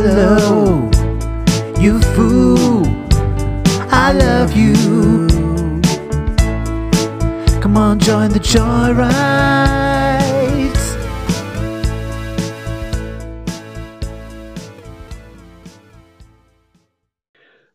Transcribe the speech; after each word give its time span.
Hello, 0.00 0.88
you 1.80 2.00
fool. 2.14 2.86
I 3.90 4.12
love 4.12 4.52
you. 4.56 4.74
Come 7.60 7.76
on, 7.76 7.98
join 7.98 8.30
the 8.30 8.38
joyride. 8.38 9.58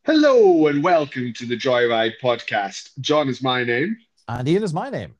Hello 0.05 0.67
and 0.67 0.83
welcome 0.83 1.33
to 1.33 1.45
the 1.45 1.55
Joyride 1.57 2.13
podcast. 2.21 2.89
John 2.99 3.29
is 3.29 3.41
my 3.41 3.63
name, 3.63 3.97
And 4.27 4.47
Ian 4.47 4.63
is 4.63 4.73
my 4.73 4.89
name. 4.89 5.15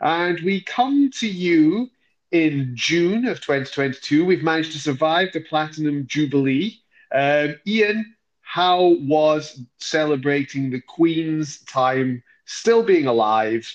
and 0.00 0.38
we 0.40 0.60
come 0.60 1.10
to 1.20 1.28
you 1.28 1.90
in 2.34 2.72
June 2.74 3.26
of 3.26 3.40
2022. 3.40 4.24
We've 4.24 4.42
managed 4.42 4.72
to 4.72 4.78
survive 4.80 5.28
the 5.32 5.40
Platinum 5.40 6.04
Jubilee. 6.08 6.80
Um, 7.14 7.54
Ian, 7.64 8.16
how 8.40 8.96
was 9.02 9.60
celebrating 9.78 10.68
the 10.68 10.80
Queen's 10.80 11.60
time 11.60 12.24
still 12.44 12.82
being 12.82 13.06
alive 13.06 13.72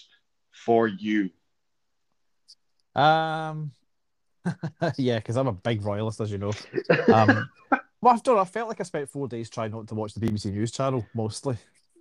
for 0.52 0.88
you? 0.88 1.30
Um, 2.95 3.71
yeah, 4.97 5.19
because 5.19 5.38
I'm 5.38 5.47
a 5.47 5.53
big 5.53 5.81
royalist, 5.81 6.19
as 6.19 6.30
you 6.30 6.38
know. 6.38 6.52
Um, 7.13 7.49
well, 8.02 8.13
I've 8.13 8.23
done. 8.23 8.38
I 8.38 8.44
felt 8.44 8.67
like 8.67 8.81
I 8.81 8.83
spent 8.83 9.09
four 9.09 9.30
days 9.30 9.49
trying 9.49 9.71
not 9.71 9.88
to 9.88 9.95
watch 9.95 10.13
the 10.13 10.19
BBC 10.19 10.52
News 10.52 10.71
channel 10.73 11.05
mostly. 11.13 11.55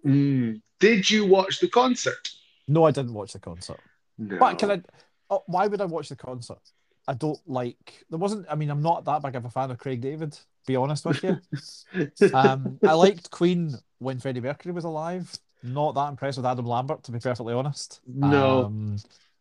Mm. 0.05 0.61
Did 0.81 1.09
you 1.09 1.25
watch 1.25 1.61
the 1.61 1.69
concert? 1.69 2.29
No, 2.67 2.83
I 2.83 2.91
didn't 2.91 3.15
watch 3.15 3.33
the 3.33 3.39
concert. 3.39 3.79
No. 4.19 4.39
But 4.39 4.59
can 4.59 4.71
I? 4.73 4.83
Oh, 5.31 5.43
why 5.47 5.67
would 5.67 5.81
I 5.81 5.85
watch 5.85 6.09
the 6.09 6.17
concert? 6.17 6.61
I 7.07 7.15
don't 7.15 7.41
like. 7.47 8.05
There 8.11 8.19
wasn't. 8.19 8.47
I 8.51 8.55
mean, 8.55 8.71
I'm 8.71 8.83
not 8.83 9.05
that 9.07 9.23
big 9.23 9.35
of 9.35 9.45
a 9.45 9.51
fan 9.51 9.71
of 9.71 9.79
Craig 9.79 10.01
David. 10.01 10.39
Be 10.67 10.77
honest 10.77 11.05
with 11.07 11.23
you. 11.23 11.39
Um, 12.35 12.79
I 12.87 12.93
liked 12.93 13.31
Queen 13.31 13.75
when 13.99 14.19
Freddie 14.19 14.41
Mercury 14.43 14.73
was 14.73 14.85
alive. 14.85 15.33
Not 15.63 15.95
that 15.95 16.09
impressed 16.11 16.37
with 16.37 16.47
Adam 16.47 16.67
Lambert, 16.67 17.03
to 17.05 17.13
be 17.13 17.19
perfectly 17.19 17.55
honest. 17.55 18.01
No. 18.07 18.67
Um, 18.67 18.97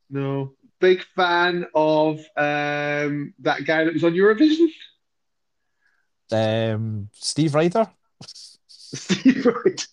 No. 0.10 0.54
Big 0.80 1.04
fan 1.16 1.66
of 1.76 2.20
um, 2.38 3.34
that 3.40 3.66
guy 3.66 3.84
that 3.84 3.94
was 3.94 4.04
on 4.04 4.14
Eurovision. 4.14 4.68
um, 6.32 7.10
Steve 7.14 7.54
Ryder. 7.56 7.88
Steve 8.68 9.46
Wright. 9.46 9.88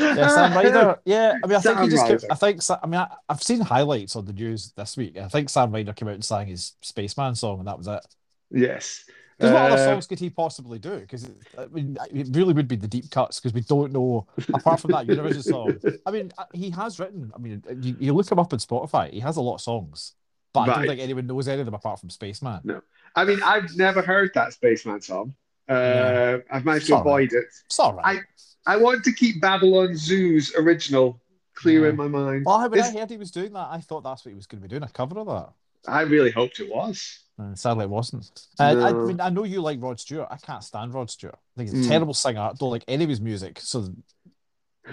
Yeah, 0.00 0.28
Sam 0.28 0.52
Ryder. 0.56 0.98
Yeah, 1.04 1.34
I 1.42 1.46
mean, 1.46 1.56
I 1.56 1.60
think 1.60 1.80
he 1.80 1.88
just. 1.88 2.06
Came, 2.06 2.18
I 2.30 2.34
think. 2.34 2.60
I 2.70 2.86
mean, 2.86 3.00
I, 3.00 3.08
I've 3.28 3.42
seen 3.42 3.60
highlights 3.60 4.16
on 4.16 4.24
the 4.24 4.32
news 4.32 4.72
this 4.76 4.96
week. 4.96 5.16
I 5.18 5.28
think 5.28 5.48
Sam 5.50 5.72
Ryder 5.72 5.92
came 5.92 6.08
out 6.08 6.14
and 6.14 6.24
sang 6.24 6.46
his 6.46 6.72
Spaceman 6.82 7.34
song, 7.34 7.58
and 7.58 7.68
that 7.68 7.78
was 7.78 7.86
it. 7.88 8.04
Yes. 8.50 9.04
Because 9.38 9.54
what 9.54 9.72
other 9.72 9.82
Uh, 9.82 9.84
songs 9.86 10.06
could 10.06 10.18
he 10.18 10.28
possibly 10.28 10.78
do? 10.78 10.98
Because 10.98 11.30
I 11.56 11.66
mean, 11.66 11.96
it 12.12 12.28
really 12.36 12.52
would 12.52 12.68
be 12.68 12.76
the 12.76 12.86
deep 12.88 13.10
cuts 13.10 13.40
because 13.40 13.54
we 13.54 13.62
don't 13.62 13.90
know. 13.92 14.26
Apart 14.52 14.80
from 14.80 14.90
that 14.92 15.06
Eurovision 15.06 15.42
song, 15.42 15.78
I 16.06 16.10
mean, 16.10 16.30
uh, 16.36 16.44
he 16.52 16.68
has 16.70 17.00
written. 17.00 17.32
I 17.34 17.38
mean, 17.38 17.62
you, 17.80 17.96
you 17.98 18.12
look 18.12 18.30
him 18.30 18.38
up 18.38 18.52
on 18.52 18.58
Spotify. 18.58 19.10
He 19.10 19.20
has 19.20 19.36
a 19.38 19.40
lot 19.40 19.54
of 19.54 19.60
songs, 19.62 20.12
but 20.52 20.68
I 20.68 20.74
don't 20.74 20.86
think 20.86 21.00
anyone 21.00 21.26
knows 21.26 21.48
any 21.48 21.60
of 21.60 21.64
them 21.66 21.74
apart 21.74 22.00
from 22.00 22.10
Spaceman. 22.10 22.60
No, 22.64 22.82
I 23.16 23.24
mean, 23.24 23.42
I've 23.42 23.74
never 23.76 24.02
heard 24.02 24.30
that 24.34 24.52
Spaceman 24.52 25.00
song. 25.00 25.34
Uh, 25.68 25.72
Yeah. 25.72 26.36
I've 26.50 26.64
managed 26.66 26.82
It's 26.82 26.88
to 26.88 26.96
all 26.96 27.04
right. 27.04 27.10
avoid 27.10 27.32
it. 27.32 27.46
It's 27.64 27.78
all 27.78 27.94
right. 27.94 28.18
I 28.18 28.20
want 28.68 29.04
to 29.04 29.12
keep 29.12 29.40
Babylon 29.40 29.96
Zoo's 29.96 30.54
original 30.56 31.20
clear 31.54 31.84
Yeah. 31.84 31.90
in 31.90 31.96
my 31.96 32.08
mind. 32.08 32.44
well, 32.46 32.68
when 32.70 32.80
I 32.80 32.90
heard 32.90 33.10
he 33.10 33.16
was 33.16 33.30
doing 33.30 33.52
that, 33.52 33.68
I 33.70 33.80
thought 33.80 34.02
that's 34.02 34.24
what 34.24 34.30
he 34.30 34.36
was 34.36 34.46
going 34.46 34.62
to 34.62 34.68
be 34.68 34.70
doing 34.70 34.82
a 34.82 34.88
cover 34.88 35.18
of 35.20 35.26
that. 35.26 35.50
I 35.88 36.02
really 36.02 36.30
hoped 36.30 36.60
it 36.60 36.68
was. 36.70 37.20
And 37.38 37.58
sadly, 37.58 37.84
it 37.84 37.90
wasn't. 37.90 38.30
Uh, 38.58 38.64
I, 38.84 38.92
mean, 38.92 39.20
I 39.20 39.30
know 39.30 39.44
you 39.44 39.62
like 39.62 39.80
Rod 39.82 39.98
Stewart. 39.98 40.28
I 40.30 40.36
can't 40.36 40.62
stand 40.62 40.92
Rod 40.92 41.10
Stewart. 41.10 41.34
I 41.36 41.60
think 41.64 41.70
he's 41.70 41.86
a 41.86 41.88
Mm. 41.88 41.90
terrible 41.90 42.12
singer. 42.14 42.40
I 42.40 42.52
don't 42.58 42.70
like 42.70 42.84
any 42.86 43.04
of 43.04 43.10
his 43.10 43.20
music. 43.20 43.58
So, 43.60 43.90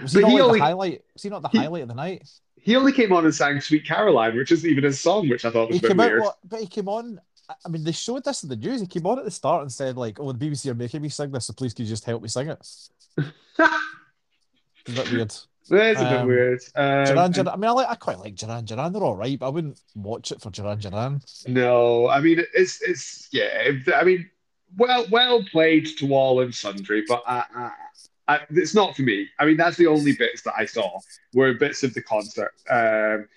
was 0.00 0.14
But 0.14 0.20
he 0.20 0.20
not 0.20 0.28
he 0.30 0.34
like 0.36 0.42
only- 0.44 0.58
the 0.60 0.64
highlight? 0.64 1.04
Was 1.12 1.22
he 1.22 1.28
not 1.28 1.42
the 1.42 1.48
he- 1.50 1.58
highlight 1.58 1.82
of 1.82 1.88
the 1.88 1.94
night? 1.94 2.28
He 2.56 2.74
only 2.74 2.92
came 2.92 3.12
on 3.12 3.24
and 3.24 3.34
sang 3.34 3.60
Sweet 3.60 3.86
Caroline, 3.86 4.34
which 4.36 4.50
isn't 4.50 4.68
even 4.68 4.84
his 4.84 4.98
song, 5.00 5.28
which 5.28 5.44
I 5.44 5.50
thought 5.50 5.68
was 5.68 5.74
He 5.76 5.78
a 5.78 5.82
bit 5.82 5.88
came 5.88 6.00
out, 6.00 6.10
weird. 6.10 6.22
what, 6.22 6.38
but 6.44 6.60
he 6.60 6.66
came 6.66 6.88
on. 6.88 7.20
I- 7.50 7.54
I 7.64 7.68
mean, 7.68 7.84
they 7.84 7.92
showed 7.92 8.24
this 8.24 8.42
in 8.42 8.48
the 8.48 8.56
news. 8.56 8.80
He 8.80 8.86
came 8.86 9.06
on 9.06 9.18
at 9.18 9.24
the 9.26 9.30
start 9.30 9.62
and 9.62 9.70
said, 9.72 9.96
like, 9.96 10.18
"Oh, 10.20 10.32
the 10.32 10.38
BBC 10.38 10.70
are 10.70 10.74
making 10.74 11.02
me 11.02 11.08
sing 11.10 11.30
this, 11.30 11.46
so 11.46 11.52
please, 11.52 11.72
could 11.74 11.84
you 11.84 11.88
just 11.90 12.04
help 12.04 12.22
me 12.22 12.28
sing 12.28 12.48
it?" 12.48 12.66
It's 13.18 14.98
a 14.98 15.02
bit 15.02 15.12
weird. 15.12 15.34
That's 15.70 16.00
a 16.00 16.04
bit 16.04 16.12
Um, 16.20 16.28
weird. 16.28 16.60
Um, 16.74 17.04
Duran 17.04 17.32
Duran. 17.32 17.48
I 17.48 17.56
mean, 17.56 17.64
I 17.68 17.72
like, 17.72 17.88
I 17.88 17.94
quite 17.94 18.18
like 18.18 18.36
Duran 18.36 18.64
Duran. 18.64 18.92
They're 18.92 19.02
all 19.02 19.16
right, 19.16 19.38
but 19.38 19.46
I 19.46 19.50
wouldn't 19.50 19.80
watch 19.94 20.32
it 20.32 20.40
for 20.40 20.50
Duran 20.50 20.78
Duran. 20.78 21.20
No, 21.46 22.08
I 22.08 22.20
mean 22.20 22.42
it's 22.54 22.80
it's 22.80 23.28
yeah. 23.32 23.72
I 23.94 24.04
mean, 24.04 24.30
well 24.76 25.06
well 25.10 25.44
played 25.44 25.86
to 25.98 26.14
all 26.14 26.40
and 26.40 26.54
sundry, 26.54 27.04
but 27.06 27.22
I, 27.26 27.44
I, 27.54 27.70
I, 28.34 28.40
it's 28.50 28.74
not 28.74 28.96
for 28.96 29.02
me. 29.02 29.28
I 29.38 29.44
mean, 29.44 29.56
that's 29.58 29.76
the 29.76 29.86
only 29.88 30.12
bits 30.12 30.42
that 30.42 30.54
I 30.56 30.64
saw 30.64 31.00
were 31.34 31.52
bits 31.54 31.82
of 31.82 31.92
the 31.92 32.02
concert. 32.02 32.52
Um, 32.70 33.28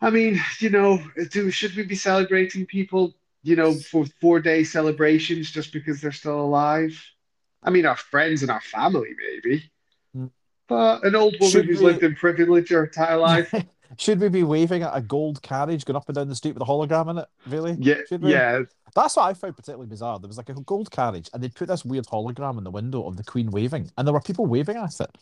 I 0.00 0.10
mean, 0.10 0.40
you 0.58 0.70
know, 0.70 1.02
do 1.30 1.50
should 1.50 1.74
we 1.74 1.84
be 1.84 1.96
celebrating 1.96 2.66
people, 2.66 3.14
you 3.42 3.56
know, 3.56 3.72
for 3.74 4.04
four 4.20 4.40
day 4.40 4.62
celebrations 4.62 5.50
just 5.50 5.72
because 5.72 6.00
they're 6.02 6.12
still 6.12 6.40
alive? 6.40 7.02
I 7.62 7.70
mean, 7.70 7.86
our 7.86 7.96
friends 7.96 8.42
and 8.42 8.50
our 8.50 8.60
family, 8.60 9.10
maybe. 9.16 9.70
Mm. 10.16 10.30
But 10.68 11.04
an 11.04 11.14
old 11.16 11.34
woman 11.40 11.50
Should 11.50 11.66
who's 11.66 11.80
we- 11.80 11.86
lived 11.86 12.02
in 12.02 12.14
privilege 12.14 12.70
her 12.70 12.84
entire 12.84 13.16
life, 13.16 13.52
Should 13.96 14.20
we 14.20 14.28
be 14.28 14.42
waving 14.42 14.82
at 14.82 14.94
a 14.94 15.00
gold 15.00 15.40
carriage 15.40 15.86
going 15.86 15.96
up 15.96 16.06
and 16.08 16.14
down 16.14 16.28
the 16.28 16.34
street 16.34 16.52
with 16.52 16.62
a 16.62 16.66
hologram 16.66 17.08
in 17.10 17.18
it? 17.18 17.26
Really? 17.46 17.74
yeah, 17.80 18.00
yeah, 18.20 18.60
That's 18.94 19.16
what 19.16 19.24
I 19.24 19.32
found 19.32 19.56
particularly 19.56 19.86
bizarre. 19.88 20.18
There 20.18 20.28
was 20.28 20.36
like 20.36 20.50
a 20.50 20.54
gold 20.54 20.90
carriage, 20.90 21.30
and 21.32 21.42
they 21.42 21.48
put 21.48 21.68
this 21.68 21.86
weird 21.86 22.04
hologram 22.04 22.58
in 22.58 22.64
the 22.64 22.70
window 22.70 23.06
of 23.06 23.16
the 23.16 23.24
Queen 23.24 23.50
waving, 23.50 23.90
and 23.96 24.06
there 24.06 24.12
were 24.12 24.20
people 24.20 24.44
waving 24.44 24.76
at 24.76 25.00
it. 25.00 25.16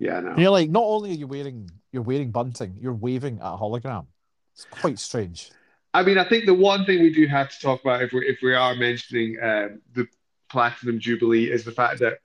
yeah. 0.00 0.18
No. 0.18 0.30
And 0.30 0.38
you're 0.40 0.50
like, 0.50 0.68
not 0.68 0.82
only 0.82 1.12
are 1.12 1.14
you 1.14 1.28
wearing 1.28 1.70
you're 1.92 2.02
wearing 2.02 2.32
bunting, 2.32 2.76
you're 2.80 2.92
waving 2.92 3.38
at 3.38 3.46
a 3.54 3.56
hologram. 3.56 4.06
It's 4.54 4.64
quite 4.64 4.98
strange. 4.98 5.52
I 5.94 6.02
mean, 6.02 6.18
I 6.18 6.28
think 6.28 6.46
the 6.46 6.54
one 6.54 6.84
thing 6.84 7.02
we 7.02 7.12
do 7.14 7.26
have 7.28 7.50
to 7.50 7.60
talk 7.60 7.82
about 7.82 8.02
if 8.02 8.12
we 8.12 8.26
if 8.26 8.40
we 8.42 8.52
are 8.52 8.74
mentioning 8.74 9.36
um, 9.40 9.80
the 9.94 10.08
Platinum 10.52 11.00
Jubilee 11.00 11.50
is 11.50 11.64
the 11.64 11.72
fact 11.72 11.98
that 12.00 12.18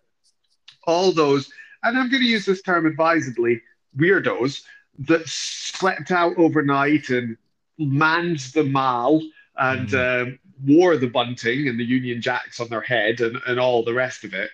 all 0.86 1.12
those, 1.14 1.50
and 1.84 1.98
I'm 1.98 2.10
going 2.10 2.22
to 2.22 2.30
use 2.30 2.46
this 2.46 2.62
term 2.62 2.86
advisedly, 2.86 3.62
weirdos 3.98 4.64
that 5.00 5.28
slept 5.28 6.12
out 6.12 6.38
overnight 6.38 7.10
and 7.10 7.38
manned 7.78 8.40
the 8.54 8.64
mall 8.64 9.22
and 9.56 9.94
um, 9.96 10.40
wore 10.66 10.98
the 10.98 11.08
bunting 11.08 11.68
and 11.68 11.80
the 11.80 11.86
Union 11.86 12.22
Jacks 12.22 12.60
on 12.60 12.68
their 12.68 12.82
head 12.82 13.22
and, 13.22 13.38
and 13.48 13.60
all 13.60 13.84
the 13.84 13.94
rest 13.94 14.24
of 14.24 14.34
it. 14.34 14.50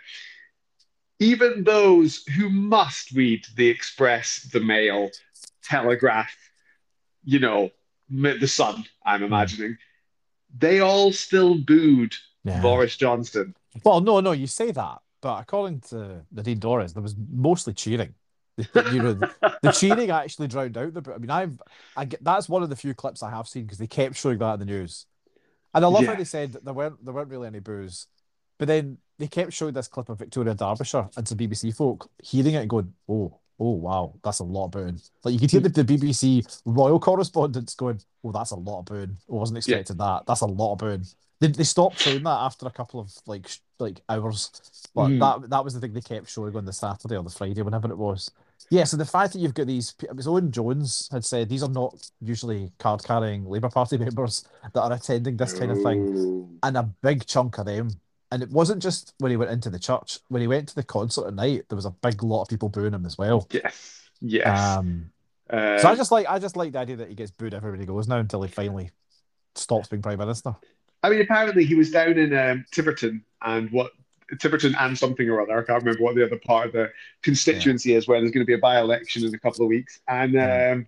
Even 1.19 1.63
those 1.63 2.23
who 2.37 2.49
must 2.49 3.11
read 3.11 3.45
the 3.55 3.67
Express, 3.67 4.43
the 4.51 4.59
Mail, 4.59 5.09
Telegraph, 5.63 6.35
you 7.23 7.39
know, 7.39 7.71
the 8.09 8.47
Sun, 8.47 8.85
I'm 9.05 9.23
imagining, 9.23 9.77
they 10.57 10.79
all 10.79 11.11
still 11.11 11.55
booed 11.55 12.13
Yeah. 12.43 12.61
Boris 12.61 12.97
Johnson. 12.97 13.55
Well, 13.83 14.01
no, 14.01 14.19
no, 14.19 14.31
you 14.31 14.47
say 14.47 14.71
that, 14.71 14.99
but 15.21 15.39
according 15.41 15.81
to 15.89 16.21
Nadine 16.31 16.59
Dorries, 16.59 16.93
there 16.93 17.03
was 17.03 17.15
mostly 17.31 17.73
cheering. 17.73 18.13
The- 18.55 18.91
you 18.93 19.01
know, 19.01 19.13
the, 19.63 19.71
cheering 19.71 20.11
actually 20.11 20.47
drowned 20.47 20.77
out 20.77 20.93
the. 20.93 21.13
I 21.13 21.17
mean, 21.17 21.31
I've, 21.31 21.59
I 21.97 22.05
get 22.05 22.23
that's 22.23 22.47
one 22.47 22.61
of 22.61 22.69
the 22.69 22.75
few 22.75 22.93
clips 22.93 23.23
I 23.23 23.31
have 23.31 23.47
seen 23.47 23.63
because 23.63 23.79
they 23.79 23.87
kept 23.87 24.15
showing 24.15 24.37
that 24.37 24.53
in 24.53 24.59
the 24.59 24.65
news, 24.65 25.07
and 25.73 25.83
I 25.83 25.87
love 25.87 26.05
how 26.05 26.11
Yeah. 26.11 26.17
they 26.19 26.23
said 26.23 26.53
that 26.53 26.63
there 26.63 26.73
weren't 26.73 27.03
there 27.03 27.13
weren't 27.15 27.29
really 27.29 27.47
any 27.47 27.59
boos, 27.61 28.05
but 28.59 28.67
then 28.67 28.99
they 29.17 29.27
kept 29.27 29.53
showing 29.53 29.73
this 29.73 29.87
clip 29.87 30.09
of 30.09 30.19
Victoria 30.19 30.53
Derbyshire 30.53 31.09
and 31.17 31.27
some 31.27 31.37
BBC 31.37 31.75
folk 31.75 32.09
hearing 32.21 32.53
it 32.53 32.59
and 32.61 32.69
going, 32.69 32.93
"Oh, 33.09 33.39
oh, 33.59 33.71
wow, 33.71 34.13
that's 34.23 34.37
a 34.39 34.43
lot 34.43 34.65
of 34.65 34.71
booing." 34.71 35.01
Like 35.23 35.33
you 35.33 35.39
could 35.39 35.49
hear 35.49 35.59
the, 35.61 35.69
the 35.69 35.83
BBC 35.83 36.61
royal 36.65 36.99
correspondents 36.99 37.73
going, 37.73 38.01
"Oh, 38.23 38.31
that's 38.31 38.51
a 38.51 38.55
lot 38.55 38.81
of 38.81 38.85
booing. 38.85 39.17
I 39.27 39.33
wasn't 39.33 39.65
Yeah. 39.67 39.77
expecting 39.77 39.97
that. 39.97 40.27
That's 40.27 40.41
a 40.41 40.45
lot 40.45 40.73
of 40.73 40.77
booing." 40.77 41.05
They, 41.43 41.49
they 41.49 41.63
stopped 41.65 41.99
showing 41.99 42.23
that 42.23 42.29
after 42.29 42.65
a 42.65 42.71
couple 42.71 43.01
of 43.01 43.11
like 43.27 43.47
sh- 43.49 43.59
like 43.77 44.01
hours, 44.07 44.49
but 44.95 45.09
Mhm. 45.09 45.19
that 45.19 45.49
that 45.49 45.63
was 45.63 45.73
the 45.73 45.81
thing 45.81 45.91
they 45.93 45.99
kept 45.99 46.29
showing 46.29 46.55
on 46.55 46.63
the 46.63 46.71
Saturday 46.71 47.17
or 47.17 47.23
the 47.23 47.29
Friday, 47.29 47.61
whenever 47.61 47.91
it 47.91 47.97
was. 47.97 48.31
Yeah, 48.69 48.85
so 48.85 48.95
the 48.95 49.05
fact 49.05 49.33
that 49.33 49.39
you've 49.39 49.53
got 49.53 49.67
these, 49.67 49.93
it 50.01 50.15
was 50.15 50.25
Owen 50.25 50.49
Jones 50.51 51.09
had 51.11 51.25
said 51.25 51.49
these 51.49 51.63
are 51.63 51.69
not 51.69 52.09
usually 52.21 52.71
card 52.79 53.03
carrying 53.03 53.45
Labour 53.45 53.67
Party 53.69 53.97
members 54.05 54.45
that 54.73 54.81
are 54.81 54.93
attending 54.93 55.35
this 55.35 55.53
kind 55.53 55.71
of 55.71 55.81
thing, 55.81 55.99
and 56.63 56.77
a 56.77 56.83
big 57.01 57.25
chunk 57.25 57.57
of 57.57 57.65
them. 57.65 57.89
And 58.31 58.41
it 58.41 58.49
wasn't 58.49 58.81
just 58.81 59.13
when 59.19 59.29
he 59.31 59.37
went 59.37 59.51
into 59.51 59.69
the 59.69 59.77
church, 59.77 60.19
when 60.29 60.41
he 60.41 60.47
went 60.47 60.69
to 60.69 60.75
the 60.75 60.83
concert 60.83 61.27
at 61.27 61.33
night, 61.35 61.65
there 61.67 61.75
was 61.75 61.85
a 61.85 61.91
big 61.91 62.23
lot 62.23 62.43
of 62.43 62.47
people 62.47 62.69
booing 62.69 62.93
him 62.93 63.05
as 63.05 63.17
well. 63.17 63.47
Yes, 63.51 64.09
yes. 64.21 64.77
Um, 64.77 65.11
Uh, 65.49 65.77
so 65.77 65.89
I 65.89 65.95
just 65.95 66.11
like 66.11 66.25
I 66.27 66.39
just 66.39 66.55
like 66.55 66.71
the 66.71 66.79
idea 66.79 66.95
that 66.95 67.09
he 67.09 67.15
gets 67.15 67.31
booed 67.31 67.53
everywhere 67.53 67.77
he 67.79 67.85
goes 67.85 68.07
now 68.07 68.17
until 68.17 68.41
he 68.41 68.49
finally 68.49 68.91
stops 69.55 69.89
being 69.89 70.01
prime 70.01 70.17
minister. 70.17 70.55
I 71.03 71.09
mean, 71.09 71.21
apparently 71.21 71.65
he 71.65 71.75
was 71.75 71.91
down 71.91 72.17
in 72.17 72.35
um, 72.35 72.65
Tiverton 72.71 73.23
and 73.41 73.69
what 73.71 73.91
Tiverton 74.39 74.73
and 74.79 74.97
something 74.97 75.29
or 75.29 75.41
other. 75.41 75.59
I 75.59 75.63
can't 75.63 75.83
remember 75.83 76.03
what 76.03 76.15
the 76.15 76.25
other 76.25 76.39
part 76.39 76.67
of 76.67 76.73
the 76.73 76.91
constituency 77.21 77.93
is 77.93 78.07
where 78.07 78.19
there's 78.19 78.31
going 78.31 78.45
to 78.45 78.47
be 78.47 78.53
a 78.53 78.57
by 78.57 78.79
election 78.79 79.25
in 79.25 79.35
a 79.35 79.39
couple 79.39 79.63
of 79.63 79.69
weeks. 79.69 79.99
And 80.07 80.35
um, 80.39 80.87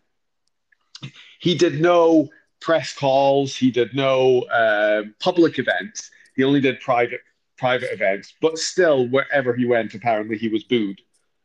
he 1.39 1.56
did 1.56 1.81
no 1.81 2.29
press 2.62 2.94
calls, 2.94 3.56
he 3.56 3.69
did 3.69 3.94
no 3.94 4.45
um 4.50 5.13
public 5.19 5.59
events. 5.59 6.09
He 6.35 6.44
only 6.44 6.61
did 6.61 6.79
private 6.79 7.21
private 7.57 7.91
events, 7.94 8.33
but 8.41 8.57
still, 8.57 9.07
wherever 9.09 9.53
he 9.53 9.65
went, 9.65 9.94
apparently 9.94 10.38
he 10.38 10.47
was 10.50 10.63
booed 10.63 11.00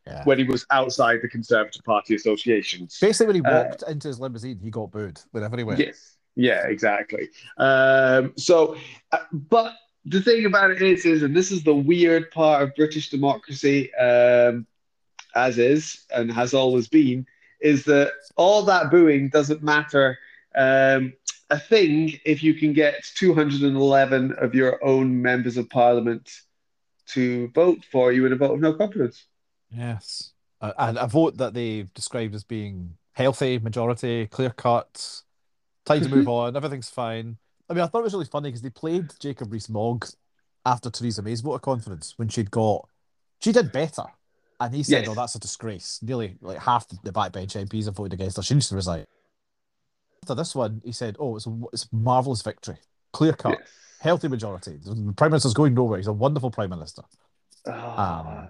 Yeah. 0.06 0.24
when 0.24 0.38
he 0.38 0.44
was 0.44 0.66
outside 0.70 1.20
the 1.22 1.28
Conservative 1.28 1.84
Party 1.84 2.14
associations. 2.14 2.98
Basically, 3.00 3.26
when 3.26 3.36
he 3.36 3.42
Uh, 3.42 3.64
walked 3.64 3.82
into 3.82 4.08
his 4.08 4.18
limousine, 4.18 4.58
he 4.58 4.70
got 4.70 4.90
booed 4.90 5.20
wherever 5.32 5.56
he 5.56 5.62
went. 5.64 5.78
Yes. 5.80 6.16
Yeah, 6.40 6.66
exactly. 6.68 7.28
Um, 7.58 8.32
so, 8.36 8.76
uh, 9.12 9.18
but 9.30 9.74
the 10.06 10.22
thing 10.22 10.46
about 10.46 10.70
it 10.70 10.80
is, 10.80 11.04
is, 11.04 11.22
and 11.22 11.36
this 11.36 11.52
is 11.52 11.62
the 11.62 11.74
weird 11.74 12.30
part 12.30 12.62
of 12.62 12.74
British 12.74 13.10
democracy, 13.10 13.94
um, 13.96 14.66
as 15.34 15.58
is 15.58 16.06
and 16.14 16.32
has 16.32 16.54
always 16.54 16.88
been, 16.88 17.26
is 17.60 17.84
that 17.84 18.12
all 18.36 18.62
that 18.62 18.90
booing 18.90 19.28
doesn't 19.28 19.62
matter 19.62 20.18
um, 20.54 21.12
a 21.50 21.58
thing 21.58 22.18
if 22.24 22.42
you 22.42 22.54
can 22.54 22.72
get 22.72 23.04
211 23.16 24.32
of 24.38 24.54
your 24.54 24.82
own 24.82 25.20
members 25.20 25.58
of 25.58 25.68
parliament 25.68 26.40
to 27.08 27.48
vote 27.48 27.84
for 27.92 28.12
you 28.12 28.24
in 28.24 28.32
a 28.32 28.36
vote 28.36 28.54
of 28.54 28.60
no 28.60 28.72
confidence. 28.72 29.26
Yes. 29.70 30.32
Uh, 30.62 30.72
and 30.78 30.96
a 30.96 31.06
vote 31.06 31.36
that 31.36 31.52
they've 31.52 31.92
described 31.92 32.34
as 32.34 32.44
being 32.44 32.96
healthy, 33.12 33.58
majority, 33.58 34.26
clear 34.28 34.50
cut, 34.50 35.22
time 35.94 36.02
to 36.02 36.08
move 36.08 36.28
on, 36.40 36.56
everything's 36.56 36.90
fine. 36.90 37.36
I 37.68 37.74
mean, 37.74 37.82
I 37.82 37.86
thought 37.86 38.00
it 38.00 38.04
was 38.04 38.12
really 38.14 38.24
funny 38.26 38.48
because 38.48 38.62
they 38.62 38.70
played 38.70 39.10
Jacob 39.20 39.52
Rees 39.52 39.68
Mogg 39.68 40.06
after 40.66 40.90
Theresa 40.90 41.22
May's 41.22 41.40
vote 41.40 41.62
conference 41.62 42.14
when 42.16 42.28
she'd 42.28 42.50
got, 42.50 42.88
she 43.40 43.52
did 43.52 43.72
better. 43.72 44.04
And 44.60 44.74
he 44.74 44.82
said, 44.82 45.04
Yes. 45.04 45.08
oh, 45.08 45.14
that's 45.14 45.34
a 45.36 45.38
disgrace. 45.38 46.00
Nearly 46.02 46.36
like 46.42 46.58
half 46.58 46.86
the 46.88 47.12
backbench 47.12 47.56
MPs 47.66 47.86
have 47.86 47.96
voted 47.96 48.12
against 48.12 48.36
her. 48.36 48.42
She 48.42 48.54
needs 48.54 48.68
to 48.68 48.74
resign. 48.74 49.04
After 50.22 50.34
this 50.34 50.54
one, 50.54 50.82
he 50.84 50.92
said, 50.92 51.16
oh, 51.18 51.36
it's 51.36 51.46
a, 51.46 51.60
it's 51.72 51.84
a 51.90 51.96
marvellous 51.96 52.42
victory. 52.42 52.76
Clear 53.14 53.32
cut, 53.32 53.56
Yes. 53.58 53.68
healthy 54.00 54.28
majority. 54.28 54.78
The 54.84 55.14
Prime 55.16 55.30
Minister's 55.30 55.54
going 55.54 55.72
nowhere. 55.72 55.96
He's 55.98 56.08
a 56.08 56.12
wonderful 56.12 56.50
Prime 56.50 56.68
Minister. 56.70 57.02
Ah, 57.66 58.42
Um, 58.42 58.48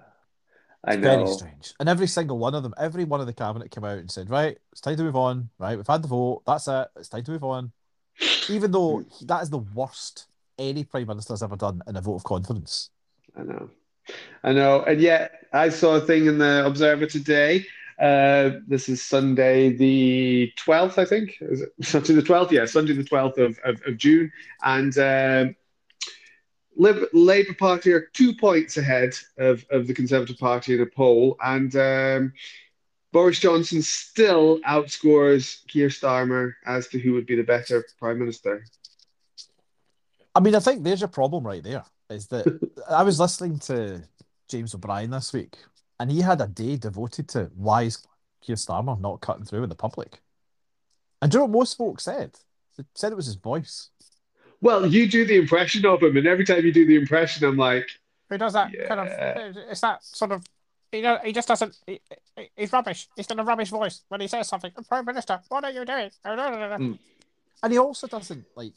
I 0.84 0.96
Very 0.96 1.26
strange. 1.26 1.74
And 1.78 1.88
every 1.88 2.06
single 2.06 2.38
one 2.38 2.54
of 2.54 2.62
them, 2.62 2.74
every 2.78 3.04
one 3.04 3.20
of 3.20 3.26
the 3.26 3.32
cabinet 3.32 3.70
came 3.70 3.84
out 3.84 3.98
and 3.98 4.10
said, 4.10 4.30
right, 4.30 4.56
it's 4.72 4.80
time 4.80 4.96
to 4.96 5.02
move 5.02 5.16
on. 5.16 5.50
Right, 5.58 5.76
we've 5.76 5.86
had 5.86 6.02
the 6.02 6.08
vote. 6.08 6.42
That's 6.46 6.68
it. 6.68 6.88
It's 6.96 7.08
time 7.08 7.24
to 7.24 7.32
move 7.32 7.44
on. 7.44 7.72
Even 8.48 8.70
though 8.70 9.04
that 9.22 9.42
is 9.42 9.50
the 9.50 9.58
worst 9.58 10.26
any 10.58 10.84
prime 10.84 11.06
minister 11.06 11.32
has 11.32 11.42
ever 11.42 11.56
done 11.56 11.82
in 11.86 11.96
a 11.96 12.00
vote 12.00 12.16
of 12.16 12.24
confidence. 12.24 12.90
I 13.36 13.42
know. 13.42 13.70
I 14.42 14.52
know. 14.52 14.82
And 14.82 15.00
yet, 15.00 15.46
I 15.52 15.68
saw 15.68 15.96
a 15.96 16.00
thing 16.00 16.26
in 16.26 16.38
the 16.38 16.64
Observer 16.66 17.06
today. 17.06 17.66
Uh, 17.98 18.58
this 18.66 18.88
is 18.88 19.02
Sunday 19.02 19.70
the 19.70 20.52
12th, 20.56 20.98
I 20.98 21.04
think. 21.04 21.36
Is 21.40 21.62
it 21.62 21.72
Sunday 21.82 22.14
the 22.14 22.22
12th? 22.22 22.50
Yeah, 22.50 22.64
Sunday 22.64 22.94
the 22.94 23.04
12th 23.04 23.38
of, 23.38 23.58
of, 23.64 23.82
of 23.86 23.96
June. 23.96 24.32
And 24.62 24.96
um, 24.98 25.56
Lib- 26.80 27.10
Labour 27.12 27.52
Party 27.52 27.92
are 27.92 28.08
two 28.14 28.34
points 28.34 28.78
ahead 28.78 29.14
of, 29.36 29.66
of 29.70 29.86
the 29.86 29.92
Conservative 29.92 30.38
Party 30.38 30.74
in 30.74 30.80
a 30.80 30.86
poll. 30.86 31.36
And 31.44 31.76
um, 31.76 32.32
Boris 33.12 33.38
Johnson 33.38 33.82
still 33.82 34.60
outscores 34.60 35.66
Keir 35.68 35.88
Starmer 35.88 36.54
as 36.64 36.88
to 36.88 36.98
who 36.98 37.12
would 37.12 37.26
be 37.26 37.36
the 37.36 37.42
better 37.42 37.84
Prime 37.98 38.18
Minister. 38.18 38.64
I 40.34 40.40
mean, 40.40 40.54
I 40.54 40.60
think 40.60 40.82
there's 40.82 41.02
your 41.02 41.08
problem 41.08 41.46
right 41.46 41.62
there. 41.62 41.84
Is 42.08 42.28
that 42.28 42.46
I 42.90 43.02
was 43.02 43.20
listening 43.20 43.58
to 43.60 44.02
James 44.48 44.74
O'Brien 44.74 45.10
this 45.10 45.34
week, 45.34 45.58
and 45.98 46.10
he 46.10 46.22
had 46.22 46.40
a 46.40 46.46
day 46.46 46.76
devoted 46.76 47.28
to 47.30 47.50
why 47.54 47.82
is 47.82 48.06
Keir 48.40 48.56
Starmer 48.56 48.98
not 48.98 49.20
cutting 49.20 49.44
through 49.44 49.60
with 49.60 49.70
the 49.70 49.76
public. 49.76 50.22
And 51.20 51.30
do 51.30 51.36
you 51.36 51.40
know 51.40 51.44
what 51.44 51.58
most 51.58 51.76
folks 51.76 52.04
said? 52.04 52.38
They 52.78 52.84
said 52.94 53.12
it 53.12 53.16
was 53.16 53.26
his 53.26 53.34
voice. 53.34 53.90
Well, 54.60 54.86
you 54.86 55.08
do 55.08 55.24
the 55.24 55.36
impression 55.36 55.86
of 55.86 56.02
him, 56.02 56.16
and 56.16 56.26
every 56.26 56.44
time 56.44 56.64
you 56.64 56.72
do 56.72 56.86
the 56.86 56.96
impression, 56.96 57.46
I'm 57.46 57.56
like, 57.56 57.88
Who 58.28 58.38
does 58.38 58.52
that 58.52 58.72
kind 58.86 59.00
of? 59.00 59.56
It's 59.70 59.80
that 59.80 60.04
sort 60.04 60.32
of. 60.32 60.44
You 60.92 61.02
know, 61.02 61.18
he 61.24 61.32
just 61.32 61.46
doesn't. 61.48 61.76
He, 61.86 62.00
he- 62.36 62.50
he's 62.56 62.72
rubbish. 62.72 63.08
He's 63.16 63.26
got 63.26 63.38
a 63.38 63.44
rubbish 63.44 63.70
voice 63.70 64.02
when 64.08 64.20
he 64.20 64.26
says 64.26 64.48
something. 64.48 64.72
Prime 64.88 65.04
Minister, 65.04 65.40
what 65.48 65.64
are 65.64 65.70
you 65.70 65.84
doing? 65.84 66.10
Oh. 66.24 66.30
Mm. 66.30 66.98
And 67.62 67.72
he 67.72 67.78
also 67.78 68.06
doesn't 68.06 68.44
like. 68.56 68.72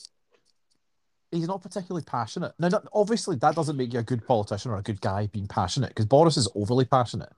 He's 1.31 1.47
not 1.47 1.63
particularly 1.63 2.03
passionate. 2.05 2.53
Now, 2.59 2.69
obviously, 2.93 3.35
that 3.37 3.55
doesn't 3.55 3.75
make 3.75 3.91
you 3.91 3.99
a 3.99 4.03
good 4.03 4.25
politician 4.27 4.69
or 4.69 4.77
a 4.77 4.83
good 4.83 5.01
guy 5.01 5.25
being 5.27 5.47
passionate 5.47 5.89
because 5.89 6.05
Boris 6.05 6.37
is 6.37 6.47
overly 6.53 6.85
passionate. 6.85 7.33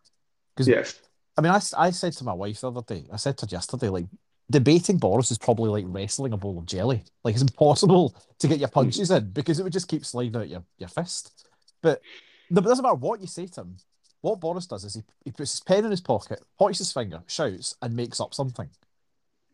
Because 0.53 0.67
yes. 0.67 0.99
I 1.37 1.41
mean, 1.41 1.53
I, 1.53 1.61
I 1.77 1.91
said 1.91 2.13
to 2.13 2.23
my 2.25 2.33
wife 2.33 2.59
the 2.61 2.67
other 2.67 2.81
day, 2.81 3.05
I 3.11 3.15
said 3.15 3.37
to 3.37 3.45
her 3.45 3.49
yesterday, 3.49 3.87
like 3.87 4.05
debating 4.49 4.97
Boris 4.97 5.31
is 5.31 5.37
probably 5.37 5.69
like 5.69 5.85
wrestling 5.93 6.33
a 6.33 6.37
bowl 6.37 6.57
of 6.57 6.65
jelly. 6.65 7.03
Like 7.23 7.33
it's 7.33 7.41
impossible 7.41 8.15
to 8.39 8.47
get 8.47 8.59
your 8.59 8.69
hmm. 8.69 8.73
punches 8.73 9.11
in 9.11 9.31
because 9.31 9.59
it 9.59 9.63
would 9.63 9.73
just 9.73 9.87
keep 9.87 10.05
sliding 10.05 10.35
out 10.35 10.49
your, 10.49 10.63
your 10.77 10.89
fist. 10.89 11.47
But 11.81 12.01
no, 12.49 12.61
but 12.61 12.67
it 12.67 12.71
doesn't 12.71 12.83
matter 12.83 12.95
what 12.95 13.21
you 13.21 13.27
say 13.27 13.47
to 13.47 13.61
him. 13.61 13.77
What 14.21 14.39
Boris 14.39 14.65
does 14.65 14.83
is 14.83 14.95
he, 14.95 15.03
he 15.23 15.31
puts 15.31 15.51
his 15.51 15.61
pen 15.61 15.85
in 15.85 15.91
his 15.91 16.01
pocket, 16.01 16.41
points 16.57 16.79
his 16.79 16.91
finger, 16.91 17.21
shouts, 17.27 17.75
and 17.81 17.95
makes 17.95 18.19
up 18.19 18.33
something. 18.33 18.69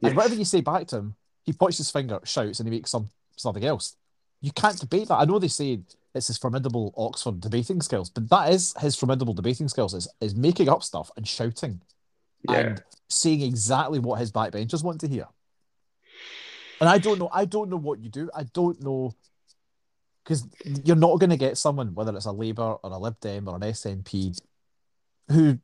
And 0.01 0.15
whatever 0.15 0.35
you 0.35 0.45
say 0.45 0.61
back 0.61 0.87
to 0.87 0.97
him, 0.97 1.15
he 1.43 1.53
points 1.53 1.77
his 1.77 1.91
finger, 1.91 2.19
shouts, 2.23 2.59
and 2.59 2.67
he 2.67 2.75
makes 2.75 2.89
some 2.89 3.09
something 3.35 3.65
else. 3.65 3.95
You 4.39 4.51
can't 4.51 4.79
debate 4.79 5.09
that. 5.09 5.15
I 5.15 5.25
know 5.25 5.39
they 5.39 5.47
say 5.47 5.81
it's 6.15 6.27
his 6.27 6.37
formidable 6.37 6.93
Oxford 6.97 7.39
debating 7.39 7.81
skills, 7.81 8.09
but 8.09 8.29
that 8.29 8.51
is 8.51 8.73
his 8.79 8.95
formidable 8.95 9.33
debating 9.33 9.67
skills 9.67 9.93
is, 9.93 10.07
is 10.19 10.35
making 10.35 10.69
up 10.69 10.83
stuff 10.83 11.11
and 11.15 11.27
shouting 11.27 11.81
Yeah. 12.49 12.55
and 12.57 12.83
saying 13.09 13.41
exactly 13.41 13.99
what 13.99 14.19
his 14.19 14.31
backbenchers 14.31 14.83
want 14.83 15.01
to 15.01 15.07
hear. 15.07 15.27
And 16.79 16.89
I 16.89 16.97
don't 16.97 17.19
know. 17.19 17.29
I 17.31 17.45
don't 17.45 17.69
know 17.69 17.77
what 17.77 17.99
you 17.99 18.09
do. 18.09 18.29
I 18.33 18.43
don't 18.43 18.81
know 18.81 19.13
because 20.23 20.47
you're 20.83 20.95
not 20.95 21.19
going 21.19 21.29
to 21.29 21.37
get 21.37 21.57
someone, 21.57 21.93
whether 21.93 22.15
it's 22.15 22.25
a 22.25 22.31
Labour 22.31 22.75
or 22.83 22.91
a 22.91 22.97
Lib 22.97 23.19
Dem 23.19 23.47
or 23.47 23.55
an 23.55 23.61
SNP, 23.61 24.39
who. 25.29 25.59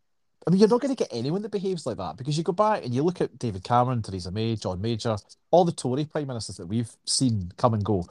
I 0.46 0.50
mean, 0.50 0.62
you're 0.62 0.70
not 0.70 0.80
going 0.80 0.96
to 0.96 1.04
get 1.04 1.10
anyone 1.12 1.42
that 1.42 1.52
behaves 1.52 1.86
like 1.86 1.98
that 1.98 2.16
because 2.16 2.38
you 2.38 2.44
go 2.44 2.54
back 2.54 2.86
and 2.86 2.96
you 2.96 3.04
look 3.04 3.20
at 3.20 3.38
David 3.38 3.66
Cameron, 3.66 4.02
Theresa 4.02 4.32
May, 4.32 4.56
John 4.56 4.80
Major, 4.80 5.18
all 5.52 5.66
the 5.66 5.74
Tory 5.74 6.06
prime 6.06 6.28
ministers 6.28 6.56
that 6.56 6.68
we've 6.68 6.90
seen 7.06 7.52
come 7.58 7.74
and 7.74 7.84
go. 7.84 8.06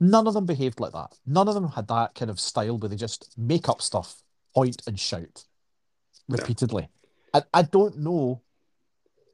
None 0.00 0.26
of 0.26 0.32
them 0.32 0.46
behaved 0.46 0.80
like 0.80 0.92
that. 0.92 1.14
None 1.26 1.46
of 1.46 1.52
them 1.52 1.68
had 1.68 1.88
that 1.88 2.14
kind 2.14 2.30
of 2.30 2.40
style 2.40 2.78
where 2.78 2.88
they 2.88 2.96
just 2.96 3.34
make 3.36 3.68
up 3.68 3.82
stuff, 3.82 4.22
point 4.54 4.80
and 4.86 4.98
shout 4.98 5.44
repeatedly. 6.26 6.88
I, 7.34 7.42
I 7.52 7.62
don't 7.62 7.98
know 7.98 8.42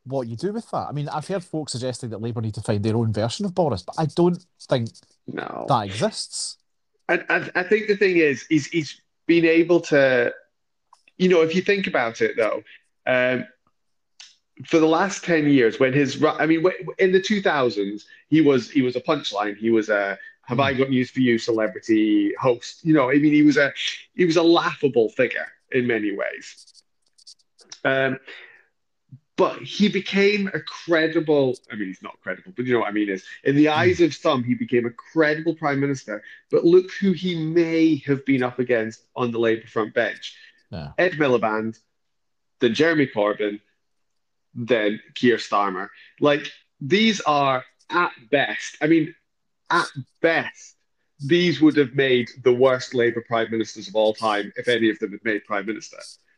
what 0.05 0.26
you 0.26 0.37
do 0.37 0.52
with 0.52 0.70
that. 0.70 0.87
I 0.88 0.93
mean, 0.93 1.08
I've 1.08 1.26
heard 1.26 1.43
folks 1.43 1.73
suggesting 1.73 2.11
that 2.11 2.20
Labour 2.20 2.41
need 2.41 2.55
to 2.55 2.61
find 2.61 2.82
their 2.85 2.96
own 2.96 3.12
version 3.12 3.46
of 3.46 3.55
Boris, 3.55 3.82
but 3.82 3.94
I 3.99 4.06
don't 4.06 4.44
think 4.69 4.91
No. 5.26 5.64
that 5.69 5.87
exists. 5.87 6.58
I, 7.08 7.20
I, 7.29 7.50
I 7.55 7.62
think 7.62 7.88
the 7.88 7.96
thing 7.96 8.17
is, 8.19 8.44
he's, 8.49 8.67
he's 8.67 9.00
been 9.26 9.44
able 9.44 9.81
to, 9.81 10.32
you 11.17 11.29
know, 11.29 11.43
if 11.43 11.55
you 11.55 11.63
think 11.63 11.86
about 11.86 12.20
it 12.20 12.36
though, 12.36 12.63
um, 13.06 13.46
for 14.67 14.79
the 14.79 14.86
last 14.86 15.24
10 15.24 15.48
years, 15.48 15.81
when 15.81 15.93
his, 15.93 16.22
I 16.22 16.46
mean, 16.46 16.65
in 16.98 17.13
the 17.13 17.20
2000s, 17.20 18.05
he 18.29 18.41
was, 18.41 18.70
he 18.70 18.82
was 18.82 18.96
a 18.96 19.01
punchline. 19.01 19.56
He 19.56 19.70
was 19.70 19.89
a, 19.89 20.19
have 20.43 20.60
I 20.60 20.74
got 20.74 20.91
news 20.91 21.10
for 21.10 21.20
you, 21.20 21.39
celebrity 21.39 22.32
host. 22.39 22.84
You 22.84 22.93
know, 22.93 23.10
I 23.10 23.15
mean, 23.15 23.32
he 23.32 23.43
was 23.43 23.56
a, 23.56 23.72
he 24.15 24.24
was 24.27 24.36
a 24.36 24.43
laughable 24.43 25.08
figure 25.08 25.46
in 25.72 25.86
many 25.86 26.15
ways. 26.15 26.74
Um, 27.84 28.19
but 29.36 29.60
he 29.62 29.88
became 29.88 30.48
a 30.55 30.60
credible, 30.60 31.56
I 31.70 31.74
mean, 31.74 31.88
he's 31.88 32.03
not 32.03 32.20
credible, 32.22 32.53
but 32.56 32.67
you 32.67 32.72
know 32.72 32.81
what 32.81 32.88
I 32.88 32.93
mean 32.93 33.08
is, 33.08 33.24
in 33.43 33.56
the 33.56 33.69
eyes 33.69 34.00
of 34.00 34.14
some, 34.14 34.44
he 34.44 34.55
became 34.55 34.86
a 34.86 34.91
credible 34.91 35.56
prime 35.56 35.81
minister. 35.81 36.22
But 36.53 36.64
look 36.64 36.93
who 37.00 37.12
he 37.12 37.34
may 37.34 37.96
have 38.06 38.24
been 38.24 38.44
up 38.44 38.60
against 38.60 39.03
on 39.17 39.32
the 39.32 39.41
Labour 39.41 39.67
front 39.67 39.93
bench. 39.93 40.36
Yeah. 40.70 40.93
Ed 40.98 41.12
Miliband, 41.12 41.81
then 42.60 42.74
Jeremy 42.74 43.08
Corbyn, 43.08 43.60
then 44.55 45.00
Keir 45.17 45.38
Starmer. 45.38 45.88
Like, 46.20 46.50
these 46.81 47.20
are 47.22 47.64
at 47.91 48.12
best, 48.31 48.76
I 48.81 48.86
mean, 48.86 49.14
at 49.70 49.88
best, 50.22 50.76
these 51.26 51.60
would 51.60 51.76
have 51.76 51.94
made 51.94 52.29
the 52.44 52.53
worst 52.53 52.94
Labour 52.94 53.24
prime 53.26 53.50
ministers 53.50 53.88
of 53.88 53.96
all 53.96 54.14
time 54.14 54.53
if 54.56 54.69
any 54.69 54.91
of 54.91 54.98
them 55.00 55.10
had 55.10 55.24
made 55.24 55.44
prime 55.44 55.67
minister. 55.67 55.96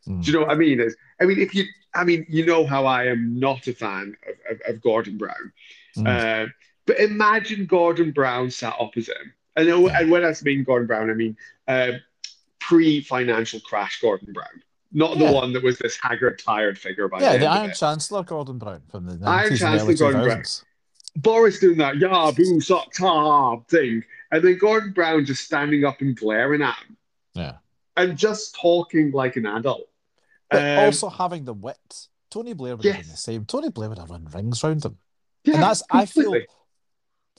Mm. 0.08 0.22
Do 0.24 0.30
you 0.30 0.38
know 0.38 0.44
what 0.46 0.52
I 0.54 0.58
mean? 0.58 0.80
Is 0.80 0.96
I 1.20 1.24
mean, 1.24 1.38
if 1.40 1.54
you, 1.54 1.64
I 1.94 2.04
mean, 2.04 2.24
you 2.28 2.44
know 2.46 2.66
how 2.66 2.86
I 2.86 3.06
am 3.06 3.38
not 3.38 3.66
a 3.66 3.72
fan 3.72 4.16
of, 4.28 4.54
of, 4.56 4.74
of 4.76 4.82
Gordon 4.82 5.16
Brown, 5.18 5.52
Mm. 5.96 6.06
uh, 6.46 6.48
but 6.86 7.00
imagine 7.00 7.66
Gordon 7.66 8.12
Brown 8.12 8.50
sat 8.50 8.74
opposite 8.78 9.16
him, 9.16 9.32
and, 9.56 9.68
and 9.68 10.10
when 10.10 10.24
I 10.24 10.34
mean 10.44 10.62
Gordon 10.62 10.86
Brown, 10.86 11.10
I 11.10 11.14
mean 11.14 11.36
uh, 11.66 11.92
pre-financial 12.60 13.60
crash 13.60 14.00
Gordon 14.00 14.32
Brown, 14.32 14.62
not 14.92 15.18
the 15.18 15.30
one 15.30 15.52
that 15.52 15.62
was 15.62 15.78
this 15.78 15.98
haggard, 16.00 16.38
tired 16.38 16.78
figure 16.78 17.08
by 17.08 17.20
yeah, 17.20 17.32
the 17.32 17.38
the 17.40 17.46
Iron. 17.46 17.72
Chancellor 17.74 18.22
Gordon 18.24 18.58
Brown 18.58 18.82
from 18.90 19.06
the 19.06 19.14
90s 19.14 19.26
Iron 19.26 19.56
Chancellor 19.56 19.94
Gordon 19.94 20.22
Brown. 20.22 20.42
Boris 21.16 21.58
doing 21.60 21.78
that 21.78 21.96
yeah 21.96 22.30
boo 22.36 22.60
sock 22.60 22.92
ta 22.92 23.56
thing, 23.68 24.02
and 24.32 24.44
then 24.44 24.58
Gordon 24.58 24.92
Brown 24.92 25.24
just 25.24 25.44
standing 25.44 25.84
up 25.84 26.00
and 26.02 26.14
glaring 26.16 26.60
at 26.62 26.76
him 26.86 26.96
Yeah. 27.34 27.52
and 27.96 28.18
just 28.18 28.54
talking 28.54 29.12
like 29.12 29.36
an 29.36 29.46
adult. 29.46 29.88
But 30.50 30.62
Um, 30.62 30.84
also 30.86 31.08
having 31.08 31.44
the 31.44 31.54
wit. 31.54 32.08
Tony 32.30 32.52
Blair 32.54 32.76
would 32.76 32.84
have 32.86 33.02
been 33.02 33.10
the 33.10 33.16
same. 33.16 33.44
Tony 33.44 33.70
Blair 33.70 33.88
would 33.88 33.98
have 33.98 34.10
run 34.10 34.26
rings 34.32 34.62
round 34.62 34.84
him. 34.84 34.98
yeah, 35.44 35.54
and 35.54 35.62
that's 35.62 35.82
I 35.90 36.06
feel. 36.06 36.34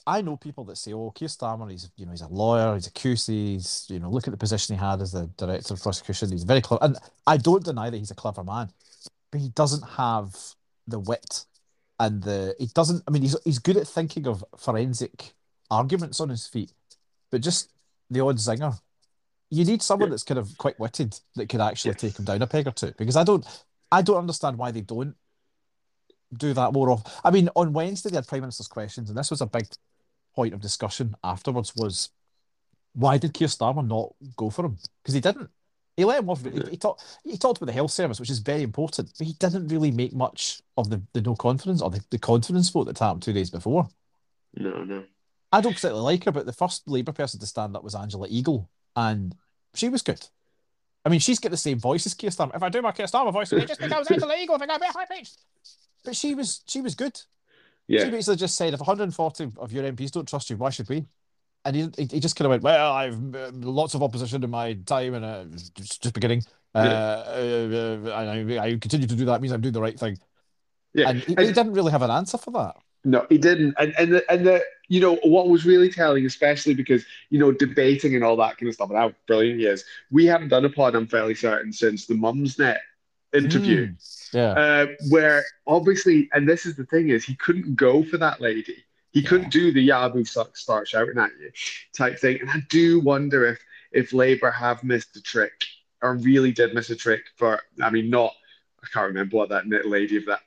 I 0.06 0.22
know 0.22 0.36
people 0.38 0.64
that 0.64 0.76
say, 0.76 0.94
"Oh, 0.94 1.10
Keir 1.10 1.28
Starmer, 1.28 1.70
he's 1.70 1.90
you 1.96 2.06
know 2.06 2.12
he's 2.12 2.22
a 2.22 2.28
lawyer, 2.28 2.74
he's 2.74 2.86
a 2.86 2.90
QC, 2.90 3.28
he's 3.28 3.86
you 3.88 3.98
know 3.98 4.10
look 4.10 4.26
at 4.26 4.30
the 4.30 4.38
position 4.38 4.74
he 4.74 4.80
had 4.80 5.02
as 5.02 5.12
the 5.12 5.26
director 5.36 5.74
of 5.74 5.82
prosecution. 5.82 6.30
He's 6.30 6.44
very 6.44 6.62
clever, 6.62 6.82
and 6.82 6.96
I 7.26 7.36
don't 7.36 7.62
deny 7.64 7.90
that 7.90 7.96
he's 7.98 8.10
a 8.10 8.14
clever 8.14 8.42
man, 8.42 8.70
but 9.30 9.40
he 9.40 9.50
doesn't 9.50 9.82
have 9.82 10.34
the 10.86 10.98
wit 10.98 11.44
and 12.00 12.22
the 12.22 12.54
he 12.58 12.66
doesn't. 12.66 13.02
I 13.06 13.10
mean, 13.10 13.22
he's 13.22 13.36
he's 13.44 13.58
good 13.58 13.76
at 13.76 13.86
thinking 13.86 14.26
of 14.26 14.42
forensic 14.56 15.34
arguments 15.70 16.20
on 16.20 16.30
his 16.30 16.46
feet, 16.46 16.72
but 17.30 17.42
just 17.42 17.70
the 18.10 18.20
odd 18.20 18.36
zinger. 18.38 18.80
You 19.50 19.64
need 19.64 19.82
someone 19.82 20.10
that's 20.10 20.24
kind 20.24 20.38
of 20.38 20.56
quick 20.58 20.78
witted 20.78 21.18
that 21.36 21.48
could 21.48 21.60
actually 21.60 21.92
Yes. 21.92 22.00
take 22.00 22.18
him 22.18 22.24
down 22.24 22.42
a 22.42 22.46
peg 22.46 22.66
or 22.66 22.72
two. 22.72 22.92
Because 22.98 23.16
I 23.16 23.24
don't, 23.24 23.46
I 23.90 24.02
don't 24.02 24.18
understand 24.18 24.58
why 24.58 24.70
they 24.70 24.82
don't 24.82 25.14
do 26.36 26.52
that 26.52 26.72
more 26.72 26.90
of. 26.90 27.02
I 27.24 27.30
mean, 27.30 27.48
on 27.56 27.72
Wednesday 27.72 28.10
they 28.10 28.16
had 28.16 28.26
Prime 28.26 28.42
Minister's 28.42 28.68
questions, 28.68 29.08
and 29.08 29.18
this 29.18 29.30
was 29.30 29.40
a 29.40 29.46
big 29.46 29.66
point 30.34 30.54
of 30.54 30.60
discussion 30.60 31.16
afterwards. 31.24 31.72
Was 31.76 32.10
why 32.92 33.16
did 33.18 33.32
Keir 33.32 33.48
Starmer 33.48 33.86
not 33.86 34.12
go 34.36 34.50
for 34.50 34.66
him? 34.66 34.76
Because 35.02 35.14
he 35.14 35.20
didn't. 35.20 35.50
He 35.96 36.04
let 36.04 36.20
him 36.20 36.30
off. 36.30 36.44
He, 36.44 36.50
he 36.70 36.76
talked. 36.76 37.02
He 37.24 37.36
talked 37.38 37.58
about 37.58 37.66
the 37.66 37.72
health 37.72 37.90
service, 37.90 38.20
which 38.20 38.30
is 38.30 38.38
very 38.38 38.62
important, 38.62 39.12
but 39.18 39.26
he 39.26 39.32
didn't 39.32 39.68
really 39.68 39.90
make 39.90 40.12
much 40.12 40.60
of 40.76 40.90
the, 40.90 41.02
the 41.12 41.22
no 41.22 41.34
confidence 41.34 41.82
or 41.82 41.90
the, 41.90 42.04
the 42.10 42.18
confidence 42.18 42.68
vote 42.68 42.84
that 42.84 42.98
happened 42.98 43.22
two 43.22 43.32
days 43.32 43.50
before. 43.50 43.88
No, 44.54 44.84
no. 44.84 45.04
I 45.50 45.60
don't 45.60 45.72
particularly 45.74 46.02
like 46.02 46.24
her, 46.24 46.32
but 46.32 46.46
the 46.46 46.52
first 46.52 46.86
Labour 46.86 47.12
person 47.12 47.40
to 47.40 47.46
stand 47.46 47.74
up 47.74 47.82
was 47.82 47.94
Angela 47.94 48.26
Eagle, 48.28 48.68
and 48.98 49.34
she 49.74 49.88
was 49.88 50.02
good. 50.02 50.20
I 51.04 51.08
mean, 51.08 51.20
she's 51.20 51.38
got 51.38 51.50
the 51.50 51.56
same 51.56 51.78
voice 51.78 52.04
as 52.06 52.14
Keir 52.14 52.30
Starmer. 52.30 52.56
If 52.56 52.62
I 52.62 52.68
do 52.68 52.82
my 52.82 52.92
Keir 52.92 53.06
Starmer 53.06 53.32
voice, 53.32 53.52
it 53.52 53.68
just 53.68 53.80
becomes 53.80 54.10
Eagle 54.10 54.56
if 54.56 54.62
I 54.62 54.66
go 54.66 54.74
a 54.74 54.78
bit 54.78 54.88
high 54.88 55.06
pitched. 55.06 55.38
But 56.04 56.16
she 56.16 56.34
was 56.34 56.62
she 56.66 56.80
was 56.80 56.94
good. 56.94 57.18
Yeah. 57.86 58.04
She 58.04 58.10
basically 58.10 58.36
just 58.36 58.56
said, 58.56 58.74
if 58.74 58.80
140 58.80 59.52
of 59.56 59.72
your 59.72 59.84
MPs 59.84 60.10
don't 60.10 60.28
trust 60.28 60.50
you, 60.50 60.56
why 60.56 60.70
should 60.70 60.88
we? 60.88 61.06
And 61.64 61.74
he, 61.74 62.06
he 62.10 62.20
just 62.20 62.36
kind 62.36 62.46
of 62.46 62.50
went, 62.50 62.62
well, 62.62 62.92
I've 62.92 63.34
uh, 63.34 63.50
lots 63.54 63.94
of 63.94 64.02
opposition 64.02 64.44
in 64.44 64.50
my 64.50 64.74
time 64.84 65.14
and 65.14 65.24
uh, 65.24 65.44
just, 65.76 66.02
just 66.02 66.14
beginning. 66.14 66.42
Uh, 66.74 66.78
uh, 66.78 68.02
uh, 68.06 68.20
and 68.20 68.52
I, 68.52 68.64
I 68.64 68.76
continue 68.76 69.06
to 69.06 69.16
do 69.16 69.24
that 69.24 69.40
means 69.40 69.52
I'm 69.52 69.62
doing 69.62 69.72
the 69.72 69.80
right 69.80 69.98
thing. 69.98 70.18
Yeah. 70.92 71.10
And 71.10 71.20
he, 71.20 71.34
And- 71.34 71.46
he 71.46 71.52
didn't 71.52 71.72
really 71.72 71.92
have 71.92 72.02
an 72.02 72.10
answer 72.10 72.36
for 72.36 72.50
that. 72.52 72.76
No, 73.04 73.26
he 73.28 73.38
didn't. 73.38 73.74
And 73.78 73.94
and 73.98 74.12
the, 74.12 74.30
and 74.30 74.46
the 74.46 74.62
you 74.88 75.00
know 75.00 75.16
what 75.24 75.48
was 75.48 75.64
really 75.64 75.90
telling, 75.90 76.26
especially 76.26 76.74
because 76.74 77.04
you 77.30 77.38
know 77.38 77.52
debating 77.52 78.14
and 78.14 78.24
all 78.24 78.36
that 78.36 78.56
kind 78.58 78.68
of 78.68 78.74
stuff, 78.74 78.90
and 78.90 78.98
how 78.98 79.12
brilliant 79.26 79.60
he 79.60 79.66
is. 79.66 79.84
We 80.10 80.26
haven't 80.26 80.48
done 80.48 80.64
a 80.64 80.70
pod, 80.70 80.94
I'm 80.94 81.06
fairly 81.06 81.34
certain, 81.34 81.72
since 81.72 82.06
the 82.06 82.14
Mumsnet 82.14 82.78
interview, 83.32 83.88
Mm, 83.88 84.32
yeah. 84.32 84.52
uh, 84.52 84.86
where 85.10 85.44
obviously, 85.66 86.28
and 86.32 86.48
this 86.48 86.66
is 86.66 86.76
the 86.76 86.86
thing 86.86 87.10
is, 87.10 87.24
he 87.24 87.34
couldn't 87.36 87.76
go 87.76 88.02
for 88.02 88.18
that 88.18 88.40
lady. 88.40 88.84
He 89.12 89.20
Yeah. 89.20 89.28
couldn't 89.28 89.50
do 89.52 89.72
the 89.72 89.88
Yabu 89.88 90.26
start 90.56 90.88
shouting 90.88 91.18
at 91.18 91.30
you 91.40 91.50
type 91.96 92.18
thing. 92.18 92.40
And 92.40 92.50
I 92.50 92.60
do 92.68 93.00
wonder 93.00 93.46
if 93.46 93.58
if 93.92 94.12
Labour 94.12 94.50
have 94.50 94.84
missed 94.84 95.16
a 95.16 95.22
trick 95.22 95.64
or 96.02 96.16
really 96.16 96.52
did 96.52 96.74
miss 96.74 96.90
a 96.90 96.96
trick 96.96 97.22
for. 97.36 97.60
I 97.80 97.90
mean, 97.90 98.10
not. 98.10 98.34
I 98.82 98.86
can't 98.92 99.08
remember 99.08 99.36
what 99.36 99.48
that 99.50 99.66
lady 99.86 100.16
of 100.16 100.26
that. 100.26 100.40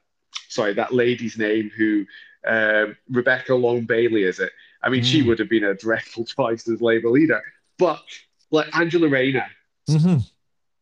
Sorry, 0.50 0.74
that 0.74 0.94
lady's 0.94 1.38
name 1.38 1.72
who 1.76 2.06
um, 2.48 2.98
Rebecca 3.10 3.54
Long 3.56 3.82
Bailey 3.86 4.24
is 4.24 4.40
it? 4.40 4.52
I 4.84 4.90
mean, 4.90 5.04
she 5.04 5.22
Mm. 5.22 5.28
would 5.28 5.40
have 5.40 5.50
been 5.50 5.64
a 5.64 5.76
dreadful 5.76 6.26
choice 6.26 6.68
as 6.68 6.82
Labour 6.82 7.10
leader. 7.10 7.42
But 7.78 8.02
like 8.50 8.76
Angela 8.76 9.08
Rayner, 9.10 9.46
hmm 9.88 10.18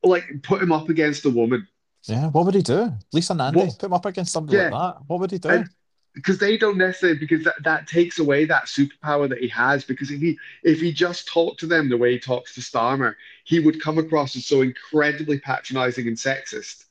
like 0.03 0.23
put 0.43 0.61
him 0.63 0.71
up 0.71 0.87
against 0.87 1.25
a 1.25 1.29
woman 1.29 1.67
Yeah. 2.05 2.27
What 2.29 2.45
would 2.45 2.55
he 2.55 2.61
do? 2.61 2.93
Lisa 3.11 3.33
Nandy, 3.33 3.59
What- 3.59 3.77
put 3.77 3.87
him 3.87 3.93
up 3.93 4.05
against 4.05 4.31
somebody 4.31 4.57
Yeah. 4.57 4.69
like 4.69 4.95
that. 4.95 5.01
What 5.07 5.19
would 5.19 5.31
he 5.31 5.37
do? 5.37 5.49
And- 5.49 5.69
because 6.15 6.39
they 6.39 6.57
don't 6.57 6.77
necessarily 6.77 7.19
because 7.19 7.43
that, 7.43 7.61
that 7.63 7.87
takes 7.87 8.17
away 8.19 8.43
that 8.45 8.65
superpower 8.65 9.29
that 9.29 9.37
he 9.39 9.47
has. 9.49 9.83
Because 9.85 10.09
if 10.09 10.19
he 10.21 10.37
if 10.63 10.79
he 10.81 10.91
just 10.93 11.27
talked 11.27 11.59
to 11.59 11.67
them 11.67 11.87
the 11.89 11.97
way 11.97 12.13
he 12.13 12.19
talks 12.19 12.55
to 12.55 12.61
Starmer, 12.61 13.15
he 13.43 13.59
would 13.59 13.81
come 13.81 13.97
across 13.99 14.35
as 14.35 14.45
so 14.45 14.61
incredibly 14.61 15.39
patronizing 15.39 16.07
and 16.07 16.17
sexist 16.17 16.85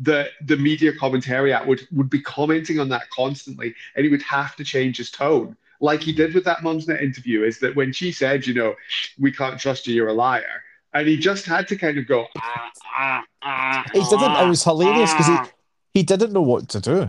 that 0.00 0.30
the 0.42 0.56
media 0.56 0.92
commentariat 0.92 1.66
would 1.66 1.86
would 1.92 2.10
be 2.10 2.20
commenting 2.20 2.80
on 2.80 2.88
that 2.90 3.08
constantly, 3.10 3.74
and 3.94 4.04
he 4.04 4.10
would 4.10 4.22
have 4.22 4.56
to 4.56 4.64
change 4.64 4.96
his 4.96 5.10
tone. 5.10 5.56
Like 5.80 6.00
he 6.02 6.12
did 6.12 6.34
with 6.34 6.44
that 6.44 6.58
Mumsnet 6.58 7.02
interview, 7.02 7.42
is 7.42 7.58
that 7.60 7.76
when 7.76 7.92
she 7.92 8.12
said, 8.12 8.46
you 8.46 8.54
know, 8.54 8.74
we 9.18 9.30
can't 9.32 9.58
trust 9.58 9.86
you, 9.86 9.94
you're 9.94 10.08
a 10.08 10.14
liar. 10.14 10.62
And 10.94 11.08
he 11.08 11.16
just 11.16 11.44
had 11.44 11.66
to 11.68 11.76
kind 11.76 11.98
of 11.98 12.06
go, 12.06 12.26
ah, 12.38 12.70
ah, 12.96 13.24
ah. 13.42 13.84
He 13.92 14.00
didn't. 14.00 14.36
It 14.36 14.48
was 14.48 14.62
hilarious 14.62 15.12
because 15.12 15.28
ah. 15.28 15.50
he, 15.92 16.00
he 16.00 16.02
didn't 16.04 16.32
know 16.32 16.42
what 16.42 16.68
to 16.70 16.80
do. 16.80 17.08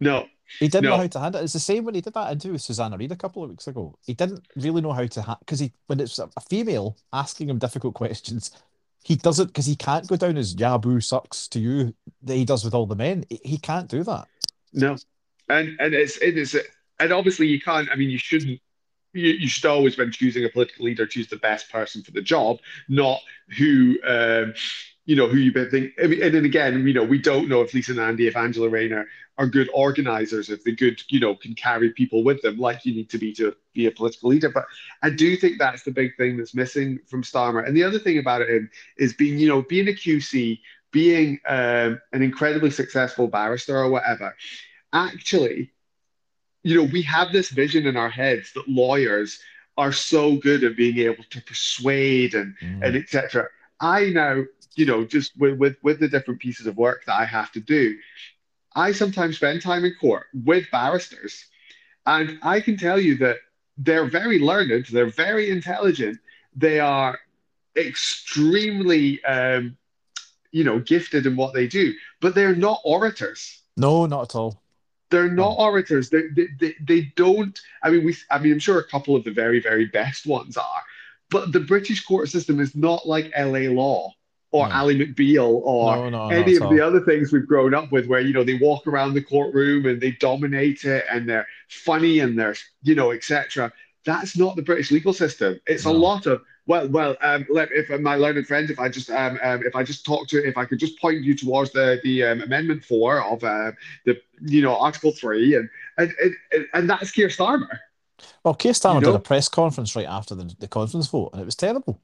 No, 0.00 0.26
He 0.58 0.68
didn't 0.68 0.90
know 0.90 0.96
how 0.96 1.06
to 1.06 1.20
handle 1.20 1.40
it. 1.40 1.44
It's 1.44 1.52
the 1.52 1.60
same 1.60 1.84
when 1.84 1.94
he 1.94 2.00
did 2.00 2.14
that 2.14 2.32
interview 2.32 2.52
with 2.52 2.62
Susanna 2.62 2.96
Reid 2.96 3.12
a 3.12 3.16
couple 3.16 3.44
of 3.44 3.50
weeks 3.50 3.66
ago. 3.66 3.96
He 4.04 4.14
didn't 4.14 4.46
really 4.56 4.80
know 4.80 4.92
how 4.92 5.06
to 5.06 5.36
because 5.40 5.60
he 5.60 5.72
when 5.86 6.00
it's 6.00 6.18
a 6.18 6.28
female 6.48 6.96
asking 7.12 7.50
him 7.50 7.58
difficult 7.58 7.94
questions, 8.02 8.50
he 9.02 9.16
does 9.16 9.40
it 9.40 9.48
because 9.48 9.66
he 9.66 9.76
can't 9.76 10.06
go 10.06 10.16
down 10.16 10.36
as 10.36 10.54
Yabu 10.54 11.02
sucks 11.02 11.48
to 11.48 11.60
you 11.60 11.94
that 12.22 12.34
he 12.34 12.44
does 12.44 12.64
with 12.64 12.74
all 12.74 12.86
the 12.86 12.96
men. 12.96 13.24
He, 13.28 13.56
can't 13.56 13.88
do 13.88 14.02
that. 14.04 14.28
No, 14.72 14.96
and 15.48 15.76
and 15.80 15.94
it's 15.94 16.18
it 16.18 16.36
is 16.36 16.56
and 16.98 17.12
obviously 17.12 17.46
you 17.46 17.60
can't. 17.60 17.88
I 17.90 17.96
mean, 17.96 18.10
you 18.10 18.18
shouldn't. 18.18 18.60
You, 19.12 19.32
you 19.32 19.48
should 19.48 19.68
always, 19.68 19.98
when 19.98 20.12
choosing 20.12 20.44
a 20.44 20.48
political 20.48 20.84
leader, 20.84 21.04
choose 21.04 21.26
the 21.28 21.36
best 21.36 21.72
person 21.72 22.02
for 22.02 22.12
the 22.12 22.22
job, 22.22 22.58
not 22.88 23.18
who 23.58 23.98
um, 24.06 24.54
you 25.06 25.16
know 25.16 25.26
who 25.26 25.38
you 25.38 25.52
think. 25.68 25.92
And 25.98 26.34
then 26.34 26.44
again, 26.44 26.86
you 26.86 26.94
know, 26.94 27.02
we 27.02 27.18
don't 27.18 27.48
know 27.48 27.62
if 27.62 27.74
Lisa 27.74 27.94
Nandy, 27.94 28.28
if 28.28 28.36
Angela 28.36 28.68
Rayner 28.68 29.08
are 29.40 29.48
good 29.48 29.68
organizers, 29.74 30.50
if 30.50 30.62
they 30.62 30.72
good, 30.72 31.02
you 31.08 31.18
know, 31.18 31.34
can 31.34 31.54
carry 31.54 31.90
people 31.90 32.22
with 32.22 32.40
them, 32.42 32.58
like 32.58 32.84
you 32.84 32.94
need 32.94 33.10
to 33.10 33.18
be 33.18 33.32
to 33.32 33.56
be 33.74 33.86
a 33.86 33.90
political 33.90 34.30
leader. 34.30 34.50
But 34.50 34.66
I 35.02 35.10
do 35.10 35.36
think 35.36 35.58
that's 35.58 35.82
the 35.82 35.90
big 35.90 36.16
thing 36.16 36.36
that's 36.36 36.54
missing 36.54 37.00
from 37.08 37.22
Starmer. 37.22 37.66
And 37.66 37.76
the 37.76 37.82
other 37.82 37.98
thing 37.98 38.18
about 38.18 38.42
him 38.42 38.70
is 38.98 39.14
being, 39.14 39.38
you 39.38 39.48
know, 39.48 39.62
being 39.62 39.88
a 39.88 39.92
QC, 39.92 40.60
being 40.92 41.40
um, 41.48 42.00
an 42.12 42.22
incredibly 42.22 42.70
successful 42.70 43.26
barrister 43.26 43.76
or 43.76 43.88
whatever 43.90 44.34
actually, 44.92 45.72
you 46.62 46.76
know, 46.76 46.88
we 46.92 47.02
have 47.02 47.32
this 47.32 47.50
vision 47.50 47.86
in 47.86 47.96
our 47.96 48.10
heads 48.10 48.52
that 48.54 48.68
lawyers 48.68 49.40
are 49.76 49.92
so 49.92 50.36
good 50.36 50.62
at 50.64 50.76
being 50.76 50.98
able 50.98 51.24
to 51.30 51.40
persuade 51.42 52.34
and 52.34 52.54
and 52.60 52.96
etc. 52.96 53.48
I 53.80 54.10
now, 54.10 54.44
you 54.74 54.86
know, 54.86 55.04
just 55.04 55.36
with, 55.38 55.58
with 55.58 55.76
with 55.82 56.00
the 56.00 56.08
different 56.08 56.40
pieces 56.40 56.66
of 56.66 56.76
work 56.76 57.04
that 57.06 57.18
I 57.18 57.24
have 57.24 57.50
to 57.52 57.60
do, 57.60 57.96
I 58.74 58.92
sometimes 58.92 59.36
spend 59.36 59.62
time 59.62 59.84
in 59.84 59.94
court 60.00 60.26
with 60.32 60.70
barristers, 60.70 61.44
and 62.06 62.38
I 62.42 62.60
can 62.60 62.76
tell 62.76 63.00
you 63.00 63.16
that 63.18 63.36
they're 63.76 64.06
very 64.06 64.38
learned, 64.38 64.86
they're 64.92 65.06
very 65.10 65.50
intelligent, 65.50 66.18
they 66.54 66.80
are 66.80 67.18
extremely, 67.76 69.22
um, 69.24 69.76
you 70.52 70.64
know, 70.64 70.78
gifted 70.80 71.26
in 71.26 71.36
what 71.36 71.54
they 71.54 71.66
do, 71.66 71.92
but 72.20 72.34
they're 72.34 72.54
not 72.56 72.80
orators 72.84 73.62
No, 73.76 74.06
not 74.06 74.22
at 74.30 74.34
all. 74.36 74.62
they're 75.10 75.30
not 75.30 75.56
orators. 75.58 76.10
They, 76.10 76.22
they, 76.36 76.48
they, 76.60 76.74
they 76.80 77.00
don't. 77.16 77.58
I 77.82 77.90
mean, 77.90 78.04
we. 78.04 78.16
I 78.30 78.38
mean, 78.38 78.52
I'm 78.52 78.58
sure 78.58 78.78
a 78.78 78.84
couple 78.84 79.16
of 79.16 79.24
the 79.24 79.30
very, 79.32 79.60
very 79.60 79.86
best 79.86 80.26
ones 80.26 80.56
are, 80.56 80.82
but 81.30 81.52
the 81.52 81.60
British 81.60 82.04
court 82.04 82.28
system 82.28 82.60
is 82.60 82.74
not 82.76 83.06
like 83.06 83.30
L.A. 83.34 83.68
Law 83.68 84.12
or 84.52 84.68
No. 84.68 84.74
Ally 84.74 84.94
McBeal 84.94 85.60
or 85.64 85.96
no, 85.96 86.10
no, 86.10 86.28
any 86.28 86.56
of 86.56 86.70
the 86.70 86.80
other 86.80 87.00
things 87.00 87.32
we've 87.32 87.46
grown 87.46 87.74
up 87.74 87.92
with, 87.92 88.06
where 88.06 88.20
you 88.20 88.32
know 88.32 88.44
they 88.44 88.54
walk 88.54 88.86
around 88.86 89.14
the 89.14 89.22
courtroom 89.22 89.86
and 89.86 90.00
they 90.00 90.12
dominate 90.12 90.84
it 90.84 91.04
and 91.10 91.28
they're 91.28 91.46
funny 91.68 92.20
and 92.20 92.38
they're 92.38 92.56
you 92.82 92.94
know 92.94 93.12
etc. 93.12 93.72
That's 94.04 94.36
not 94.36 94.56
the 94.56 94.62
British 94.62 94.90
legal 94.90 95.12
system. 95.12 95.60
It's 95.66 95.84
a 95.84 95.90
lot 95.90 96.26
of 96.26 96.42
well, 96.70 96.88
well. 96.88 97.16
Um, 97.20 97.46
let, 97.50 97.70
if 97.72 97.88
my 98.00 98.14
learned 98.14 98.46
friend, 98.46 98.70
if 98.70 98.78
I 98.78 98.88
just 98.88 99.10
um, 99.10 99.40
um, 99.42 99.62
if 99.66 99.74
I 99.74 99.82
just 99.82 100.06
talk 100.06 100.28
to, 100.28 100.46
if 100.46 100.56
I 100.56 100.64
could 100.64 100.78
just 100.78 101.00
point 101.00 101.22
you 101.22 101.34
towards 101.34 101.72
the 101.72 102.00
the 102.04 102.24
um, 102.24 102.42
amendment 102.42 102.84
four 102.84 103.22
of 103.22 103.42
uh, 103.42 103.72
the 104.04 104.20
you 104.40 104.62
know 104.62 104.76
Article 104.76 105.12
three, 105.12 105.56
and 105.56 105.68
and 105.98 106.12
and, 106.52 106.66
and 106.72 106.90
that's 106.90 107.10
Keir 107.10 107.28
Starmer. 107.28 107.78
Well, 108.44 108.54
Keir 108.54 108.72
Starmer 108.72 109.00
You 109.00 109.06
did 109.06 109.14
a 109.14 109.18
press 109.18 109.48
conference 109.48 109.96
right 109.96 110.06
after 110.06 110.34
the, 110.34 110.54
the 110.60 110.68
conference 110.68 111.08
vote, 111.08 111.30
and 111.32 111.42
it 111.42 111.44
was 111.44 111.56
terrible. 111.56 112.00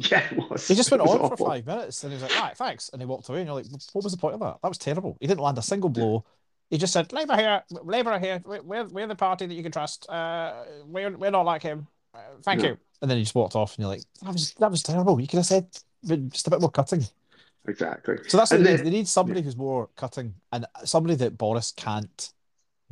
Yeah, 0.10 0.24
it 0.30 0.50
was. 0.50 0.66
He 0.66 0.74
just 0.74 0.90
went 0.90 1.02
on 1.02 1.28
for 1.28 1.36
five 1.36 1.66
minutes, 1.66 2.02
and 2.04 2.12
he 2.12 2.14
was 2.16 2.22
like, 2.22 2.40
"Right, 2.40 2.56
thanks," 2.56 2.88
and 2.88 3.02
he 3.02 3.06
walked 3.06 3.28
away, 3.28 3.40
and 3.40 3.46
you're 3.48 3.54
like, 3.56 3.66
"What 3.92 4.02
was 4.04 4.12
the 4.12 4.18
point 4.18 4.34
of 4.34 4.40
that? 4.40 4.56
That 4.62 4.68
was 4.68 4.78
terrible." 4.78 5.16
He 5.20 5.26
didn't 5.26 5.40
land 5.40 5.58
a 5.58 5.62
single 5.62 5.90
blow. 5.90 6.24
He 6.70 6.78
just 6.78 6.92
said, 6.92 7.12
Labour 7.12 7.36
here, 7.36 7.62
Labour 7.70 8.18
here. 8.18 8.40
We're, 8.46 8.84
we're, 8.84 9.06
the 9.08 9.16
party 9.16 9.44
that 9.46 9.54
you 9.54 9.62
can 9.62 9.72
trust. 9.72 10.08
Uh, 10.08 10.52
we're, 10.86 11.10
we're 11.16 11.32
not 11.32 11.44
like 11.44 11.62
him. 11.62 11.88
Uh, 12.14 12.18
thank 12.42 12.60
No. 12.62 12.68
you. 12.68 12.78
and 13.02 13.10
then 13.10 13.18
he 13.18 13.24
just 13.24 13.34
walked 13.34 13.56
off, 13.56 13.74
and 13.76 13.82
you're 13.82 13.90
like, 13.90 14.02
"That 14.22 14.32
was 14.32 14.54
that 14.54 14.70
was 14.70 14.82
terrible." 14.82 15.20
You 15.20 15.26
could 15.26 15.38
have 15.38 15.46
said 15.46 15.66
just 16.30 16.46
a 16.46 16.50
bit 16.50 16.60
more 16.60 16.70
cutting. 16.70 17.04
Exactly. 17.68 18.16
So 18.28 18.38
that's 18.38 18.52
what 18.52 18.62
they 18.64 18.76
need. 18.76 18.86
They 18.86 18.90
need 18.90 19.08
somebody 19.08 19.42
who's 19.42 19.56
more 19.56 19.90
cutting 19.96 20.34
and 20.52 20.64
somebody 20.84 21.14
that 21.16 21.36
Boris 21.36 21.72
can't 21.76 22.32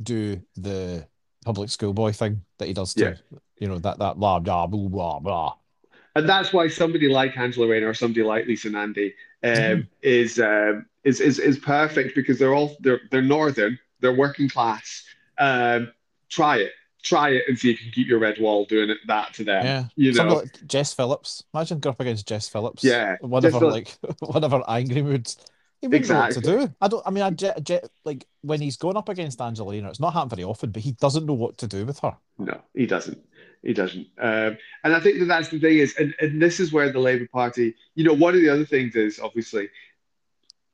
do 0.03 0.41
the 0.55 1.07
public 1.43 1.69
schoolboy 1.71 2.11
thing 2.11 2.41
that 2.59 2.67
he 2.67 2.73
does 2.73 2.93
to, 2.93 3.03
Yeah. 3.31 3.39
you 3.59 3.67
know, 3.67 3.79
that 3.79 3.97
that 3.97 4.19
blah 4.19 4.39
blah 4.39 4.67
blah 4.67 4.87
blah 4.87 5.19
blah. 5.19 5.55
And 6.19 6.29
that's 6.29 6.53
why 6.53 6.67
somebody 6.67 7.07
like 7.09 7.37
Angela 7.37 7.67
Rayner 7.67 7.89
or 7.89 7.93
somebody 7.93 8.23
like 8.23 8.45
Lisa 8.45 8.69
Nandy 8.69 9.13
um, 9.43 9.49
Mhm. 9.51 9.87
is, 10.01 10.39
um, 10.39 10.85
is 11.03 11.19
is 11.21 11.39
is 11.39 11.57
perfect 11.59 12.13
because 12.15 12.37
they're 12.39 12.53
all 12.53 12.75
they're 12.81 12.99
they're 13.09 13.21
northern, 13.21 13.79
they're 14.01 14.13
working 14.15 14.49
class. 14.49 15.03
Um, 15.37 15.91
try 16.29 16.57
it. 16.57 16.71
try 17.01 17.29
it 17.29 17.43
and 17.47 17.57
see 17.57 17.71
if 17.71 17.79
you 17.79 17.85
can 17.85 17.93
keep 17.93 18.07
your 18.09 18.19
red 18.19 18.37
wall 18.39 18.65
doing 18.65 18.89
it, 18.89 18.97
that 19.07 19.33
to 19.33 19.45
them. 19.45 19.63
Yeah, 19.65 19.85
You 19.95 20.13
Somebody 20.13 20.35
know, 20.35 20.41
like 20.41 20.67
Jess 20.67 20.93
Phillips. 20.93 21.41
Imagine 21.53 21.79
going 21.79 21.93
up 21.93 22.01
against 22.01 22.27
Jess 22.27 22.49
Phillips. 22.49 22.83
Yeah, 22.83 23.15
one 23.21 23.41
Jess 23.41 23.53
of 23.53 23.61
her 23.61 23.67
Phillips. 23.69 23.97
like 24.03 24.15
one 24.35 24.43
of 24.43 24.51
her 24.51 24.61
angry 24.67 25.01
moods. 25.01 25.37
He 25.79 25.87
wouldn't 25.87 26.09
know 26.09 26.19
what 26.19 26.31
to 26.33 26.41
do. 26.41 26.73
I 26.81 26.89
don't. 26.89 27.01
I 27.07 27.11
mean, 27.11 27.23
I 27.23 27.29
Je- 27.29 27.53
Je- 27.63 27.79
like 28.03 28.25
when 28.41 28.59
he's 28.59 28.75
going 28.75 28.97
up 28.97 29.07
against 29.07 29.39
Angelina. 29.39 29.89
It's 29.89 30.01
not 30.01 30.11
happened 30.11 30.31
very 30.31 30.43
often, 30.43 30.71
but 30.71 30.81
he 30.81 30.91
doesn't 30.91 31.25
know 31.25 31.35
what 31.35 31.57
to 31.59 31.67
do 31.67 31.85
with 31.85 31.99
her. 31.99 32.17
No, 32.37 32.59
he 32.73 32.85
doesn't. 32.85 33.17
He 33.61 33.73
doesn't. 33.73 34.07
Um, 34.17 34.57
and 34.83 34.95
I 34.95 34.99
think 34.99 35.19
that 35.19 35.25
that's 35.25 35.49
the 35.49 35.59
thing 35.59 35.79
is, 35.79 35.95
and, 35.97 36.15
and 36.21 36.41
this 36.41 36.59
is 36.59 36.71
where 36.71 36.91
the 36.91 36.99
Labour 36.99 37.27
Party, 37.27 37.75
you 37.95 38.05
know, 38.05 38.13
one 38.13 38.33
of 38.33 38.39
the 38.41 38.49
other 38.49 38.65
things 38.65 38.95
is 38.95 39.19
obviously 39.19 39.69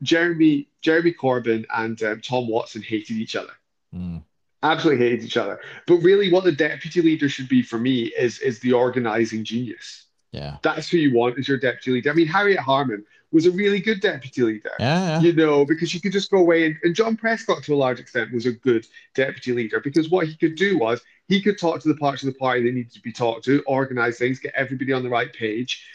Jeremy 0.03 0.67
Jeremy 0.81 1.13
Corbyn 1.13 1.65
and 1.73 2.01
um, 2.03 2.21
Tom 2.21 2.47
Watson 2.47 2.81
hated 2.81 3.17
each 3.17 3.35
other. 3.35 3.53
Mm. 3.93 4.23
Absolutely 4.61 5.05
hated 5.05 5.25
each 5.25 5.37
other. 5.37 5.59
But 5.87 5.97
really, 5.97 6.31
what 6.31 6.43
the 6.43 6.51
deputy 6.51 7.01
leader 7.01 7.29
should 7.29 7.49
be 7.49 7.61
for 7.61 7.77
me 7.77 8.11
is 8.17 8.39
is 8.39 8.59
the 8.59 8.73
organising 8.73 9.43
genius. 9.43 10.05
Yeah, 10.31 10.57
That's 10.63 10.89
who 10.89 10.97
you 10.97 11.15
want 11.15 11.39
as 11.39 11.47
your 11.47 11.57
deputy 11.57 11.91
leader. 11.91 12.11
I 12.11 12.13
mean, 12.13 12.27
Harriet 12.27 12.59
Harman 12.59 13.05
was 13.31 13.45
a 13.45 13.51
really 13.51 13.79
good 13.79 14.01
deputy 14.01 14.41
leader. 14.41 14.71
yeah, 14.79 14.99
yeah. 14.99 15.19
You 15.21 15.31
know, 15.31 15.65
because 15.65 15.93
you 15.93 16.01
could 16.01 16.11
just 16.11 16.29
go 16.29 16.39
away 16.39 16.65
and, 16.65 16.75
and 16.83 16.93
John 16.93 17.15
Prescott 17.15 17.63
to 17.63 17.73
a 17.73 17.77
large 17.77 18.01
extent 18.01 18.33
was 18.33 18.45
a 18.45 18.51
good 18.51 18.85
deputy 19.13 19.53
leader 19.53 19.79
because 19.79 20.09
what 20.09 20.27
he 20.27 20.35
could 20.35 20.55
do 20.55 20.77
was 20.77 21.01
he 21.27 21.41
could 21.41 21.57
talk 21.57 21.81
to 21.81 21.87
the 21.87 21.95
parts 21.95 22.23
of 22.23 22.27
the 22.31 22.39
party 22.39 22.63
that 22.63 22.73
needed 22.73 22.93
to 22.93 23.01
be 23.01 23.11
talked 23.11 23.45
to, 23.45 23.63
organize 23.65 24.17
things, 24.17 24.39
get 24.39 24.53
everybody 24.55 24.93
on 24.93 25.03
the 25.03 25.09
right 25.09 25.33
page, 25.33 25.85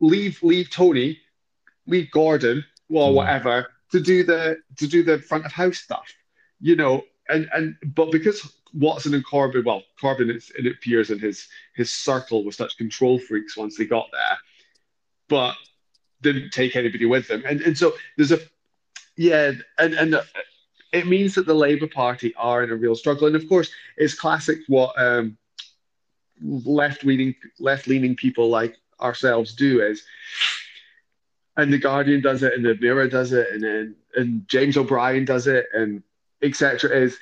leave 0.00 0.42
leave 0.42 0.70
Tony, 0.70 1.18
leave 1.86 2.10
Gordon, 2.10 2.64
well, 2.88 3.10
Mm. 3.10 3.14
whatever, 3.14 3.72
to 3.92 4.00
do 4.00 4.24
the 4.24 4.58
to 4.76 4.86
do 4.86 5.02
the 5.02 5.18
front 5.18 5.46
of 5.46 5.52
house 5.52 5.78
stuff. 5.78 6.12
You 6.60 6.76
know, 6.76 7.02
and 7.28 7.48
and 7.54 7.76
but 7.94 8.10
because 8.10 8.52
Watson 8.74 9.14
and 9.14 9.24
Corbyn, 9.24 9.64
well, 9.64 9.82
Corbyn 10.00 10.30
it's, 10.30 10.50
it 10.50 10.66
appears 10.66 11.10
in 11.10 11.18
his 11.18 11.48
his 11.74 11.90
circle 11.90 12.44
was 12.44 12.56
such 12.56 12.76
control 12.76 13.18
freaks 13.18 13.56
once 13.56 13.76
they 13.76 13.84
got 13.84 14.06
there, 14.12 14.38
but 15.28 15.54
didn't 16.22 16.50
take 16.50 16.76
anybody 16.76 17.04
with 17.04 17.28
them. 17.28 17.42
And 17.46 17.60
and 17.60 17.76
so 17.76 17.92
there's 18.16 18.32
a 18.32 18.40
yeah, 19.16 19.52
and 19.78 19.94
and 19.94 20.14
uh, 20.14 20.22
it 20.92 21.06
means 21.06 21.34
that 21.34 21.46
the 21.46 21.54
Labour 21.54 21.86
Party 21.86 22.34
are 22.36 22.62
in 22.62 22.70
a 22.70 22.76
real 22.76 22.94
struggle. 22.94 23.26
And 23.26 23.36
of 23.36 23.48
course, 23.48 23.70
it's 23.96 24.14
classic 24.14 24.58
what 24.68 24.92
um, 25.00 25.36
left 26.42 27.04
leaning 27.04 27.34
left 27.58 27.86
leaning 27.86 28.14
people 28.16 28.48
like 28.48 28.76
ourselves 29.00 29.54
do 29.54 29.80
is, 29.82 30.04
and 31.56 31.72
the 31.72 31.78
Guardian 31.78 32.20
does 32.20 32.42
it, 32.42 32.54
and 32.54 32.64
the 32.64 32.76
Mirror 32.80 33.08
does 33.08 33.32
it, 33.32 33.48
and 33.52 33.62
then 33.62 33.96
and 34.16 34.46
James 34.48 34.76
O'Brien 34.76 35.24
does 35.24 35.46
it, 35.46 35.66
and 35.72 36.02
etc. 36.42 36.90
Is 36.90 37.18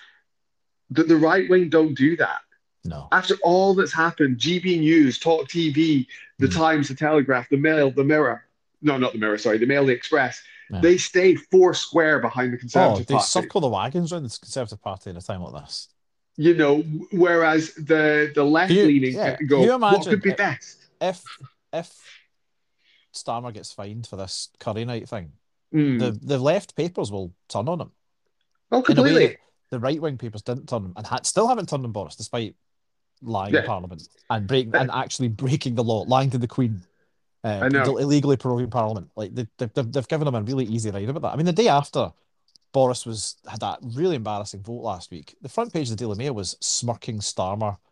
that 0.90 1.08
the 1.08 1.16
right 1.16 1.48
wing 1.48 1.68
don't 1.68 1.94
do 1.94 2.16
that 2.16 2.40
No. 2.84 3.06
after 3.12 3.36
all 3.42 3.74
that's 3.74 3.92
happened, 3.92 4.38
GB 4.38 4.80
News, 4.80 5.18
Talk 5.18 5.48
TV, 5.48 6.06
The 6.38 6.48
Mm. 6.48 6.54
Times, 6.56 6.88
The 6.88 6.94
Telegraph, 6.96 7.48
The 7.48 7.56
Mail, 7.56 7.90
The 7.92 8.02
Mirror, 8.04 8.44
no, 8.82 8.96
not 8.98 9.12
The 9.12 9.18
Mirror, 9.18 9.38
sorry, 9.38 9.58
The 9.58 9.66
Mail, 9.66 9.86
The 9.86 9.92
Express, 9.92 10.42
Yeah. 10.72 10.80
they 10.80 10.96
stay 10.98 11.34
four 11.34 11.74
square 11.74 12.20
behind 12.20 12.52
the 12.52 12.56
Oh, 12.56 12.60
Conservative 12.60 13.06
they 13.06 13.14
Party. 13.14 13.26
circle 13.26 13.60
the 13.60 13.68
wagons 13.68 14.12
around 14.12 14.22
the 14.24 14.38
Conservative 14.40 14.80
Party 14.82 15.10
at 15.10 15.16
a 15.16 15.20
time 15.20 15.42
like 15.42 15.62
this. 15.64 15.88
You 16.36 16.54
know, 16.54 16.80
whereas 17.12 17.74
the 17.74 18.30
the 18.34 18.44
left 18.44 18.70
leaning 18.72 19.14
yeah, 19.14 19.36
go, 19.48 19.62
you 19.62 19.68
what 19.70 19.76
imagine 19.76 20.10
could 20.12 20.22
be 20.22 20.30
it- 20.30 20.36
best? 20.36 20.78
If 21.00 21.22
if 21.72 21.92
Starmer 23.14 23.52
gets 23.52 23.72
fined 23.72 24.06
for 24.06 24.16
this 24.16 24.50
curry 24.58 24.84
night 24.84 25.08
thing, 25.08 25.32
Mm. 25.74 25.98
the 26.00 26.10
the 26.26 26.38
left 26.38 26.74
papers 26.76 27.10
will 27.12 27.32
turn 27.48 27.68
on 27.68 27.80
him. 27.80 27.92
oh, 28.72 28.78
in 28.78 28.82
completely. 28.84 29.36
the 29.70 29.78
right 29.80 30.00
wing 30.00 30.18
papers 30.18 30.42
didn't 30.42 30.68
turn 30.68 30.84
him 30.84 30.92
and 30.96 31.06
had, 31.06 31.24
still 31.26 31.46
haven't 31.48 31.68
turned 31.68 31.84
on 31.84 31.92
Boris 31.92 32.16
despite 32.16 32.54
lying 33.22 33.52
Yeah. 33.54 33.60
in 33.60 33.66
Parliament 33.66 34.08
and 34.30 34.46
break 34.48 34.74
and 34.74 34.90
actually 34.90 35.28
breaking 35.28 35.74
the 35.74 35.84
law, 35.84 36.02
lying 36.08 36.30
to 36.30 36.38
the 36.38 36.48
Queen, 36.48 36.82
uh, 37.44 37.60
I 37.62 37.68
know. 37.68 37.96
illegally 37.98 38.36
proroguing 38.36 38.70
Parliament. 38.70 39.10
Like 39.16 39.34
they, 39.34 39.46
they've, 39.58 39.72
they've, 39.72 39.92
they've 39.92 40.08
given 40.08 40.28
him 40.28 40.34
a 40.34 40.42
really 40.42 40.64
easy 40.66 40.90
ride 40.90 41.08
about 41.08 41.22
that. 41.22 41.32
I 41.32 41.36
mean, 41.36 41.46
the 41.46 41.52
day 41.52 41.68
after 41.68 42.12
Boris 42.72 43.04
was 43.06 43.36
had 43.48 43.60
that 43.60 43.78
really 43.82 44.16
embarrassing 44.16 44.62
vote 44.62 44.82
last 44.82 45.10
week, 45.10 45.34
the 45.42 45.48
front 45.48 45.72
page 45.72 45.90
of 45.90 45.96
the 45.96 46.04
Daily 46.04 46.16
Mail 46.18 46.34
was 46.34 46.56
smirking 46.60 47.18
Starmer. 47.20 47.76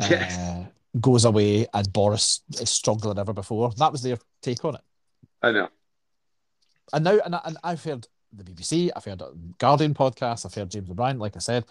Yes. 0.00 0.38
Uh, 0.38 0.64
goes 1.00 1.24
away 1.24 1.66
and 1.74 1.92
Boris 1.92 2.40
is 2.60 2.70
stronger 2.70 3.08
than 3.08 3.18
ever 3.18 3.32
before. 3.32 3.72
That 3.78 3.90
was 3.92 4.00
their 4.02 4.16
take 4.42 4.64
on 4.64 4.76
it. 4.76 4.80
I 5.42 5.50
know. 5.50 5.68
And 6.92 7.04
now, 7.04 7.18
and, 7.24 7.34
I- 7.34 7.40
and 7.44 7.56
I've 7.64 7.82
heard 7.84 8.06
the 8.32 8.44
BBC, 8.44 8.90
I've 8.96 9.04
heard 9.04 9.22
Guardian 9.58 9.92
podcast, 9.94 10.46
I've 10.46 10.54
heard 10.54 10.70
James 10.70 10.88
O'Brien. 10.88 11.18
Like 11.18 11.34
I 11.36 11.40
said, 11.40 11.64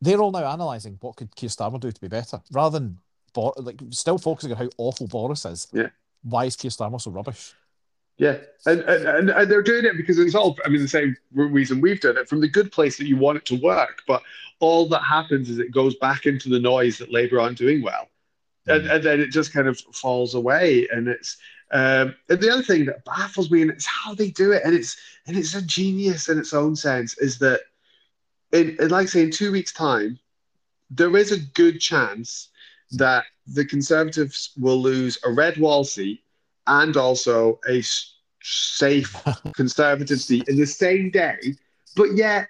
they're 0.00 0.20
all 0.20 0.30
now 0.32 0.50
analysing 0.52 0.98
what 1.00 1.16
could 1.16 1.34
Keir 1.34 1.48
Starmer 1.48 1.80
do 1.80 1.90
to 1.92 2.00
be 2.00 2.08
better, 2.08 2.40
rather 2.52 2.78
than 2.78 2.98
Bor- 3.32 3.54
like 3.56 3.80
still 3.90 4.18
focusing 4.18 4.52
on 4.52 4.58
how 4.58 4.68
awful 4.78 5.08
Boris 5.08 5.44
is. 5.44 5.66
Yeah. 5.72 5.88
Why 6.24 6.46
is 6.46 6.56
Keir 6.56 6.70
Starmer 6.70 7.00
so 7.00 7.10
rubbish? 7.10 7.54
Yeah, 8.16 8.38
and, 8.66 8.80
and 8.82 9.30
and 9.30 9.50
they're 9.50 9.62
doing 9.62 9.84
it 9.84 9.96
because 9.96 10.18
it's 10.18 10.36
all. 10.36 10.56
I 10.64 10.68
mean, 10.68 10.82
the 10.82 10.88
same 10.88 11.16
reason 11.32 11.80
we've 11.80 12.00
done 12.00 12.16
it 12.16 12.28
from 12.28 12.40
the 12.40 12.48
good 12.48 12.70
place 12.70 12.96
that 12.98 13.06
you 13.06 13.16
want 13.16 13.38
it 13.38 13.44
to 13.46 13.56
work, 13.56 14.02
but 14.06 14.22
all 14.60 14.88
that 14.90 15.02
happens 15.02 15.50
is 15.50 15.58
it 15.58 15.72
goes 15.72 15.96
back 15.96 16.24
into 16.24 16.48
the 16.48 16.60
noise 16.60 16.96
that 16.98 17.12
Labour 17.12 17.40
aren't 17.40 17.58
doing 17.58 17.82
well, 17.82 18.08
and 18.68 18.86
and 18.86 19.02
then 19.02 19.20
it 19.20 19.30
just 19.30 19.52
kind 19.52 19.66
of 19.66 19.80
falls 19.92 20.36
away. 20.36 20.86
And 20.92 21.08
it's 21.08 21.38
um, 21.72 22.14
and 22.28 22.40
the 22.40 22.50
other 22.50 22.62
thing 22.62 22.84
that 22.84 23.04
baffles 23.04 23.50
me, 23.50 23.62
and 23.62 23.70
it's 23.70 23.86
how 23.86 24.14
they 24.14 24.30
do 24.30 24.52
it, 24.52 24.62
and 24.64 24.74
it's 24.76 24.96
and 25.26 25.36
it's 25.36 25.56
a 25.56 25.62
genius 25.62 26.28
in 26.28 26.38
its 26.38 26.54
own 26.54 26.76
sense, 26.76 27.18
is 27.18 27.38
that 27.40 27.62
in, 28.52 28.76
in 28.78 28.90
like 28.90 29.08
say 29.08 29.22
in 29.22 29.32
two 29.32 29.50
weeks' 29.50 29.72
time, 29.72 30.20
there 30.88 31.16
is 31.16 31.32
a 31.32 31.40
good 31.54 31.80
chance 31.80 32.50
that 32.92 33.24
the 33.46 33.64
Conservatives 33.64 34.52
will 34.58 34.80
lose 34.80 35.18
a 35.24 35.30
red 35.30 35.56
wall 35.58 35.84
seat 35.84 36.22
and 36.66 36.96
also 36.96 37.60
a 37.68 37.82
safe 38.42 39.16
Conservative 39.54 40.20
seat 40.20 40.48
in 40.48 40.56
the 40.56 40.66
same 40.66 41.10
day. 41.10 41.38
But 41.96 42.16
yet, 42.16 42.48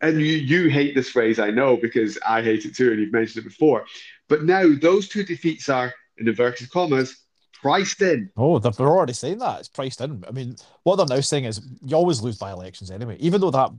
and 0.00 0.20
you, 0.20 0.26
you 0.26 0.70
hate 0.70 0.94
this 0.94 1.10
phrase, 1.10 1.38
I 1.38 1.50
know, 1.50 1.76
because 1.76 2.18
I 2.26 2.42
hate 2.42 2.64
it 2.64 2.76
too, 2.76 2.90
and 2.90 3.00
you've 3.00 3.12
mentioned 3.12 3.44
it 3.44 3.48
before. 3.48 3.86
But 4.28 4.44
now 4.44 4.74
those 4.80 5.08
two 5.08 5.24
defeats 5.24 5.68
are, 5.68 5.92
in 6.18 6.28
inverted 6.28 6.70
commas, 6.70 7.24
priced 7.52 8.02
in. 8.02 8.30
Oh, 8.36 8.58
they're 8.58 8.88
already 8.88 9.12
saying 9.12 9.38
that 9.38 9.60
it's 9.60 9.68
priced 9.68 10.00
in. 10.00 10.24
I 10.28 10.32
mean, 10.32 10.56
what 10.82 10.96
they're 10.96 11.16
now 11.16 11.20
saying 11.20 11.44
is 11.44 11.60
you 11.84 11.96
always 11.96 12.20
lose 12.20 12.38
by 12.38 12.52
elections 12.52 12.90
anyway. 12.90 13.16
Even 13.20 13.40
though 13.40 13.50
that 13.50 13.70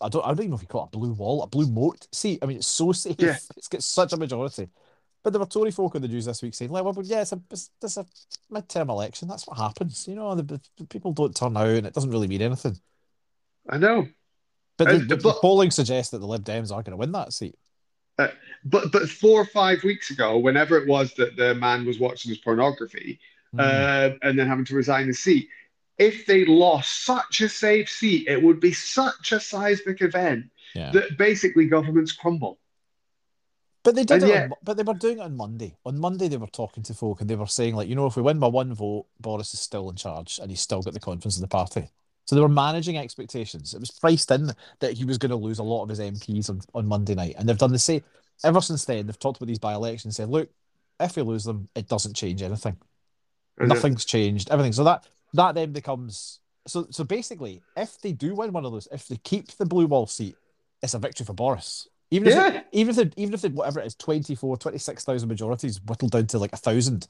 I 0.00 0.08
don't, 0.08 0.24
I 0.24 0.28
don't 0.28 0.40
even 0.40 0.50
know 0.50 0.56
if 0.56 0.62
you 0.62 0.68
call 0.68 0.84
it 0.84 0.96
a 0.96 0.98
blue 0.98 1.12
wall, 1.12 1.42
a 1.42 1.46
blue 1.46 1.66
moat 1.66 2.08
seat. 2.12 2.38
I 2.42 2.46
mean, 2.46 2.58
it's 2.58 2.66
so 2.66 2.92
safe. 2.92 3.16
Yeah. 3.18 3.36
It's 3.56 3.68
got 3.68 3.82
such 3.82 4.12
a 4.12 4.16
majority. 4.16 4.68
But 5.22 5.32
there 5.32 5.40
were 5.40 5.46
Tory 5.46 5.70
folk 5.70 5.94
in 5.94 6.02
the 6.02 6.08
news 6.08 6.24
this 6.24 6.42
week 6.42 6.54
saying, 6.54 6.70
"Well, 6.70 6.84
well 6.84 6.96
yeah, 7.02 7.22
it's 7.22 7.32
a 7.32 7.40
it's, 7.50 7.70
it's 7.82 7.96
a 7.96 8.06
midterm 8.52 8.88
election. 8.88 9.28
That's 9.28 9.46
what 9.46 9.58
happens. 9.58 10.06
You 10.08 10.14
know, 10.14 10.34
the, 10.34 10.60
the 10.78 10.84
people 10.86 11.12
don't 11.12 11.36
turn 11.36 11.56
out, 11.56 11.68
and 11.68 11.86
it 11.86 11.94
doesn't 11.94 12.10
really 12.10 12.28
mean 12.28 12.42
anything." 12.42 12.78
I 13.68 13.78
know. 13.78 14.08
But 14.78 14.88
the, 14.88 14.98
the, 14.98 15.16
the 15.16 15.32
polling 15.42 15.70
suggests 15.70 16.10
that 16.12 16.18
the 16.18 16.26
Lib 16.26 16.42
Dems 16.42 16.72
aren't 16.72 16.86
going 16.86 16.92
to 16.92 16.96
win 16.96 17.12
that 17.12 17.34
seat. 17.34 17.54
But 18.16 18.34
but 18.64 19.08
four 19.08 19.40
or 19.40 19.46
five 19.46 19.84
weeks 19.84 20.10
ago, 20.10 20.38
whenever 20.38 20.76
it 20.76 20.88
was 20.88 21.14
that 21.14 21.36
the 21.36 21.54
man 21.54 21.84
was 21.84 21.98
watching 21.98 22.30
his 22.30 22.38
pornography, 22.38 23.20
Mm. 23.54 23.60
uh, 23.60 24.16
and 24.22 24.38
then 24.38 24.46
having 24.46 24.64
to 24.66 24.74
resign 24.74 25.08
the 25.08 25.14
seat. 25.14 25.48
If 25.98 26.24
they 26.26 26.44
lost 26.44 27.04
such 27.04 27.40
a 27.40 27.48
safe 27.48 27.90
seat, 27.90 28.28
it 28.28 28.42
would 28.42 28.60
be 28.60 28.72
such 28.72 29.32
a 29.32 29.40
seismic 29.40 30.00
event 30.02 30.46
yeah. 30.74 30.92
that 30.92 31.18
basically 31.18 31.66
governments 31.66 32.12
crumble. 32.12 32.58
But 33.82 33.94
they 33.94 34.04
did 34.04 34.22
And 34.22 34.24
it. 34.24 34.28
yet- 34.28 34.44
on, 34.44 34.52
but 34.62 34.76
they 34.76 34.82
were 34.82 34.94
doing 34.94 35.18
it 35.18 35.22
on 35.22 35.36
Monday. 35.36 35.74
On 35.86 35.98
Monday, 35.98 36.28
they 36.28 36.36
were 36.36 36.46
talking 36.48 36.82
to 36.82 36.94
folk, 36.94 37.20
and 37.20 37.30
they 37.30 37.36
were 37.36 37.46
saying, 37.46 37.74
like, 37.74 37.88
you 37.88 37.94
know, 37.94 38.06
if 38.06 38.16
we 38.16 38.22
win 38.22 38.38
by 38.38 38.48
one 38.48 38.74
vote, 38.74 39.06
Boris 39.20 39.54
is 39.54 39.60
still 39.60 39.88
in 39.88 39.96
charge, 39.96 40.38
and 40.38 40.50
he's 40.50 40.60
still 40.60 40.82
got 40.82 40.92
the 40.92 41.00
confidence 41.00 41.36
of 41.36 41.40
the 41.42 41.48
party. 41.48 41.88
So 42.26 42.36
they 42.36 42.42
were 42.42 42.48
managing 42.48 42.96
expectations. 42.98 43.72
It 43.74 43.80
was 43.80 43.90
priced 43.90 44.30
in 44.30 44.52
that 44.80 44.92
he 44.92 45.04
was 45.04 45.18
going 45.18 45.30
to 45.30 45.36
lose 45.36 45.58
a 45.58 45.62
lot 45.64 45.82
of 45.82 45.88
his 45.88 45.98
MPs 45.98 46.50
on, 46.50 46.60
on 46.74 46.86
Monday 46.86 47.14
night, 47.14 47.34
and 47.38 47.48
they've 47.48 47.56
done 47.58 47.72
the 47.72 47.78
same 47.78 48.02
ever 48.44 48.60
since 48.60 48.84
then. 48.84 49.06
They've 49.06 49.18
talked 49.18 49.38
about 49.38 49.48
these 49.48 49.58
by-elections, 49.58 50.04
and 50.04 50.14
said, 50.14 50.28
look, 50.30 50.50
if 51.00 51.16
we 51.16 51.22
lose 51.22 51.44
them, 51.44 51.68
it 51.74 51.88
doesn't 51.88 52.14
change 52.14 52.42
anything. 52.42 52.76
Uh, 53.60 53.64
Nothing's 53.66 54.04
changed. 54.04 54.50
Everything. 54.50 54.72
So 54.72 54.84
that 54.84 55.06
that 55.34 55.54
then 55.54 55.72
becomes 55.72 56.40
so. 56.66 56.86
So 56.90 57.02
basically, 57.04 57.62
if 57.76 57.98
they 58.00 58.12
do 58.12 58.34
win 58.34 58.52
one 58.52 58.64
of 58.66 58.72
those, 58.72 58.88
if 58.92 59.08
they 59.08 59.16
keep 59.16 59.48
the 59.52 59.64
blue 59.66 59.86
wall 59.86 60.06
seat, 60.06 60.36
it's 60.82 60.94
a 60.94 60.98
victory 60.98 61.24
for 61.26 61.32
Boris. 61.32 61.88
Even 62.10 62.28
if 62.28 62.34
Yeah. 62.34 62.48
it, 62.54 62.66
even 62.72 62.90
if 62.90 62.96
they, 62.96 63.22
even 63.22 63.34
if 63.34 63.40
they, 63.42 63.48
whatever 63.48 63.80
it 63.80 63.86
is, 63.86 63.94
24, 63.94 64.56
26,000 64.56 65.28
majorities 65.28 65.80
whittled 65.82 66.10
down 66.10 66.26
to 66.28 66.38
like 66.38 66.52
a 66.52 66.56
thousand, 66.56 67.06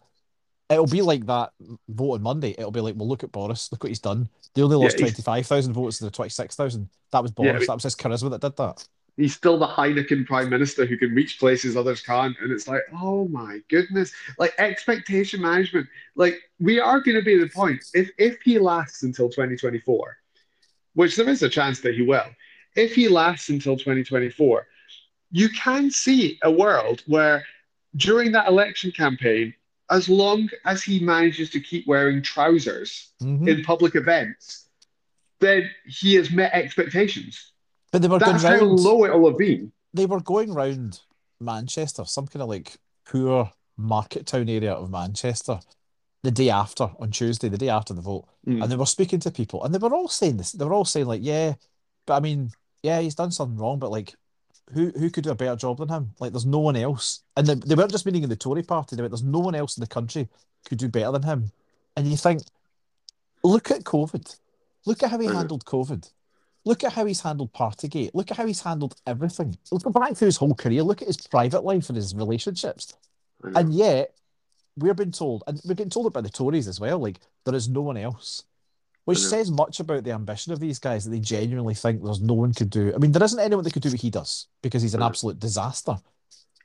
it'll 0.69 0.87
be 0.87 1.03
like 1.03 1.27
that 1.27 1.53
vote 1.89 2.13
on 2.15 2.23
Monday. 2.23 2.51
It'll 2.51 2.71
be 2.71 2.81
like, 2.81 2.97
well, 2.97 3.09
look 3.09 3.25
at 3.25 3.33
Boris. 3.33 3.73
Look 3.73 3.83
what 3.83 3.89
he's 3.89 3.99
done. 3.99 4.29
They 4.55 4.63
only 4.63 4.77
lost 4.77 4.97
Yeah, 4.99 5.07
25,000 5.07 5.73
votes 5.73 5.99
to 5.99 6.05
the 6.05 6.11
26,000. 6.11 6.89
That 7.13 7.23
was 7.23 7.31
Boris. 7.33 7.53
but- 7.61 7.67
that 7.67 7.75
was 7.75 7.83
his 7.85 7.97
charisma 7.97 8.31
that 8.31 8.41
did 8.43 8.57
that. 8.57 8.87
he's 9.17 9.35
still 9.35 9.59
the 9.59 9.67
Heineken 9.67 10.25
prime 10.27 10.49
minister 10.49 10.87
who 10.87 10.97
can 10.97 11.15
reach 11.15 11.39
places 11.39 11.77
others 11.77 12.01
can't. 12.01 12.35
And 12.41 12.51
it's 12.53 12.67
like, 12.69 12.83
oh 12.95 13.27
my 13.29 13.61
goodness. 13.69 14.13
Like 14.39 14.55
expectation 14.59 15.41
management. 15.43 15.89
Like 16.15 16.41
we 16.59 16.79
are 16.81 17.01
going 17.01 17.17
to 17.17 17.23
be 17.23 17.39
the 17.39 17.49
point, 17.49 17.83
if, 17.93 18.11
if 18.19 18.41
he 18.43 18.59
lasts 18.59 19.03
until 19.03 19.29
2024, 19.29 20.17
which 20.95 21.17
there 21.17 21.29
is 21.29 21.43
a 21.43 21.49
chance 21.49 21.81
that 21.81 21.95
he 21.95 22.03
will, 22.03 22.25
if 22.77 22.95
he 22.95 23.09
lasts 23.09 23.49
until 23.51 23.77
2024, 23.77 24.67
you 25.31 25.49
can 25.51 25.90
see 25.90 26.38
a 26.43 26.51
world 26.51 27.03
where 27.07 27.45
during 27.97 28.33
that 28.33 28.49
election 28.49 28.90
campaign, 28.93 29.55
as 29.90 30.09
long 30.09 30.49
as 30.64 30.83
he 30.83 31.01
manages 31.01 31.51
to 31.51 31.61
keep 31.61 31.87
wearing 31.87 32.23
trousers 32.23 33.12
Mhm. 33.21 33.49
in 33.49 33.64
public 33.64 33.95
events, 33.95 34.66
then 35.40 35.69
he 35.87 36.14
has 36.14 36.31
met 36.31 36.53
expectations. 36.53 37.53
But 37.93 38.03
they 38.03 38.09
were 38.09 38.19
going 38.19 38.33
That's 38.33 38.45
how 38.45 38.66
round. 38.66 38.81
low 38.81 39.05
it'll 39.05 39.29
have 39.29 39.38
been. 39.38 39.73
They 39.93 40.07
were 40.07 40.21
going 40.21 40.53
round 40.53 41.01
Manchester, 41.40 42.05
some 42.05 42.27
kind 42.29 42.43
of 42.43 42.49
like 42.49 42.77
poor 43.05 43.51
market 43.77 44.27
town 44.27 44.49
area 44.49 44.73
of 44.73 44.90
Manchester, 44.90 45.59
the 46.23 46.31
day 46.31 46.51
after 46.51 46.90
on 47.01 47.11
Tuesday, 47.11 47.49
the 47.49 47.59
day 47.59 47.71
after 47.71 47.95
the 47.95 48.03
vote, 48.03 48.29
Mm. 48.47 48.62
and 48.62 48.71
they 48.71 48.77
were 48.77 48.87
speaking 48.87 49.19
to 49.21 49.31
people, 49.31 49.64
and 49.64 49.75
they 49.75 49.79
were 49.79 49.95
all 49.95 50.07
saying 50.09 50.37
this. 50.37 50.53
They 50.53 50.64
were 50.64 50.75
all 50.75 50.85
saying 50.85 51.07
like, 51.07 51.23
"Yeah, 51.25 51.55
but 52.07 52.14
I 52.16 52.21
mean, 52.21 52.51
yeah, 52.83 53.01
he's 53.01 53.14
done 53.14 53.31
something 53.33 53.59
wrong, 53.59 53.79
but 53.79 53.90
like." 53.90 54.14
Who, 54.72 54.90
who 54.90 55.11
could 55.11 55.24
do 55.24 55.30
a 55.30 55.35
better 55.35 55.56
job 55.56 55.78
than 55.78 55.88
him? 55.88 56.11
Like, 56.20 56.33
there's 56.33 56.46
no 56.46 56.61
one 56.61 56.76
else. 56.76 57.20
And 57.37 57.46
they, 57.46 57.54
they 57.54 57.74
weren't 57.74 57.90
just 57.90 58.06
meaning 58.06 58.22
in 58.22 58.28
the 58.28 58.37
Tory 58.37 58.62
party, 58.62 58.96
they 58.96 59.02
went, 59.02 59.11
there's 59.11 59.22
no 59.22 59.40
one 59.40 59.54
else 59.54 59.76
in 59.76 59.80
the 59.80 59.87
country 59.87 60.28
could 60.68 60.78
do 60.78 60.88
better 60.88 61.12
than 61.12 61.22
him. 61.22 61.50
And 61.96 62.06
you 62.06 62.16
think, 62.16 62.42
look 63.42 63.70
at 63.70 63.85
COVID. 63.85 64.37
Look 64.87 65.02
at 65.02 65.11
how 65.11 65.18
he 65.18 65.26
handled 65.26 65.64
COVID. 65.64 66.11
Look 66.64 66.85
at 66.85 66.92
how 66.92 67.04
he's 67.06 67.20
handled 67.20 67.52
Partygate. 67.52 68.11
Look 68.14 68.30
at 68.30 68.37
how 68.37 68.46
he's 68.46 68.61
handled 68.61 68.94
everything. 69.06 69.56
Look 69.72 69.90
back 69.92 70.14
through 70.14 70.26
his 70.26 70.37
whole 70.37 70.54
career. 70.54 70.83
Look 70.83 71.02
at 71.02 71.09
his 71.09 71.26
private 71.26 71.64
life 71.64 71.88
and 71.88 71.96
his 71.96 72.14
relationships. 72.14 72.94
And 73.54 73.74
yet, 73.74 74.14
we're 74.76 74.94
being 74.94 75.11
told, 75.12 75.42
and 75.46 75.61
we're 75.64 75.74
getting 75.74 75.90
told 75.90 76.06
it 76.06 76.12
by 76.12 76.20
the 76.20 76.28
Tories 76.28 76.68
as 76.68 76.78
well, 76.80 76.98
like 76.98 77.20
there 77.44 77.54
is 77.54 77.68
no 77.68 77.80
one 77.83 77.96
else. 77.96 78.44
Which 79.11 79.18
says 79.18 79.51
much 79.51 79.81
about 79.81 80.05
the 80.05 80.12
ambition 80.12 80.53
of 80.53 80.61
these 80.61 80.79
guys 80.79 81.05
that 81.05 81.11
they 81.11 81.20
genuinely 81.20 81.75
think 81.75 82.03
there's 82.03 82.20
no 82.20 82.35
one 82.35 82.55
could 82.55 82.70
do. 82.70 82.92
I 82.94 82.99
mean, 82.99 83.12
there 83.12 83.23
isn't 83.23 83.38
anyone 83.38 83.64
that 83.64 83.73
could 83.73 83.83
do 83.83 83.90
what 83.90 84.01
he 84.01 84.11
does 84.11 84.46
because 84.62 84.83
he's 84.83 84.94
an 84.94 85.03
absolute 85.03 85.38
disaster. 85.38 85.96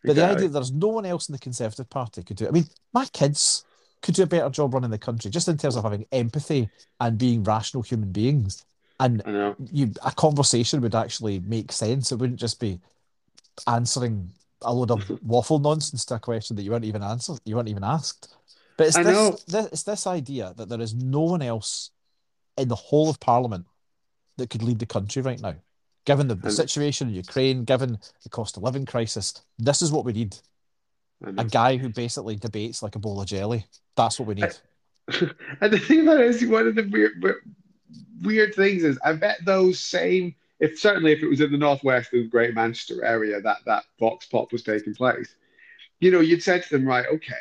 But 0.04 0.16
the 0.16 0.26
idea 0.26 0.48
that 0.48 0.54
there's 0.54 0.72
no 0.72 0.90
one 0.90 1.06
else 1.06 1.28
in 1.30 1.34
the 1.34 1.40
Conservative 1.40 1.90
Party 1.90 2.24
could 2.24 2.38
do 2.38 2.46
it. 2.46 2.50
I 2.50 2.52
mean, 2.52 2.68
my 2.94 3.06
kids 3.08 3.66
could 4.02 4.16
do 4.16 4.24
a 4.24 4.28
better 4.28 4.50
job 4.50 4.74
running 4.74 4.92
the 4.92 4.98
country, 4.98 5.32
just 5.32 5.48
in 5.48 5.58
terms 5.58 5.76
of 5.76 5.84
having 5.84 6.06
empathy 6.12 6.70
and 7.00 7.18
being 7.18 7.44
rational 7.44 7.82
human 7.82 8.12
beings. 8.12 8.66
And 9.00 9.24
you 9.72 9.92
a 10.06 10.12
conversation 10.12 10.80
would 10.82 10.96
actually 10.96 11.40
make 11.40 11.72
sense. 11.72 12.12
It 12.12 12.20
wouldn't 12.20 12.40
just 12.40 12.60
be 12.60 12.80
answering 13.68 14.30
a 14.62 14.74
load 14.74 14.92
of 14.92 15.10
waffle 15.24 15.60
nonsense 15.60 16.06
to 16.06 16.16
a 16.16 16.20
question 16.20 16.56
that 16.56 16.64
you 16.64 16.72
weren't 16.72 16.86
even 16.86 17.04
answered, 17.04 17.40
you 17.46 17.56
weren't 17.56 17.68
even 17.68 17.84
asked. 17.84 18.36
But 18.78 18.88
it's 18.88 18.98
this, 18.98 19.44
this 19.44 19.66
it's 19.68 19.84
this 19.84 20.08
idea 20.08 20.54
that 20.58 20.70
there 20.70 20.82
is 20.82 20.94
no 20.94 21.22
one 21.22 21.42
else 21.42 21.92
in 22.58 22.68
the 22.68 22.76
whole 22.76 23.10
of 23.10 23.20
Parliament 23.20 23.66
that 24.38 24.50
could 24.50 24.64
lead 24.64 24.80
the 24.80 24.86
country 24.86 25.22
right 25.22 25.40
now. 25.40 25.56
Given 26.06 26.28
the, 26.28 26.36
the 26.36 26.52
situation 26.52 27.08
in 27.08 27.16
Ukraine, 27.16 27.64
given 27.64 27.98
the 28.24 28.30
cost 28.30 28.58
of 28.58 28.64
living 28.64 28.86
crisis, 28.86 29.42
this 29.58 29.82
is 29.82 29.92
what 29.92 30.06
we 30.06 30.14
need. 30.14 30.38
A 31.38 31.46
guy 31.46 31.78
who 31.78 31.90
basically 31.90 32.36
debates 32.36 32.84
like 32.84 32.96
a 32.96 33.00
bowl 33.00 33.20
of 33.20 33.28
jelly. 33.28 33.66
That's 33.96 34.20
what 34.20 34.28
we 34.28 34.36
need. 34.36 34.56
and 35.62 35.74
the 35.74 35.80
thing 35.80 36.02
about 36.02 36.20
it 36.20 36.28
is, 36.28 36.46
one 36.46 36.68
of 36.68 36.76
the 36.76 36.84
weird, 36.84 37.14
weird, 37.22 37.42
weird 38.22 38.54
things 38.54 38.84
is, 38.84 39.00
I 39.04 39.14
bet 39.14 39.40
those 39.46 39.80
same, 39.80 40.36
if 40.60 40.80
certainly 40.80 41.14
if 41.14 41.24
it 41.24 41.28
was 41.28 41.42
in 41.42 41.52
the 41.52 41.58
northwest 41.58 42.14
of 42.14 42.24
the 42.24 42.30
Great 42.30 42.54
Manchester 42.54 43.04
area 43.04 43.42
that 43.42 43.58
that 43.66 43.86
vox 44.00 44.28
pop 44.28 44.52
was 44.52 44.62
taking 44.62 44.94
place, 44.94 45.36
you 46.00 46.12
know, 46.12 46.20
you'd 46.20 46.44
said 46.44 46.64
to 46.64 46.70
them, 46.70 46.88
right, 46.88 47.06
okay, 47.08 47.34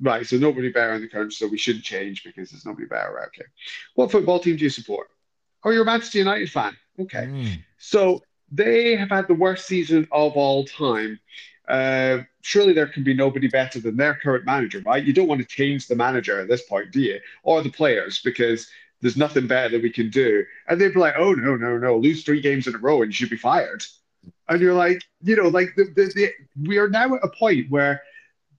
right, 0.00 0.26
so 0.26 0.36
nobody 0.36 0.70
better 0.70 0.92
in 0.94 1.00
the 1.02 1.08
country, 1.08 1.32
so 1.32 1.46
we 1.46 1.58
shouldn't 1.58 1.84
change 1.84 2.24
because 2.24 2.50
there's 2.50 2.66
nobody 2.66 2.86
better. 2.86 3.12
Right, 3.12 3.28
Okay, 3.28 3.46
what 3.94 4.10
football 4.10 4.38
team 4.38 4.56
do 4.56 4.64
you 4.64 4.70
support? 4.70 5.08
Oh, 5.64 5.70
you're 5.70 5.82
a 5.82 5.86
Manchester 5.86 6.18
United 6.18 6.50
fan. 6.50 6.76
Okay, 7.00 7.26
Mm. 7.26 7.64
so 7.78 8.22
they 8.52 8.96
have 8.96 9.10
had 9.10 9.26
the 9.28 9.34
worst 9.34 9.66
season 9.66 10.06
of 10.12 10.32
all 10.34 10.64
time. 10.64 11.18
Uh, 11.66 12.18
surely 12.42 12.74
there 12.74 12.86
can 12.86 13.02
be 13.02 13.14
nobody 13.14 13.48
better 13.48 13.80
than 13.80 13.96
their 13.96 14.14
current 14.14 14.44
manager, 14.44 14.82
right? 14.84 15.02
You 15.02 15.14
don't 15.14 15.26
want 15.28 15.40
to 15.40 15.46
change 15.46 15.86
the 15.88 15.96
manager 15.96 16.38
at 16.40 16.48
this 16.48 16.62
point, 16.62 16.92
do 16.92 17.00
you? 17.00 17.18
Or 17.42 17.62
the 17.62 17.70
players, 17.70 18.20
because 18.22 18.68
there's 19.00 19.16
nothing 19.16 19.46
better 19.46 19.70
that 19.70 19.82
we 19.82 19.90
can 19.90 20.10
do. 20.10 20.44
And 20.68 20.78
they'd 20.80 20.92
be 20.92 21.00
like, 21.00 21.14
oh, 21.16 21.32
no, 21.32 21.56
no, 21.56 21.78
no, 21.78 21.96
lose 21.96 22.22
three 22.22 22.40
games 22.42 22.66
in 22.66 22.74
a 22.74 22.78
row 22.78 23.00
and 23.02 23.08
you 23.10 23.14
should 23.14 23.30
be 23.30 23.36
fired. 23.36 23.82
And 24.48 24.60
you're 24.60 24.74
like, 24.74 25.02
you 25.22 25.36
know, 25.36 25.48
like 25.48 25.74
the, 25.76 25.84
the, 25.84 26.12
the, 26.14 26.30
we 26.68 26.78
are 26.78 26.88
now 26.88 27.14
at 27.14 27.24
a 27.24 27.28
point 27.28 27.70
where 27.70 28.02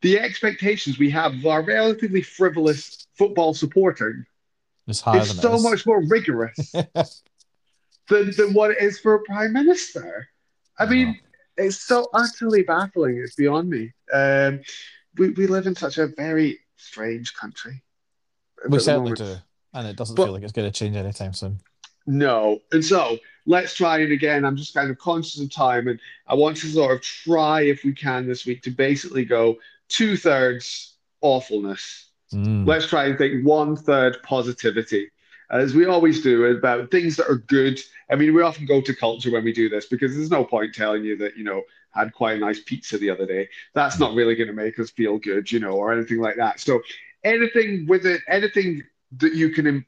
the 0.05 0.19
expectations 0.19 0.99
we 0.99 1.09
have 1.09 1.33
of 1.33 1.47
our 1.47 1.63
relatively 1.63 2.21
frivolous 2.21 3.07
football 3.17 3.55
supporting 3.55 4.23
is 4.87 4.99
so 4.99 5.15
is. 5.15 5.63
much 5.63 5.83
more 5.87 6.03
rigorous 6.03 6.71
than, 8.07 8.31
than 8.37 8.53
what 8.53 8.69
it 8.69 8.77
is 8.79 8.99
for 8.99 9.15
a 9.15 9.23
prime 9.23 9.51
minister. 9.51 10.27
I 10.77 10.85
mean, 10.85 11.19
it's 11.57 11.81
so 11.81 12.07
utterly 12.13 12.61
baffling. 12.61 13.17
It's 13.17 13.33
beyond 13.33 13.67
me. 13.67 13.93
Um, 14.13 14.61
we, 15.17 15.31
we 15.31 15.47
live 15.47 15.65
in 15.65 15.75
such 15.75 15.97
a 15.97 16.05
very 16.05 16.59
strange 16.77 17.33
country. 17.33 17.81
we 18.69 18.77
certainly 18.77 19.13
do. 19.13 19.37
And 19.73 19.87
it 19.87 19.95
doesn't 19.95 20.15
But- 20.15 20.25
feel 20.25 20.33
like 20.33 20.43
it's 20.43 20.51
going 20.51 20.71
to 20.71 20.79
change 20.79 20.95
anytime 20.95 21.33
soon. 21.33 21.61
No. 22.05 22.59
And 22.71 22.85
so 22.85 23.17
let's 23.47 23.73
try 23.73 24.01
it 24.01 24.11
again. 24.11 24.45
I'm 24.45 24.55
just 24.55 24.75
kind 24.75 24.91
of 24.91 24.99
conscious 24.99 25.41
of 25.41 25.51
time 25.51 25.87
and 25.87 25.99
I 26.27 26.35
want 26.35 26.57
to 26.57 26.67
sort 26.67 26.93
of 26.93 27.01
try, 27.01 27.61
if 27.61 27.83
we 27.83 27.93
can 27.93 28.27
this 28.27 28.45
week, 28.45 28.61
to 28.63 28.69
basically 28.69 29.25
go 29.25 29.57
two 29.89 30.17
thirds 30.17 30.95
awfulness. 31.21 32.11
Mm. 32.33 32.67
Let's 32.67 32.87
try 32.87 33.05
and 33.05 33.17
think 33.17 33.45
one 33.45 33.75
third 33.75 34.17
positivity, 34.23 35.09
as 35.51 35.73
we 35.73 35.85
always 35.85 36.21
do 36.21 36.45
about 36.45 36.91
things 36.91 37.15
that 37.17 37.29
are 37.29 37.37
good. 37.37 37.79
I 38.09 38.15
mean, 38.15 38.33
we 38.33 38.41
often 38.41 38.65
go 38.65 38.81
to 38.81 38.95
culture 38.95 39.31
when 39.31 39.43
we 39.43 39.53
do 39.53 39.69
this 39.69 39.87
because 39.87 40.15
there's 40.15 40.31
no 40.31 40.43
point 40.43 40.75
telling 40.75 41.03
you 41.03 41.17
that, 41.17 41.35
you 41.35 41.43
know, 41.43 41.63
had 41.91 42.13
quite 42.13 42.37
a 42.37 42.39
nice 42.39 42.59
pizza 42.59 42.97
the 42.97 43.09
other 43.09 43.25
day. 43.25 43.47
That's 43.73 43.99
not 43.99 44.13
really 44.13 44.35
going 44.35 44.47
to 44.47 44.53
make 44.53 44.77
us 44.79 44.91
feel 44.91 45.17
good, 45.17 45.51
you 45.51 45.59
know, 45.59 45.71
or 45.71 45.93
anything 45.93 46.19
like 46.19 46.35
that. 46.35 46.59
So 46.59 46.81
anything 47.23 47.87
with 47.87 48.05
it, 48.05 48.21
anything 48.27 48.83
that 49.17 49.33
you 49.33 49.49
can 49.49 49.67
um, 49.67 49.85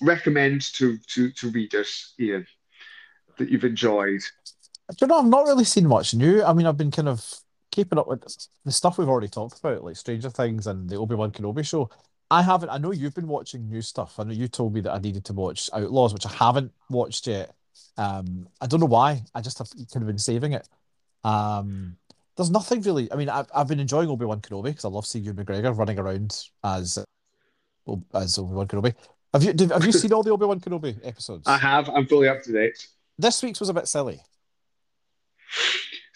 recommend 0.00 0.62
to 0.74 0.98
to 1.08 1.30
to 1.32 1.50
readers, 1.50 2.14
Ian, 2.20 2.46
that 3.38 3.48
you've 3.48 3.64
enjoyed. 3.64 4.20
Do 4.90 4.96
you 5.02 5.06
know, 5.08 5.18
I've 5.18 5.26
not 5.26 5.46
really 5.46 5.64
seen 5.64 5.86
much 5.86 6.14
new. 6.14 6.42
I 6.42 6.52
mean, 6.52 6.66
I've 6.66 6.78
been 6.78 6.90
kind 6.90 7.08
of 7.08 7.24
keeping 7.78 7.96
up 7.96 8.08
with 8.08 8.24
the 8.64 8.72
stuff 8.72 8.98
we've 8.98 9.08
already 9.08 9.28
talked 9.28 9.60
about, 9.60 9.84
like 9.84 9.94
Stranger 9.94 10.30
Things 10.30 10.66
and 10.66 10.90
the 10.90 10.96
Obi-Wan 10.96 11.30
Kenobi 11.30 11.64
show. 11.64 11.88
I 12.28 12.42
haven't, 12.42 12.70
I 12.70 12.78
know 12.78 12.90
you've 12.90 13.14
been 13.14 13.28
watching 13.28 13.68
new 13.68 13.82
stuff. 13.82 14.18
I 14.18 14.24
know 14.24 14.32
you 14.32 14.48
told 14.48 14.74
me 14.74 14.80
that 14.80 14.92
I 14.92 14.98
needed 14.98 15.24
to 15.26 15.32
watch 15.32 15.70
Outlaws, 15.72 16.12
which 16.12 16.26
I 16.26 16.30
haven't 16.30 16.72
watched 16.90 17.28
yet. 17.28 17.54
Um, 17.96 18.48
I 18.60 18.66
don't 18.66 18.80
know 18.80 18.86
why. 18.86 19.22
I 19.32 19.40
just 19.42 19.58
have 19.58 19.70
kind 19.70 20.02
of 20.02 20.08
been 20.08 20.18
saving 20.18 20.54
it. 20.54 20.68
Um, 21.22 21.96
there's 22.36 22.50
nothing 22.50 22.82
really. 22.82 23.12
I 23.12 23.14
mean, 23.14 23.28
I've, 23.28 23.46
I've 23.54 23.68
been 23.68 23.78
enjoying 23.78 24.08
Obi-Wan 24.08 24.40
Kenobi 24.40 24.70
because 24.70 24.84
I 24.84 24.88
love 24.88 25.06
seeing 25.06 25.24
Ewan 25.24 25.44
McGregor 25.44 25.76
running 25.76 26.00
around 26.00 26.36
as 26.64 26.98
as 28.12 28.38
Obi-Wan 28.38 28.66
Kenobi. 28.66 28.92
Have 29.32 29.44
you 29.44 29.54
have 29.68 29.84
you 29.84 29.92
seen 29.92 30.12
all 30.12 30.24
the 30.24 30.30
Obi-Wan 30.30 30.58
Kenobi 30.58 30.98
episodes? 31.06 31.46
I 31.46 31.58
have. 31.58 31.88
I'm 31.88 32.08
fully 32.08 32.28
up 32.28 32.42
to 32.42 32.52
date. 32.52 32.88
This 33.18 33.40
week's 33.40 33.60
was 33.60 33.68
a 33.68 33.74
bit 33.74 33.86
silly. 33.86 34.20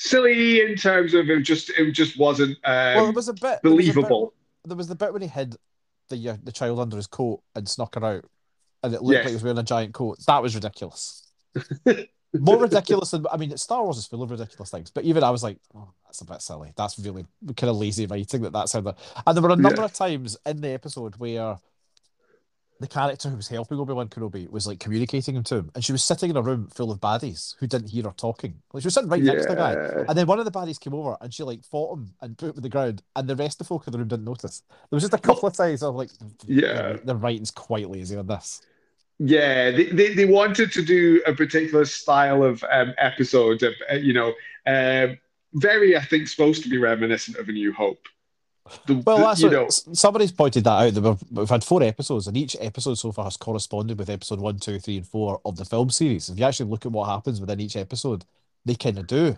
Silly 0.04 0.60
in 0.62 0.74
terms 0.76 1.14
of 1.14 1.30
it 1.30 1.40
just 1.42 1.70
it 1.70 1.92
just 1.92 2.18
wasn't 2.18 2.58
um, 2.64 2.96
well, 2.96 3.08
it 3.08 3.14
was 3.14 3.28
a 3.28 3.32
bit 3.34 3.60
there 3.62 3.70
was 3.72 3.88
a 3.88 3.92
bit- 3.92 3.94
believable. 3.94 4.34
there 4.64 4.76
was 4.76 4.88
the 4.88 4.94
bit 4.96 5.12
when 5.12 5.22
he 5.22 5.28
hid 5.28 5.54
the 6.08 6.30
uh, 6.30 6.36
the 6.42 6.50
child 6.52 6.80
under 6.80 6.96
his 6.96 7.06
coat 7.06 7.40
and 7.54 7.68
snuck 7.68 7.94
her 7.94 8.04
out, 8.04 8.24
and 8.82 8.92
it 8.94 9.00
looked 9.02 9.12
Yes. 9.14 9.24
like 9.24 9.28
he 9.30 9.34
was 9.34 9.42
wearing 9.44 9.58
a 9.58 9.62
giant 9.62 9.94
coat. 9.94 10.18
That 10.26 10.42
was 10.42 10.54
ridiculous. 10.56 11.28
More 12.34 12.58
ridiculous 12.58 13.10
than 13.10 13.26
I 13.30 13.36
mean, 13.36 13.56
Star 13.58 13.82
Wars 13.84 13.98
is 13.98 14.06
full 14.06 14.22
of 14.22 14.30
ridiculous 14.30 14.70
things, 14.70 14.90
but 14.90 15.04
even 15.04 15.22
I 15.22 15.30
was 15.30 15.42
like, 15.42 15.58
oh, 15.76 15.90
that's 16.06 16.22
a 16.22 16.24
bit 16.24 16.40
silly. 16.42 16.72
That's 16.76 16.98
really 16.98 17.26
kind 17.56 17.70
of 17.70 17.76
lazy 17.76 18.06
writing. 18.06 18.42
That 18.42 18.52
that's 18.54 18.72
how 18.72 18.80
that. 18.80 18.98
and 19.26 19.36
there 19.36 19.42
were 19.42 19.50
a 19.50 19.56
number 19.56 19.82
Yeah. 19.82 19.84
of 19.84 19.92
times 19.92 20.36
in 20.46 20.60
the 20.62 20.70
episode 20.70 21.14
where 21.16 21.58
the 22.82 22.88
character 22.88 23.28
who 23.28 23.36
was 23.36 23.48
helping 23.48 23.78
Obi 23.78 23.92
Wan 23.92 24.08
Kenobi 24.08 24.50
was 24.50 24.66
like 24.66 24.78
communicating 24.80 25.36
him 25.36 25.42
to 25.44 25.56
him, 25.56 25.70
and 25.74 25.84
she 25.84 25.92
was 25.92 26.04
sitting 26.04 26.30
in 26.30 26.36
a 26.36 26.42
room 26.42 26.68
full 26.74 26.90
of 26.90 27.00
baddies 27.00 27.54
who 27.58 27.66
didn't 27.66 27.88
hear 27.90 28.04
her 28.04 28.14
talking. 28.16 28.54
Like 28.72 28.82
she 28.82 28.86
was 28.86 28.94
sitting 28.94 29.08
right 29.08 29.22
next 29.22 29.44
to 29.44 29.48
the 29.50 29.54
guy, 29.56 29.72
and 30.08 30.18
then 30.18 30.26
one 30.26 30.38
of 30.38 30.44
the 30.44 30.50
baddies 30.50 30.78
came 30.78 30.94
over 30.94 31.16
and 31.20 31.32
she 31.32 31.42
like 31.42 31.64
fought 31.64 31.96
him 31.96 32.10
and 32.20 32.36
put 32.36 32.50
him 32.50 32.56
on 32.56 32.62
the 32.62 32.68
ground, 32.68 33.02
and 33.16 33.28
the 33.28 33.36
rest 33.36 33.54
of 33.60 33.66
the 33.66 33.68
folk 33.68 33.86
in 33.86 33.92
the 33.92 33.98
room 33.98 34.08
didn't 34.08 34.24
notice. 34.24 34.62
There 34.68 34.96
was 34.96 35.02
just 35.02 35.14
a 35.14 35.18
couple 35.18 35.48
of 35.48 35.56
times 35.56 35.82
of 35.82 35.94
like, 35.94 36.10
Yeah. 36.46 36.96
the 37.04 37.16
writing's 37.16 37.50
quite 37.50 37.88
lazy 37.88 38.16
on 38.16 38.26
this. 38.26 38.60
Yeah, 39.18 39.70
they, 39.70 39.84
they, 39.84 40.14
they 40.14 40.24
wanted 40.24 40.72
to 40.72 40.82
do 40.82 41.22
a 41.26 41.32
particular 41.32 41.84
style 41.84 42.42
of 42.42 42.64
um, 42.72 42.92
episode 42.98 43.62
of, 43.62 43.74
uh, 43.90 43.94
you 43.94 44.12
know, 44.12 44.32
um, 44.66 45.18
very, 45.54 45.96
I 45.96 46.02
think, 46.02 46.26
supposed 46.26 46.62
to 46.64 46.68
be 46.68 46.78
reminiscent 46.78 47.36
of 47.36 47.48
A 47.48 47.52
New 47.52 47.72
Hope. 47.72 48.06
The, 48.86 48.94
Well, 48.94 49.18
the- 49.18 49.24
that's 49.24 49.40
you 49.40 49.50
know, 49.50 49.68
somebody's 49.68 50.32
pointed 50.32 50.64
that 50.64 50.70
out. 50.70 50.94
That 50.94 51.02
we've, 51.02 51.22
we've 51.30 51.50
had 51.50 51.64
four 51.64 51.82
episodes, 51.82 52.26
and 52.26 52.36
each 52.36 52.56
episode 52.60 52.94
so 52.94 53.12
far 53.12 53.24
has 53.24 53.36
corresponded 53.36 53.98
with 53.98 54.10
episode 54.10 54.40
one, 54.40 54.58
two, 54.58 54.78
three, 54.78 54.98
and 54.98 55.06
four 55.06 55.40
of 55.44 55.56
the 55.56 55.64
film 55.64 55.90
series. 55.90 56.28
If 56.28 56.38
you 56.38 56.44
actually 56.44 56.70
look 56.70 56.86
at 56.86 56.92
what 56.92 57.08
happens 57.08 57.40
within 57.40 57.60
each 57.60 57.76
episode, 57.76 58.24
they 58.64 58.74
kind 58.74 58.98
of 58.98 59.06
do, 59.06 59.36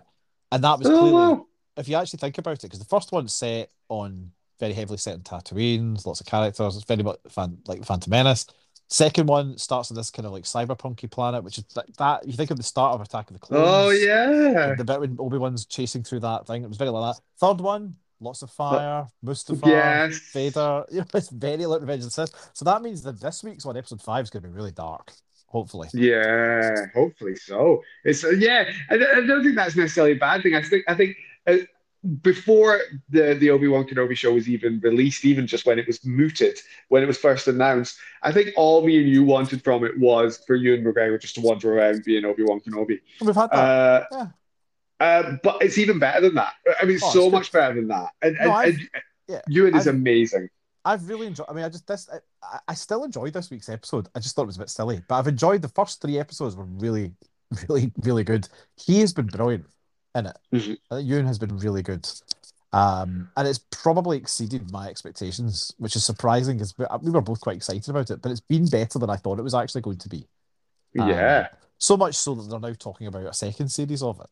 and 0.51 0.63
that 0.63 0.79
was 0.79 0.87
oh, 0.87 0.99
clearly 0.99 1.11
wow. 1.11 1.45
if 1.77 1.87
you 1.87 1.95
actually 1.95 2.19
think 2.19 2.37
about 2.37 2.53
it, 2.53 2.61
because 2.63 2.79
the 2.79 2.85
first 2.85 3.11
one's 3.11 3.33
set 3.33 3.71
on 3.89 4.31
very 4.59 4.73
heavily 4.73 4.97
set 4.97 5.15
in 5.15 5.21
Tatooine, 5.21 6.05
lots 6.05 6.21
of 6.21 6.27
characters. 6.27 6.75
It's 6.75 6.85
very 6.85 7.03
much 7.03 7.17
fan, 7.29 7.57
like 7.67 7.83
Phantom 7.83 8.09
Menace. 8.09 8.47
Second 8.87 9.27
one 9.27 9.57
starts 9.57 9.89
on 9.89 9.97
this 9.97 10.11
kind 10.11 10.27
of 10.27 10.31
like 10.31 10.43
cyberpunky 10.43 11.09
planet, 11.09 11.43
which 11.43 11.57
is 11.57 11.65
like 11.75 11.91
that. 11.97 12.25
You 12.27 12.33
think 12.33 12.51
of 12.51 12.57
the 12.57 12.63
start 12.63 12.93
of 12.93 13.01
Attack 13.01 13.31
of 13.31 13.39
the 13.39 13.45
oh, 13.45 13.47
Clones. 13.47 13.67
Oh 13.67 13.89
yeah. 13.89 14.75
The 14.75 14.83
bit 14.83 14.99
when 14.99 15.17
Obi 15.19 15.37
Wan's 15.37 15.65
chasing 15.65 16.03
through 16.03 16.19
that 16.21 16.45
thing, 16.45 16.63
it 16.63 16.69
was 16.69 16.77
very 16.77 16.91
like 16.91 17.15
that. 17.15 17.21
Third 17.39 17.61
one, 17.61 17.95
lots 18.19 18.41
of 18.41 18.49
fire, 18.51 19.07
Mustafar, 19.23 19.67
Yes. 19.67 20.19
Vader. 20.33 20.85
You 20.91 20.99
know, 20.99 21.05
it's 21.13 21.29
very 21.29 21.65
like 21.65 21.81
Revenge 21.81 21.99
of 22.03 22.05
the 22.05 22.11
Sith. 22.11 22.49
So 22.53 22.65
that 22.65 22.81
means 22.81 23.01
that 23.03 23.19
this 23.19 23.43
week's 23.43 23.65
one, 23.65 23.77
episode 23.77 24.01
five, 24.01 24.23
is 24.23 24.29
going 24.29 24.43
to 24.43 24.49
be 24.49 24.55
really 24.55 24.71
dark. 24.71 25.11
Hopefully. 25.47 25.87
Yeah, 25.93 26.87
hopefully 26.93 27.35
so. 27.35 27.81
It's 28.03 28.23
uh, 28.25 28.31
yeah. 28.31 28.69
I, 28.89 28.95
I 28.95 29.21
don't 29.25 29.43
think 29.43 29.55
that's 29.55 29.75
necessarily 29.75 30.13
a 30.13 30.17
bad 30.17 30.43
thing. 30.43 30.53
I 30.55 30.61
think 30.61 30.83
I 30.87 30.95
think 30.95 31.15
uh, 31.47 31.57
before 32.21 32.81
the 33.09 33.35
the 33.35 33.49
Obi 33.51 33.67
Wan 33.67 33.85
Kenobi 33.85 34.17
show 34.17 34.33
was 34.33 34.49
even 34.49 34.79
released, 34.81 35.23
even 35.23 35.47
just 35.47 35.65
when 35.65 35.79
it 35.79 35.87
was 35.87 36.03
mooted, 36.05 36.59
when 36.89 37.03
it 37.03 37.05
was 37.05 37.17
first 37.17 37.47
announced, 37.47 37.97
I 38.21 38.31
think 38.33 38.49
all 38.57 38.85
me 38.85 38.99
and 38.99 39.07
you 39.07 39.23
wanted 39.23 39.63
from 39.63 39.85
it 39.85 39.97
was 39.97 40.41
for 40.45 40.55
Ewan 40.55 40.83
McGregor 40.83 41.21
just 41.21 41.35
to 41.35 41.41
wander 41.41 41.73
around 41.77 42.03
being 42.03 42.25
Obi 42.25 42.43
Wan 42.43 42.59
Kenobi. 42.59 42.99
We've 43.21 43.35
had 43.35 43.49
that. 43.51 43.55
Uh, 43.57 44.05
yeah. 44.11 44.27
Uh, 44.99 45.33
but 45.43 45.61
it's 45.61 45.77
even 45.77 45.99
better 45.99 46.21
than 46.21 46.35
that. 46.35 46.53
I 46.81 46.85
mean, 46.85 46.99
Oh, 47.03 47.11
so 47.11 47.29
much 47.29 47.51
better 47.51 47.75
than 47.75 47.87
that. 47.89 48.09
And, 48.21 48.37
and, 48.37 48.47
No, 48.49 48.53
I've- 48.55 48.71
and 48.93 49.03
yeah, 49.27 49.41
Ewan 49.47 49.75
is 49.75 49.87
I've- 49.87 49.95
amazing. 49.97 50.49
I've 50.87 51.09
really 51.09 51.25
enjoyed. 51.25 51.47
I 51.49 51.53
mean, 51.53 51.65
I 51.65 51.69
just 51.69 51.87
this. 51.87 52.07
I, 52.43 52.59
I 52.67 52.73
still 52.75 53.03
enjoyed 53.05 53.33
this 53.33 53.49
week's 53.49 53.69
episode. 53.69 54.07
I 54.13 54.19
just 54.19 54.35
thought 54.35 54.43
it 54.43 54.45
was 54.53 54.57
a 54.57 54.59
bit 54.59 54.69
silly, 54.69 55.01
but 55.07 55.15
I've 55.15 55.27
enjoyed 55.27 55.63
the 55.63 55.69
first 55.69 55.99
three 55.99 56.19
episodes. 56.19 56.55
Were 56.55 56.65
really, 56.65 57.11
really, 57.67 57.91
really 58.03 58.23
good. 58.23 58.47
He 58.77 58.99
has 58.99 59.11
been 59.11 59.25
brilliant 59.25 59.65
in 60.13 60.27
it. 60.27 60.37
Mhm. 60.53 60.77
Ewan 61.03 61.25
has 61.25 61.39
been 61.39 61.57
really 61.57 61.81
good, 61.81 62.07
um, 62.71 63.31
and 63.35 63.47
it's 63.47 63.59
probably 63.71 64.17
exceeded 64.17 64.71
my 64.71 64.87
expectations, 64.87 65.73
which 65.79 65.95
is 65.95 66.05
surprising 66.05 66.57
because 66.57 66.77
we, 66.77 66.85
we 67.01 67.09
were 67.09 67.21
both 67.21 67.41
quite 67.41 67.55
excited 67.55 67.89
about 67.89 68.11
it. 68.11 68.21
But 68.21 68.31
it's 68.31 68.41
been 68.41 68.67
better 68.67 68.99
than 68.99 69.09
I 69.09 69.15
thought 69.15 69.39
it 69.39 69.43
was 69.43 69.55
actually 69.55 69.81
going 69.81 69.97
to 69.97 70.09
be. 70.09 70.27
Um, 70.99 71.09
Yeah, 71.09 71.47
So 71.79 71.97
much 71.97 72.13
so 72.13 72.35
that 72.35 72.43
they're 72.49 72.59
now 72.59 72.75
talking 72.77 73.07
about 73.07 73.25
a 73.25 73.33
second 73.33 73.69
series 73.69 74.03
of 74.03 74.19
it. 74.19 74.29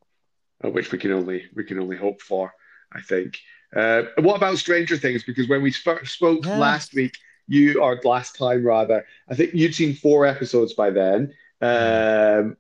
Uh, 0.64 0.70
which 0.70 0.92
we 0.92 0.98
can 0.98 1.12
only 1.12 1.46
we 1.56 1.64
can 1.64 1.80
only 1.80 1.98
hope 1.98 2.22
for. 2.22 2.54
I 2.92 3.02
think. 3.02 3.40
Uh, 3.76 4.04
what 4.20 4.36
about 4.38 4.58
Stranger 4.60 4.98
Things? 4.98 5.24
Because 5.24 5.48
when 5.50 5.62
we 5.64 5.72
sp- 5.74 6.06
spoke 6.06 6.46
Yeah. 6.46 6.60
last 6.60 6.94
week, 6.94 7.18
you 7.48 7.82
or 7.82 8.00
last 8.04 8.36
time 8.36 8.64
rather, 8.66 9.06
I 9.30 9.36
think 9.36 9.54
you'd 9.54 9.74
seen 9.76 9.96
four 9.96 10.26
episodes 10.26 10.74
by 10.74 10.92
then. 10.92 11.34
Um, 11.62 12.58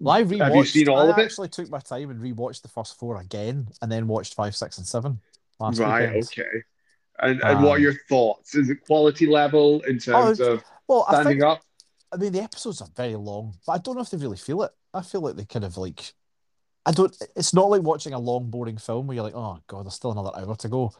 Well, 0.00 0.14
I 0.16 0.22
rewatched. 0.22 0.38
Have 0.40 0.54
you 0.54 0.64
seen 0.64 0.88
all 0.88 1.08
I 1.08 1.10
of 1.10 1.18
it? 1.18 1.24
actually 1.24 1.48
took 1.48 1.68
my 1.70 1.80
time 1.80 2.10
and 2.10 2.20
rewatched 2.20 2.62
the 2.62 2.68
first 2.68 2.98
four 2.98 3.20
again, 3.20 3.68
and 3.82 3.90
then 3.90 4.06
watched 4.06 4.34
five, 4.34 4.54
six, 4.54 4.78
and 4.78 4.86
seven 4.86 5.20
last 5.58 5.80
right, 5.80 6.08
weekend. 6.08 6.24
okay. 6.24 6.62
And 7.20 7.40
and 7.42 7.62
what 7.64 7.70
are 7.72 7.76
Um, 7.76 7.82
your 7.82 7.94
thoughts? 8.08 8.54
Is 8.54 8.70
it 8.70 8.84
quality 8.86 9.26
level 9.26 9.80
in 9.82 9.98
terms 9.98 10.40
Oh, 10.40 10.52
of 10.54 10.64
Well, 10.88 11.06
I 11.08 11.14
standing 11.14 11.38
think 11.40 11.42
up? 11.44 11.62
I 12.12 12.16
mean, 12.16 12.32
the 12.32 12.42
episodes 12.42 12.80
are 12.80 12.88
very 12.94 13.16
long, 13.16 13.54
but 13.66 13.72
I 13.72 13.78
don't 13.78 13.96
know 13.96 14.02
if 14.02 14.10
they 14.10 14.16
really 14.18 14.36
feel 14.36 14.62
it. 14.62 14.72
I 14.92 15.02
feel 15.02 15.20
like 15.20 15.36
they 15.36 15.44
kind 15.44 15.64
of 15.64 15.76
like, 15.76 16.12
I 16.86 16.92
don't. 16.92 17.16
It's 17.34 17.54
not 17.54 17.70
like 17.70 17.82
watching 17.82 18.12
a 18.12 18.18
long, 18.18 18.50
boring 18.50 18.76
film 18.78 19.06
where 19.06 19.14
you're 19.14 19.24
like, 19.24 19.34
oh 19.34 19.58
god, 19.66 19.84
there's 19.86 19.94
still 19.94 20.12
another 20.12 20.30
hour 20.36 20.54
to 20.56 20.68
go. 20.68 20.92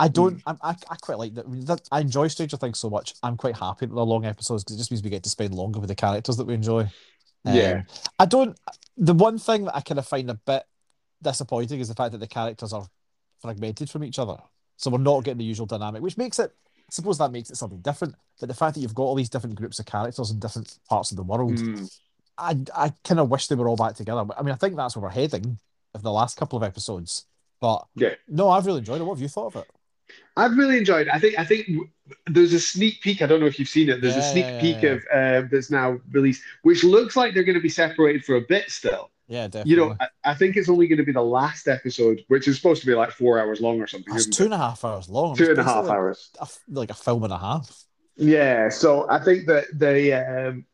I 0.00 0.06
don't. 0.08 0.40
I'm, 0.46 0.58
I 0.62 0.76
I 0.88 0.96
quite 0.96 1.18
like 1.18 1.34
that. 1.34 1.46
I, 1.46 1.64
that. 1.64 1.80
I 1.90 2.00
enjoy 2.00 2.28
Stranger 2.28 2.56
Things 2.56 2.78
so 2.78 2.88
much. 2.88 3.14
I'm 3.22 3.36
quite 3.36 3.56
happy 3.56 3.86
that 3.86 3.94
they're 3.94 4.04
long 4.04 4.24
episodes 4.24 4.62
because 4.62 4.76
it 4.76 4.78
just 4.78 4.90
means 4.92 5.02
we 5.02 5.10
get 5.10 5.24
to 5.24 5.30
spend 5.30 5.54
longer 5.54 5.80
with 5.80 5.88
the 5.88 5.96
characters 5.96 6.36
that 6.36 6.46
we 6.46 6.54
enjoy. 6.54 6.82
Um, 7.44 7.54
Yeah. 7.54 7.82
I 8.18 8.26
don't. 8.26 8.56
The 8.96 9.14
one 9.14 9.38
thing 9.38 9.64
that 9.64 9.74
I 9.76 9.80
kind 9.80 9.98
of 9.98 10.06
find 10.06 10.30
a 10.30 10.34
bit 10.34 10.62
disappointing 11.20 11.80
is 11.80 11.88
the 11.88 11.94
fact 11.94 12.12
that 12.12 12.18
the 12.18 12.28
characters 12.28 12.72
are 12.72 12.86
fragmented 13.40 13.90
from 13.90 14.04
each 14.04 14.18
other. 14.18 14.36
So 14.76 14.90
we're 14.90 14.98
not 14.98 15.24
getting 15.24 15.38
the 15.38 15.44
usual 15.44 15.66
dynamic, 15.66 16.00
which 16.02 16.16
makes 16.16 16.38
it. 16.38 16.52
I 16.76 16.90
suppose 16.90 17.18
that 17.18 17.32
makes 17.32 17.50
it 17.50 17.56
something 17.56 17.80
different. 17.80 18.14
But 18.38 18.48
the 18.48 18.54
fact 18.54 18.74
that 18.74 18.80
you've 18.80 18.94
got 18.94 19.02
all 19.02 19.14
these 19.16 19.28
different 19.28 19.56
groups 19.56 19.78
of 19.80 19.86
characters 19.86 20.30
in 20.30 20.38
different 20.38 20.78
parts 20.88 21.10
of 21.10 21.16
the 21.16 21.22
world, 21.24 21.56
Mm, 21.58 21.90
I 22.38 22.56
I 22.74 22.92
kind 23.04 23.20
of 23.20 23.28
wish 23.30 23.46
they 23.48 23.54
were 23.56 23.68
all 23.68 23.76
back 23.76 23.94
together. 23.94 24.24
I 24.36 24.42
mean, 24.42 24.52
I 24.52 24.56
think 24.56 24.76
that's 24.76 24.96
where 24.96 25.02
we're 25.04 25.10
heading 25.10 25.58
of 25.94 26.02
the 26.02 26.12
last 26.12 26.36
couple 26.36 26.56
of 26.56 26.62
episodes. 26.62 27.26
But 27.60 27.86
Yeah. 27.96 28.14
no, 28.28 28.50
I've 28.50 28.66
really 28.66 28.78
enjoyed 28.78 29.00
it. 29.00 29.04
What 29.04 29.14
have 29.14 29.22
you 29.22 29.28
thought 29.28 29.54
of 29.54 29.56
it? 29.56 29.70
I've 30.36 30.56
really 30.56 30.78
enjoyed 30.78 31.08
it. 31.08 31.12
I 31.12 31.18
think 31.18 31.38
I 31.38 31.44
think 31.44 31.68
there's 32.26 32.54
a 32.54 32.60
sneak 32.60 33.00
peek. 33.02 33.20
I 33.20 33.26
don't 33.26 33.40
know 33.40 33.46
if 33.46 33.58
you've 33.58 33.68
seen 33.68 33.90
it. 33.90 34.00
There's 34.00 34.16
a 34.16 34.22
sneak 34.22 34.44
yeah, 34.44 34.54
yeah, 34.54 34.60
peek 34.60 34.82
yeah. 34.82 34.90
of 34.90 35.44
uh, 35.44 35.48
that's 35.50 35.70
now 35.70 35.98
released, 36.12 36.42
which 36.62 36.84
looks 36.84 37.16
like 37.16 37.34
they're 37.34 37.44
going 37.44 37.56
to 37.56 37.60
be 37.60 37.68
separated 37.68 38.24
for 38.24 38.36
a 38.36 38.40
bit 38.40 38.70
still. 38.70 39.10
Yeah, 39.26 39.46
definitely. 39.46 39.70
You 39.70 39.76
know, 39.76 39.96
I, 40.00 40.08
I 40.24 40.34
think 40.34 40.56
it's 40.56 40.70
only 40.70 40.86
going 40.86 40.98
to 40.98 41.04
be 41.04 41.12
the 41.12 41.20
last 41.20 41.68
episode, 41.68 42.24
which 42.28 42.48
is 42.48 42.56
supposed 42.56 42.80
to 42.80 42.86
be 42.86 42.94
like 42.94 43.10
four 43.10 43.38
hours 43.38 43.60
long 43.60 43.78
or 43.80 43.86
something. 43.86 44.14
it's 44.16 44.26
two 44.26 44.44
and 44.44 44.54
a 44.54 44.58
half 44.58 44.84
hours 44.84 45.08
long. 45.10 45.36
Two 45.36 45.50
and 45.50 45.58
a 45.58 45.64
half 45.64 45.86
hours. 45.86 46.30
a 46.40 46.48
like 46.68 46.90
a 46.90 46.94
film 46.94 47.24
and 47.24 47.32
a 47.32 47.38
half. 47.38 47.84
Yeah, 48.16 48.70
so 48.70 49.08
I 49.10 49.22
think 49.22 49.46
that 49.46 49.66
they, 49.72 50.12
um, 50.12 50.64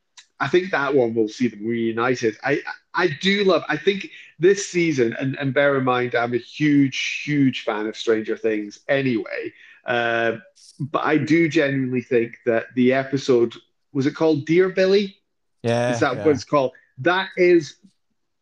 I 0.45 0.49
think 0.49 0.73
that 0.73 0.95
one 0.95 1.15
will 1.15 1.29
see 1.29 1.49
them 1.49 1.67
reunited. 1.67 2.37
I, 2.45 2.61
I 2.93 3.09
do 3.23 3.45
love. 3.45 3.63
I 3.67 3.79
think 3.79 4.11
this 4.39 4.69
season, 4.69 5.17
and, 5.19 5.37
and 5.37 5.55
bear 5.55 5.79
in 5.79 5.85
mind, 5.85 6.15
I'm 6.15 6.35
a 6.35 6.39
huge, 6.39 7.23
huge 7.25 7.65
fan 7.65 7.87
of 7.87 7.97
Stranger 7.97 8.37
Things 8.37 8.81
anyway. 8.87 9.55
Uh, 9.87 10.37
but 10.81 11.03
I 11.03 11.17
do 11.17 11.49
genuinely 11.49 12.03
think 12.03 12.37
that 12.45 12.67
the 12.75 12.93
episode 12.93 13.55
was 13.95 14.05
it 14.05 14.15
called 14.15 14.45
Dear 14.45 14.69
Billy? 14.69 15.17
Yeah, 15.63 15.93
Is 15.93 16.01
that 16.01 16.17
yeah. 16.17 16.25
what 16.27 16.35
it's 16.35 16.45
called? 16.45 16.73
That 16.99 17.31
is, 17.39 17.77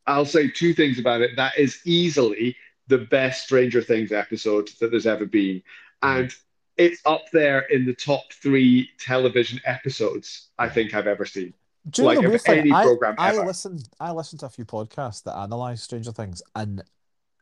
I'll 0.08 0.24
say 0.24 0.48
two 0.48 0.74
things 0.74 0.98
about 0.98 1.20
it. 1.20 1.36
That 1.36 1.56
is 1.56 1.82
easily 1.84 2.56
the 2.88 2.98
best 2.98 3.44
Stranger 3.44 3.80
Things 3.80 4.10
episode 4.10 4.70
that 4.80 4.90
there's 4.90 5.06
ever 5.06 5.26
been. 5.26 5.62
And 6.02 6.34
it's 6.76 7.00
up 7.06 7.22
there 7.32 7.60
in 7.60 7.86
the 7.86 7.94
top 7.94 8.32
three 8.32 8.90
television 8.98 9.60
episodes 9.64 10.48
I 10.58 10.68
think 10.68 10.94
I've 10.94 11.06
ever 11.06 11.24
seen. 11.24 11.54
Do 11.90 12.02
you 12.02 12.08
know 12.08 12.14
like, 12.14 12.22
the 12.22 12.28
weird 12.28 12.40
thing? 12.42 12.72
I, 12.72 12.94
I 13.18 13.30
ever. 13.30 13.44
listened. 13.44 13.88
I 13.98 14.12
listened 14.12 14.40
to 14.40 14.46
a 14.46 14.50
few 14.50 14.64
podcasts 14.64 15.22
that 15.24 15.36
analyze 15.36 15.82
Stranger 15.82 16.12
Things, 16.12 16.42
and 16.54 16.82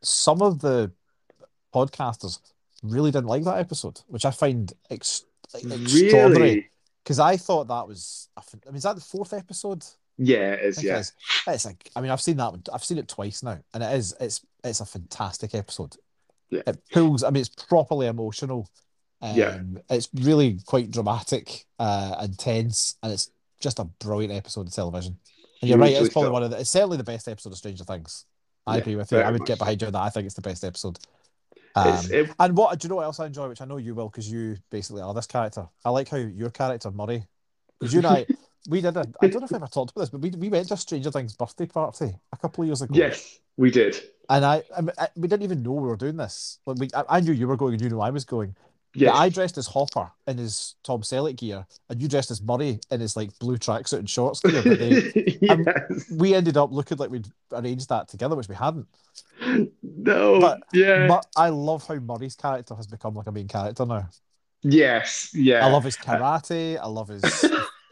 some 0.01 0.41
of 0.41 0.59
the 0.59 0.91
podcasters 1.73 2.39
really 2.83 3.11
didn't 3.11 3.27
like 3.27 3.43
that 3.43 3.57
episode, 3.59 4.01
which 4.07 4.25
I 4.25 4.31
find 4.31 4.71
ex- 4.89 5.25
extraordinary. 5.53 6.71
Because 7.03 7.19
I 7.19 7.37
thought 7.37 7.67
that 7.67 7.87
was, 7.87 8.29
I 8.37 8.41
mean, 8.67 8.75
is 8.75 8.83
that 8.83 8.95
the 8.95 9.01
fourth 9.01 9.33
episode? 9.33 9.83
Yeah, 10.17 10.53
it 10.53 10.59
is. 10.65 10.75
think 10.75 10.85
it 10.85 10.89
Yeah. 10.89 10.99
is. 10.99 11.13
It's 11.47 11.65
like. 11.65 11.89
I 11.95 12.01
mean, 12.01 12.11
I've 12.11 12.21
seen 12.21 12.37
that. 12.37 12.51
one- 12.51 12.63
I've 12.73 12.83
seen 12.83 12.97
it 12.99 13.07
twice 13.07 13.43
now, 13.43 13.59
and 13.73 13.83
it 13.83 13.93
is. 13.95 14.13
It's. 14.19 14.41
It's 14.63 14.79
a 14.79 14.85
fantastic 14.85 15.55
episode. 15.55 15.95
Yeah. 16.51 16.61
It 16.67 16.79
pulls. 16.91 17.23
I 17.23 17.29
mean, 17.31 17.41
it's 17.41 17.49
properly 17.49 18.07
emotional. 18.07 18.69
Um, 19.21 19.35
Yeah. 19.35 19.61
It's 19.89 20.09
really 20.13 20.59
quite 20.65 20.91
dramatic, 20.91 21.65
uh, 21.79 22.15
and 22.19 22.37
tense, 22.37 22.95
and 23.01 23.13
it's 23.13 23.31
just 23.61 23.79
a 23.79 23.85
brilliant 23.85 24.33
episode 24.33 24.67
of 24.67 24.73
television. 24.73 25.17
And 25.61 25.69
you're 25.69 25.77
right. 25.77 25.93
It's 25.93 26.09
probably 26.09 26.29
so. 26.29 26.33
one 26.33 26.43
of 26.43 26.51
the. 26.51 26.59
It's 26.59 26.69
certainly 26.69 26.97
the 26.97 27.03
best 27.03 27.27
episode 27.27 27.51
of 27.51 27.57
Stranger 27.57 27.83
Things. 27.83 28.25
I 28.67 28.75
Yeah, 28.75 28.81
agree 28.81 28.95
with 28.95 29.11
you. 29.11 29.19
I 29.19 29.31
would 29.31 29.41
much 29.41 29.47
get 29.47 29.59
behind 29.59 29.81
you 29.81 29.87
on 29.87 29.93
that. 29.93 30.01
I 30.01 30.09
think 30.09 30.25
it's 30.25 30.35
the 30.35 30.41
best 30.41 30.63
episode. 30.63 30.99
Um, 31.75 31.99
it- 32.11 32.29
and 32.39 32.57
what 32.57 32.77
do 32.77 32.85
you 32.85 32.89
know 32.89 32.95
what 32.97 33.03
else 33.05 33.19
I 33.19 33.27
enjoy, 33.27 33.47
which 33.47 33.61
I 33.61 33.65
know 33.65 33.77
you 33.77 33.95
will, 33.95 34.09
because 34.09 34.29
you 34.29 34.57
basically 34.69 35.01
are 35.01 35.13
this 35.13 35.27
character. 35.27 35.67
I 35.85 35.89
like 35.89 36.09
how 36.09 36.17
your 36.17 36.49
character 36.49 36.91
Murray, 36.91 37.25
because 37.79 37.93
you 37.93 37.99
and 37.99 38.07
I, 38.07 38.25
we 38.69 38.81
did 38.81 38.97
a. 38.97 39.05
I 39.21 39.27
don't 39.27 39.41
know 39.41 39.45
if 39.45 39.53
I 39.53 39.57
ever 39.57 39.67
talked 39.67 39.91
about 39.91 40.01
this, 40.01 40.09
but 40.09 40.21
we 40.21 40.31
we 40.31 40.49
went 40.49 40.67
to 40.67 40.73
a 40.73 40.77
Stranger 40.77 41.11
Things 41.11 41.35
birthday 41.35 41.65
party 41.67 42.13
a 42.33 42.37
couple 42.37 42.63
of 42.63 42.67
years 42.67 42.81
ago. 42.81 42.93
yes, 42.95 43.39
we 43.57 43.71
did. 43.71 44.01
And 44.29 44.45
I, 44.45 44.63
I, 44.75 44.81
I 44.97 45.07
we 45.15 45.27
didn't 45.27 45.43
even 45.43 45.63
know 45.63 45.73
we 45.73 45.87
were 45.87 45.95
doing 45.97 46.17
this. 46.17 46.59
Like 46.65 46.77
we, 46.77 46.89
I, 46.93 47.03
I 47.17 47.19
knew 47.21 47.33
you 47.33 47.47
were 47.47 47.57
going, 47.57 47.73
and 47.73 47.81
you 47.81 47.89
knew 47.89 48.01
I 48.01 48.09
was 48.09 48.25
going. 48.25 48.55
But 48.93 49.13
I 49.15 49.29
dressed 49.29 49.57
as 49.57 49.67
Hopper 49.67 50.11
in 50.27 50.37
his 50.37 50.75
Tom 50.83 51.01
Selleck 51.01 51.37
gear, 51.37 51.65
and 51.89 52.01
you 52.01 52.07
dressed 52.09 52.29
as 52.31 52.41
Murray 52.41 52.79
in 52.91 52.99
his 52.99 53.15
like 53.15 53.37
blue 53.39 53.57
tracksuit 53.57 53.99
and 53.99 54.09
shorts 54.09 54.41
gear. 54.41 54.61
But 54.63 54.79
they, 54.79 55.37
yes. 55.41 56.11
we 56.11 56.33
ended 56.33 56.57
up 56.57 56.71
looking 56.73 56.97
like 56.97 57.09
we'd 57.09 57.27
arranged 57.53 57.87
that 57.89 58.09
together, 58.09 58.35
which 58.35 58.49
we 58.49 58.55
hadn't. 58.55 58.87
No. 59.81 60.39
but- 60.41 60.61
yeah. 60.73 61.07
But 61.07 61.25
I 61.37 61.49
love 61.49 61.87
how 61.87 61.95
Murray's 61.95 62.35
character 62.35 62.75
has 62.75 62.85
become 62.87 63.13
like 63.13 63.27
a 63.27 63.31
main 63.31 63.47
character 63.47 63.85
now. 63.85 64.09
yes. 64.61 65.31
Yeah. 65.33 65.65
I 65.65 65.69
love 65.71 65.83
his 65.85 65.95
karate. 65.97 66.77
I 66.77 66.87
love 66.87 67.07
his 67.07 67.21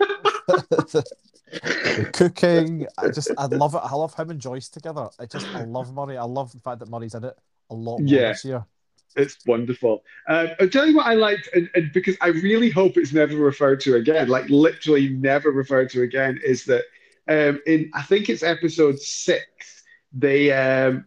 the 0.90 2.10
cooking. 2.14 2.88
I 2.98 3.10
just 3.10 3.32
I 3.38 3.46
love 3.46 3.74
it. 3.76 3.82
I 3.84 3.96
love 3.96 4.14
him 4.14 4.30
and 4.32 4.40
Joyce 4.40 4.70
together. 4.70 5.10
I 5.20 5.26
just 5.26 5.48
I 5.56 5.64
love 5.64 5.94
Murray. 5.94 6.18
I 6.18 6.24
love 6.24 6.52
the 6.52 6.60
fact 6.60 6.80
that 6.80 6.90
Murray's 6.90 7.16
in 7.16 7.24
it 7.24 7.38
a 7.70 7.74
lot 7.74 8.00
more 8.00 8.08
Yeah. 8.08 8.30
this 8.30 8.46
year. 8.46 8.66
It's 9.16 9.38
wonderful. 9.46 10.04
Um, 10.28 10.50
I'll 10.60 10.70
tell 10.70 10.86
you 10.86 10.96
what 10.96 11.08
I 11.08 11.16
liked, 11.16 11.50
and, 11.54 11.70
and 11.76 11.92
because 11.94 12.16
I 12.22 12.28
really 12.28 12.70
hope 12.70 12.98
it's 12.98 13.14
never 13.14 13.36
referred 13.36 13.82
to 13.82 13.96
again, 13.96 14.30
like 14.30 14.50
literally 14.50 15.10
never 15.10 15.52
referred 15.52 15.90
to 15.92 16.04
again, 16.04 16.40
is 16.44 16.66
that 16.66 16.84
um, 17.28 17.60
in 17.66 17.92
I 17.94 18.02
think 18.02 18.30
it's 18.30 18.44
episode 18.44 19.00
six, 19.00 19.84
they 20.14 20.52
um, 20.52 21.06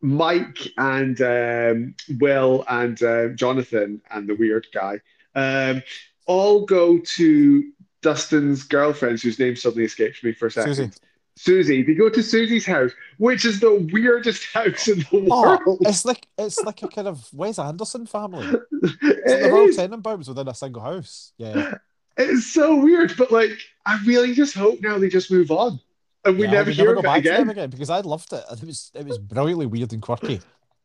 Mike 0.00 0.58
and 0.78 1.20
um, 1.20 1.94
Will 2.20 2.64
and 2.68 3.02
uh, 3.02 3.28
Jonathan 3.28 4.02
and 4.10 4.28
the 4.28 4.34
weird 4.34 4.66
guy 4.72 5.00
um, 5.34 5.82
all 6.26 6.64
go 6.64 6.98
to 7.16 7.72
Dustin's 8.02 8.62
girlfriend, 8.62 9.20
whose 9.20 9.38
name 9.38 9.56
suddenly 9.56 9.84
escapes 9.84 10.22
me 10.22 10.32
for 10.32 10.46
a 10.46 10.50
second. 10.50 10.74
Susie. 10.74 10.90
Susie. 11.36 11.82
They 11.82 11.94
go 11.94 12.08
to 12.08 12.22
Susie's 12.22 12.64
house, 12.66 12.92
which 13.18 13.44
is 13.44 13.60
the 13.60 13.86
weirdest 13.92 14.46
house 14.52 14.88
in 14.88 15.00
the 15.00 15.28
Oh, 15.30 15.42
world. 15.66 15.78
it's 15.82 16.04
like 16.04 16.26
it's 16.38 16.60
like 16.62 16.82
a 16.82 16.88
kind 16.88 17.08
of 17.08 17.28
Wes 17.32 17.58
Anderson 17.58 18.06
family. 18.06 18.46
It's 18.82 18.94
It 19.02 19.42
like 19.42 19.42
the 19.42 19.50
Royal. 19.50 19.68
Tenenbaums 19.68 20.28
within 20.28 20.48
a 20.48 20.54
single 20.54 20.82
house. 20.82 21.32
Yeah. 21.38 21.74
It's 22.16 22.46
so 22.46 22.76
weird, 22.76 23.12
but 23.18 23.30
like 23.30 23.50
I 23.84 23.98
really 24.06 24.34
just 24.34 24.54
hope 24.54 24.80
now 24.80 24.98
they 24.98 25.08
just 25.08 25.30
move 25.30 25.50
on 25.50 25.78
and 26.24 26.38
we 26.38 26.44
Yeah, 26.44 26.52
never 26.52 26.70
we 26.70 26.74
hear 26.74 26.86
go 26.86 26.92
of 26.92 26.98
it 27.00 27.02
back 27.04 27.22
to 27.22 27.28
them 27.28 27.50
again. 27.50 27.50
again 27.50 27.70
because 27.70 27.90
I 27.90 28.00
loved 28.00 28.32
it. 28.32 28.42
It 28.52 28.64
was 28.64 28.90
it 28.94 29.06
was 29.06 29.18
brilliantly 29.18 29.66
weird 29.66 29.92
and 29.92 30.00
quirky. 30.00 30.40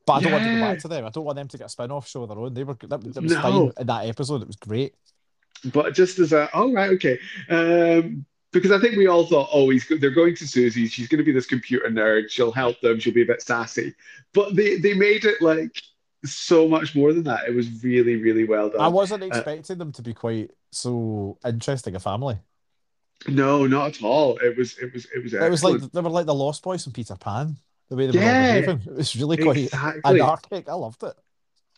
But 0.06 0.14
I 0.14 0.20
don't 0.22 0.32
want 0.34 0.44
to 0.44 0.54
go 0.56 0.60
back 0.62 0.80
to 0.80 0.88
them. 0.88 1.06
I 1.06 1.10
don't 1.10 1.24
want 1.24 1.36
them 1.38 1.48
to 1.48 1.58
get 1.60 1.68
a 1.68 1.70
spin-off 1.70 2.08
show 2.08 2.24
of 2.24 2.30
their 2.30 2.40
own. 2.40 2.54
They 2.56 2.64
were 2.64 2.74
that, 2.74 2.90
that 3.14 3.22
was 3.24 3.32
No. 3.34 3.42
fine 3.42 3.72
in 3.80 3.88
that 3.88 4.06
episode. 4.08 4.42
It 4.42 4.48
was 4.48 4.56
great. 4.56 4.96
But 5.66 5.94
just 5.94 6.18
as 6.18 6.34
a, 6.34 6.52
all 6.56 6.74
right, 6.74 6.90
okay, 6.94 7.20
um, 7.50 8.26
because 8.52 8.72
I 8.72 8.80
think 8.80 8.98
we 8.98 9.08
all 9.08 9.26
thought, 9.26 9.50
oh, 9.52 9.70
he's 9.70 9.88
they're 9.88 10.12
going 10.12 10.36
to 10.36 10.46
Suzie. 10.46 10.90
She's 10.90 11.08
going 11.08 11.20
to 11.20 11.24
be 11.24 11.32
this 11.32 11.46
computer 11.46 11.90
nerd. 11.90 12.30
She'll 12.30 12.52
help 12.52 12.80
them. 12.82 13.00
She'll 13.00 13.14
be 13.14 13.22
a 13.22 13.26
bit 13.26 13.42
sassy. 13.42 13.96
But 14.34 14.56
they 14.56 14.78
they 14.78 14.94
made 14.94 15.26
it 15.26 15.42
like 15.42 15.82
so 16.26 16.68
much 16.68 16.96
more 16.96 17.14
than 17.14 17.24
that. 17.24 17.48
It 17.48 17.56
was 17.56 17.84
really 17.84 18.18
really 18.18 18.44
well 18.44 18.70
done. 18.70 18.82
I 18.82 18.88
wasn't 18.88 19.24
uh, 19.24 19.28
expecting 19.28 19.78
them 19.78 19.92
to 19.94 20.02
be 20.02 20.14
quite 20.14 20.52
so 20.72 21.38
interesting 21.46 21.96
a 21.96 22.00
family. 22.00 22.40
No, 23.28 23.68
not 23.68 23.98
at 23.98 24.04
all. 24.04 24.38
It 24.38 24.58
was 24.58 24.78
it 24.80 24.94
was 24.94 25.06
it 25.16 25.24
was 25.24 25.34
Excellent. 25.34 25.48
It 25.48 25.52
was 25.52 25.64
like 25.64 25.92
they 25.92 26.02
were 26.02 26.10
like 26.10 26.26
the 26.26 26.34
Lost 26.34 26.64
Boys 26.64 26.84
from 26.84 26.94
Peter 26.94 27.16
Pan. 27.16 27.58
The 27.90 27.96
way 27.96 28.08
they 28.08 28.18
were 28.18 28.24
Yeah. 28.24 28.38
all 28.38 28.62
behaving. 28.62 28.82
It 28.88 28.98
was 28.98 29.16
really 29.16 29.38
quite 29.38 29.58
exactly. 29.58 30.22
anarchic. 30.22 30.70
I 30.70 30.74
loved 30.74 31.04
it. 31.04 31.14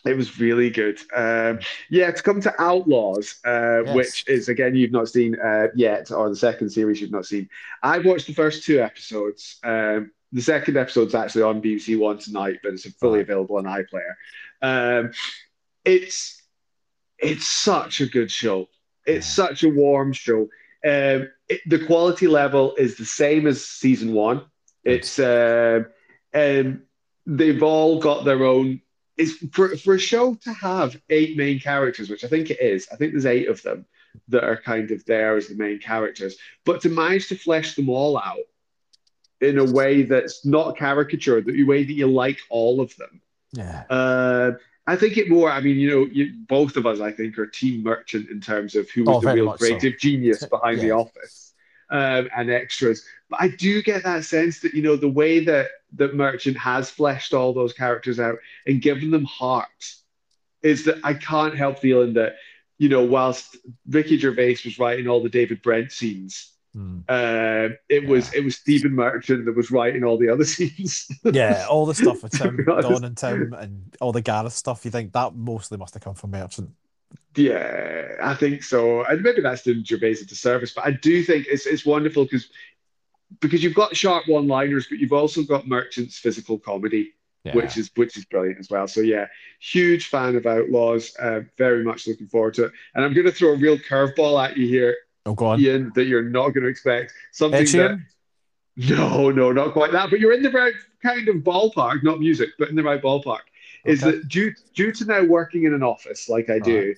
It 0.06 0.18
was 0.18 0.38
really 0.40 0.70
good. 0.70 1.00
Um, 1.16 1.60
yeah, 1.90 2.12
to 2.12 2.22
come 2.22 2.42
to 2.42 2.54
Outlaws, 2.62 3.36
uh, 3.46 3.84
Yes. 3.86 3.96
which 3.96 4.28
is 4.28 4.50
again 4.50 4.76
you've 4.76 4.92
not 4.92 5.08
seen 5.08 5.40
uh, 5.40 5.68
yet, 5.76 6.12
or 6.12 6.30
the 6.30 6.36
second 6.36 6.70
series 6.72 7.00
you've 7.00 7.12
not 7.12 7.26
seen. 7.26 7.50
I've 7.82 8.06
watched 8.06 8.28
the 8.28 8.34
first 8.34 8.64
two 8.64 8.82
episodes. 8.82 9.60
Um, 9.64 10.12
the 10.34 10.42
second 10.42 10.76
episode's 10.78 11.16
actually 11.16 11.44
on 11.44 11.62
BBC 11.62 11.98
One 11.98 12.18
tonight, 12.18 12.60
but 12.64 12.74
it's 12.74 12.90
fully 12.96 13.20
Right. 13.20 13.30
available 13.30 13.58
on 13.58 13.64
iPlayer. 13.66 14.16
Um, 14.62 15.12
it's 15.86 16.42
it's 17.18 17.48
such 17.48 18.02
a 18.02 18.06
good 18.06 18.30
show. 18.30 18.68
It's 19.06 19.28
Yeah. 19.38 19.46
such 19.48 19.64
a 19.64 19.70
warm 19.70 20.12
show. 20.12 20.50
Um, 20.86 21.30
it, 21.48 21.62
the 21.66 21.86
quality 21.86 22.28
level 22.28 22.76
is 22.76 22.98
the 22.98 23.06
same 23.06 23.48
as 23.48 23.66
season 23.66 24.12
one. 24.12 24.42
It's 24.84 25.18
um, 25.18 25.86
um, 26.34 26.82
they've 27.26 27.64
all 27.64 28.00
got 28.00 28.26
their 28.26 28.44
own. 28.44 28.82
It's 29.18 29.34
for 29.54 29.76
for 29.78 29.94
a 29.96 30.00
show 30.00 30.34
to 30.36 30.54
have 30.54 31.00
eight 31.10 31.38
main 31.38 31.60
characters, 31.60 32.10
which 32.10 32.24
I 32.24 32.28
think 32.28 32.50
it 32.50 32.60
is. 32.60 32.88
I 32.92 32.96
think 32.96 33.12
there's 33.12 33.26
eight 33.26 33.48
of 33.48 33.62
them 33.62 33.86
that 34.30 34.44
are 34.44 34.58
kind 34.58 34.92
of 34.92 35.06
there 35.06 35.36
as 35.38 35.48
the 35.48 35.56
main 35.56 35.80
characters, 35.80 36.38
but 36.66 36.82
to 36.82 36.90
manage 36.90 37.28
to 37.30 37.36
flesh 37.36 37.76
them 37.76 37.90
all 37.90 38.18
out 38.18 38.40
in 39.42 39.58
a 39.60 39.66
way 39.66 40.04
that's 40.04 40.46
not 40.46 40.78
caricature, 40.78 41.42
the 41.42 41.64
way 41.64 41.84
that 41.84 41.94
you 41.94 42.08
like 42.08 42.40
all 42.50 42.80
of 42.82 42.96
them. 42.98 43.22
Yeah. 43.52 43.84
Uh, 43.90 44.52
I 44.88 44.96
think 44.96 45.18
it 45.18 45.30
more. 45.30 45.50
I 45.52 45.62
mean, 45.62 45.78
you 45.78 45.90
know, 45.90 46.06
you, 46.12 46.34
both 46.48 46.76
of 46.76 46.86
us, 46.86 47.00
I 47.00 47.12
think, 47.12 47.38
are 47.38 47.46
team 47.46 47.84
merchant 47.84 48.30
in 48.30 48.42
terms 48.42 48.76
of 48.76 48.90
who 48.90 49.04
was 49.04 49.18
Oh, 49.18 49.22
the 49.22 49.34
real 49.36 49.46
much 49.46 49.60
so. 49.60 49.66
creative 49.68 50.00
genius 50.00 50.44
behind 50.46 50.80
the 50.80 50.92
office 50.92 51.53
um, 51.94 52.28
and 52.36 52.52
extras. 52.52 53.06
But 53.30 53.42
I 53.42 53.48
do 53.50 53.82
get 53.82 54.04
that 54.04 54.26
sense 54.26 54.60
that 54.62 54.74
you 54.74 54.82
know 54.82 54.98
the 54.98 55.08
way 55.08 55.46
that 55.46 55.70
that 55.94 56.16
Merchant 56.16 56.58
has 56.58 56.90
fleshed 56.90 57.34
all 57.34 57.54
those 57.54 57.72
characters 57.72 58.20
out 58.20 58.40
and 58.68 58.82
given 58.82 59.12
them 59.12 59.26
heart 59.26 59.68
is 60.64 60.86
that 60.86 60.98
I 61.04 61.14
can't 61.14 61.56
help 61.56 61.80
feeling 61.80 62.14
that 62.16 62.36
you 62.80 62.90
know 62.90 63.04
whilst 63.04 63.56
Ricky 63.88 64.18
Gervais 64.18 64.58
was 64.66 64.80
writing 64.80 65.08
all 65.08 65.24
the 65.24 65.30
David 65.30 65.62
Brent 65.62 65.92
scenes. 65.92 66.50
Hmm. 66.74 67.02
Um, 67.08 67.78
it 67.88 68.08
was 68.08 68.34
it 68.34 68.44
was 68.44 68.56
Stephen 68.56 68.94
Merchant 68.94 69.46
that 69.46 69.56
was 69.56 69.70
writing 69.70 70.04
all 70.04 70.18
the 70.18 70.30
other 70.30 70.46
scenes. 70.56 71.08
Yeah, 71.24 71.68
all 71.70 71.86
the 71.86 71.94
stuff 71.94 72.24
with 72.24 72.32
Tim. 72.40 72.66
Don 72.66 73.04
and 73.04 73.16
Tim, 73.16 73.54
and 73.54 73.96
all 74.02 74.12
the 74.12 74.22
Gareth 74.22 74.54
stuff. 74.54 74.84
You 74.84 74.90
think 74.90 75.14
that 75.14 75.36
mostly 75.36 75.78
must 75.78 75.94
have 75.94 76.04
come 76.04 76.16
from 76.16 76.32
Merchant. 76.32 76.72
Yeah, 77.36 78.16
I 78.22 78.36
think 78.36 78.64
so. 78.64 79.04
And 79.04 79.22
maybe 79.22 79.42
that's 79.42 79.64
doing 79.64 79.84
Gervais 79.84 80.18
a 80.22 80.26
disservice, 80.26 80.74
but 80.74 80.86
I 80.86 80.92
do 80.92 81.24
think 81.24 81.48
it's 81.50 81.66
it's 81.66 81.86
wonderful 81.86 82.26
because 82.26 82.50
because 83.40 83.64
you've 83.64 83.74
got 83.74 83.96
sharp 83.96 84.28
one-liners, 84.28 84.88
but 84.90 85.00
you've 85.00 85.14
also 85.14 85.42
got 85.44 85.68
Merchant's 85.68 86.20
physical 86.20 86.60
comedy, 86.60 87.14
Yeah. 87.44 87.56
which 87.56 87.78
is 87.78 87.90
which 87.96 88.18
is 88.18 88.26
brilliant 88.26 88.60
as 88.60 88.70
well. 88.70 88.88
So 88.88 89.02
yeah, 89.02 89.28
huge 89.60 90.08
fan 90.10 90.36
of 90.36 90.46
Outlaws. 90.46 91.16
Uh, 91.20 91.42
very 91.58 91.84
much 91.84 92.08
looking 92.08 92.28
forward 92.28 92.54
to 92.56 92.66
it. 92.66 92.72
And 92.94 93.04
I'm 93.04 93.14
going 93.14 93.26
to 93.26 93.32
throw 93.32 93.54
a 93.54 93.58
real 93.58 93.78
curveball 93.78 94.44
at 94.44 94.56
you 94.56 94.68
here, 94.68 94.96
oh, 95.26 95.34
go 95.34 95.48
on. 95.48 95.60
Ian, 95.60 95.92
that 95.96 96.06
you're 96.06 96.30
not 96.30 96.50
going 96.50 96.64
to 96.64 96.70
expect. 96.70 97.14
Something 97.32 97.66
that 97.66 98.00
no, 98.76 99.30
no, 99.30 99.52
not 99.52 99.74
quite 99.74 99.92
that. 99.92 100.10
But 100.10 100.20
you're 100.20 100.34
in 100.34 100.44
the 100.44 100.52
right 100.52 100.74
kind 101.02 101.28
of 101.28 101.38
ballpark, 101.38 102.04
not 102.04 102.20
music, 102.20 102.50
but 102.58 102.70
in 102.70 102.76
the 102.76 102.84
right 102.84 103.02
ballpark. 103.02 103.42
Is 103.86 104.02
that 104.02 104.28
due 104.30 104.54
due 104.74 104.92
to 104.94 105.06
now 105.06 105.24
working 105.24 105.66
in 105.66 105.74
an 105.74 105.84
office 105.84 106.30
like 106.30 106.50
I 106.50 106.60
do, 106.60 106.96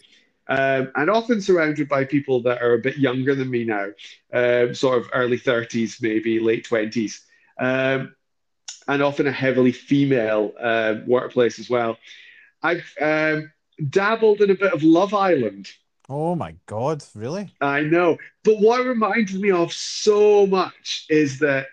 um, 0.48 0.92
and 0.96 1.10
often 1.10 1.42
surrounded 1.42 1.90
by 1.90 2.06
people 2.06 2.42
that 2.44 2.62
are 2.62 2.74
a 2.74 2.80
bit 2.80 2.98
younger 2.98 3.36
than 3.36 3.50
me 3.50 3.64
now, 3.64 3.88
um, 4.34 4.76
sort 4.76 5.00
of 5.00 5.10
early 5.14 5.40
30s, 5.40 6.02
maybe 6.02 6.40
late 6.40 6.68
20s, 6.68 7.22
um, 7.60 8.16
and 8.88 9.02
often 9.02 9.28
a 9.28 9.32
heavily 9.32 9.72
female 9.72 10.54
um, 10.60 11.08
workplace 11.08 11.58
as 11.58 11.70
well. 11.70 11.98
I've 12.62 12.86
um, 13.02 13.52
dabbled 13.90 14.42
in 14.42 14.52
a 14.52 14.56
bit 14.56 14.74
of 14.74 14.84
Love 14.84 15.14
Island. 15.14 15.72
Oh 16.08 16.36
my 16.36 16.56
God, 16.68 17.04
really? 17.16 17.52
I 17.62 17.82
know. 17.82 18.18
But 18.44 18.60
what 18.60 18.82
it 18.82 18.88
reminds 18.88 19.34
me 19.34 19.50
of 19.50 19.74
so 19.74 20.46
much 20.46 21.06
is 21.10 21.40
that, 21.40 21.68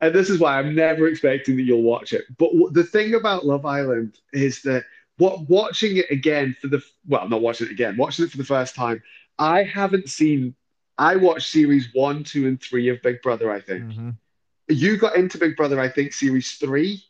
and 0.00 0.14
this 0.14 0.28
is 0.28 0.38
why 0.38 0.58
I'm 0.58 0.74
never 0.74 1.08
expecting 1.08 1.56
that 1.56 1.62
you'll 1.62 1.82
watch 1.82 2.12
it. 2.12 2.24
But 2.36 2.50
the 2.72 2.84
thing 2.84 3.14
about 3.14 3.46
Love 3.46 3.64
Island 3.64 4.18
is 4.32 4.60
that 4.62 4.84
what 5.18 5.48
watching 5.48 5.96
it 5.98 6.10
again 6.10 6.56
for 6.60 6.68
the 6.68 6.82
well, 7.06 7.28
not 7.28 7.42
watching 7.42 7.66
it 7.68 7.72
again, 7.72 7.96
watching 7.96 8.24
it 8.24 8.30
for 8.30 8.38
the 8.38 8.44
first 8.44 8.74
time, 8.74 9.02
I 9.38 9.62
haven't 9.62 10.08
seen. 10.08 10.54
I 10.96 11.14
watched 11.16 11.50
series 11.50 11.88
one, 11.92 12.24
two, 12.24 12.48
and 12.48 12.60
three 12.60 12.88
of 12.88 13.00
Big 13.02 13.22
Brother. 13.22 13.52
I 13.52 13.60
think 13.60 13.84
Mhm. 13.84 14.16
you 14.68 14.96
got 14.96 15.14
into 15.16 15.38
Big 15.38 15.56
Brother. 15.56 15.78
I 15.80 15.88
think 15.88 16.12
series 16.12 16.52
three, 16.52 17.02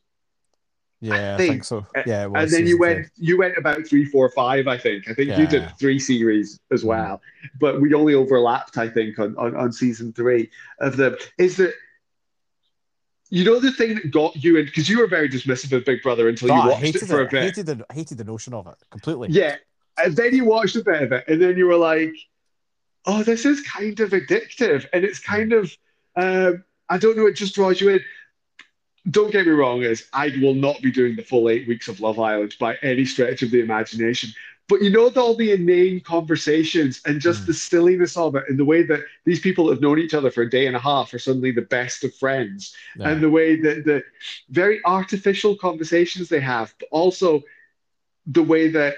Yeah, 1.01 1.35
I 1.35 1.37
think- 1.39 1.51
think 1.53 1.65
so. 1.65 1.87
Yeah, 2.07 2.25
it 2.25 2.31
was 2.31 2.43
and 2.43 2.51
then 2.53 2.67
you 2.69 2.79
went 2.79 3.07
three. 3.07 3.27
you 3.27 3.39
went 3.39 3.57
about 3.57 3.87
three, 3.87 4.05
four, 4.05 4.29
five. 4.33 4.67
I 4.69 4.77
think. 4.77 5.09
I 5.09 5.15
think 5.15 5.37
you 5.39 5.47
did 5.47 5.71
three 5.79 5.99
series 5.99 6.59
as 6.73 6.85
well, 6.85 7.23
but 7.61 7.81
we 7.81 7.95
only 7.95 8.15
overlapped. 8.15 8.77
I 8.79 8.89
think 8.89 9.19
on 9.19 9.37
on, 9.37 9.55
on 9.57 9.73
season 9.73 10.13
three 10.13 10.51
of 10.81 10.97
them. 10.97 11.17
Is 11.39 11.57
that 11.59 11.73
you 13.31 13.45
know 13.45 13.61
the 13.61 13.73
thing 13.73 13.95
that 13.97 14.11
got 14.11 14.37
you 14.43 14.57
in 14.57 14.65
because 14.67 14.89
you 14.89 14.99
were 14.99 15.07
very 15.07 15.29
dismissive 15.29 15.73
of 15.77 15.85
Big 15.85 16.03
Brother 16.03 16.29
until 16.29 16.51
Oh, 16.53 16.55
you 16.55 16.61
I 16.63 16.67
watched 16.69 16.95
it 16.97 17.07
for 17.07 17.21
it. 17.23 17.29
a 17.29 17.31
bit. 17.31 17.43
Hated 17.43 17.67
the 17.67 17.87
hated 17.93 18.19
the 18.19 18.25
notion 18.25 18.55
of 18.55 18.67
it 18.67 18.75
completely. 18.91 19.29
Yeah, 19.31 19.57
and 20.03 20.17
then 20.17 20.35
you 20.35 20.45
watched 20.45 20.77
a 20.77 20.83
bit 20.85 21.03
of 21.03 21.13
it, 21.13 21.25
and 21.29 21.41
then 21.41 21.57
you 21.57 21.67
were 21.67 21.77
like, 21.77 22.15
"Oh, 23.07 23.23
this 23.23 23.45
is 23.45 23.61
kind 23.63 23.99
of 24.01 24.11
addictive," 24.11 24.87
and 24.93 25.05
it's 25.05 25.19
kind 25.19 25.53
of, 25.53 25.77
um, 26.17 26.65
I 26.89 26.99
don't 26.99 27.17
know, 27.17 27.27
it 27.27 27.35
just 27.37 27.55
draws 27.55 27.81
you 27.81 27.91
in. 27.91 28.01
Don't 29.11 29.31
get 29.33 29.47
me 29.47 29.53
wrong, 29.53 29.83
is 29.83 30.07
I 30.13 30.35
will 30.43 30.55
not 30.55 30.83
be 30.83 30.91
doing 30.91 31.17
the 31.17 31.23
full 31.23 31.49
eight 31.49 31.67
weeks 31.67 31.89
of 31.89 32.01
Love 32.01 32.19
Island 32.19 32.55
by 32.61 32.77
any 32.83 33.05
stretch 33.07 33.43
of 33.43 33.51
the 33.51 33.61
imagination. 33.61 34.31
But 34.69 34.83
you 34.83 34.91
know, 34.91 35.09
all 35.17 35.35
the 35.35 35.53
inane 35.53 36.01
conversations 36.01 37.01
and 37.07 37.21
just 37.21 37.43
Mm. 37.43 37.47
the 37.47 37.55
silliness 37.55 38.17
of 38.17 38.37
it, 38.37 38.45
and 38.49 38.59
the 38.59 38.65
way 38.65 38.83
that 38.83 39.01
these 39.25 39.41
people 39.41 39.71
have 39.71 39.81
known 39.81 39.99
each 39.99 40.13
other 40.15 40.31
for 40.31 40.43
a 40.43 40.51
day 40.51 40.67
and 40.67 40.77
a 40.77 40.79
half 40.81 41.13
are 41.15 41.19
suddenly 41.19 41.51
the 41.51 41.63
best 41.63 42.05
of 42.05 42.15
friends 42.15 42.77
Yeah. 42.99 43.11
and 43.11 43.23
the 43.23 43.31
way 43.31 43.57
that 43.57 43.85
the 43.85 44.05
very 44.51 44.81
artificial 44.85 45.57
conversations 45.57 46.29
they 46.29 46.41
have, 46.41 46.75
but 46.79 46.89
also 46.91 47.43
the 48.27 48.43
way 48.43 48.69
that 48.69 48.97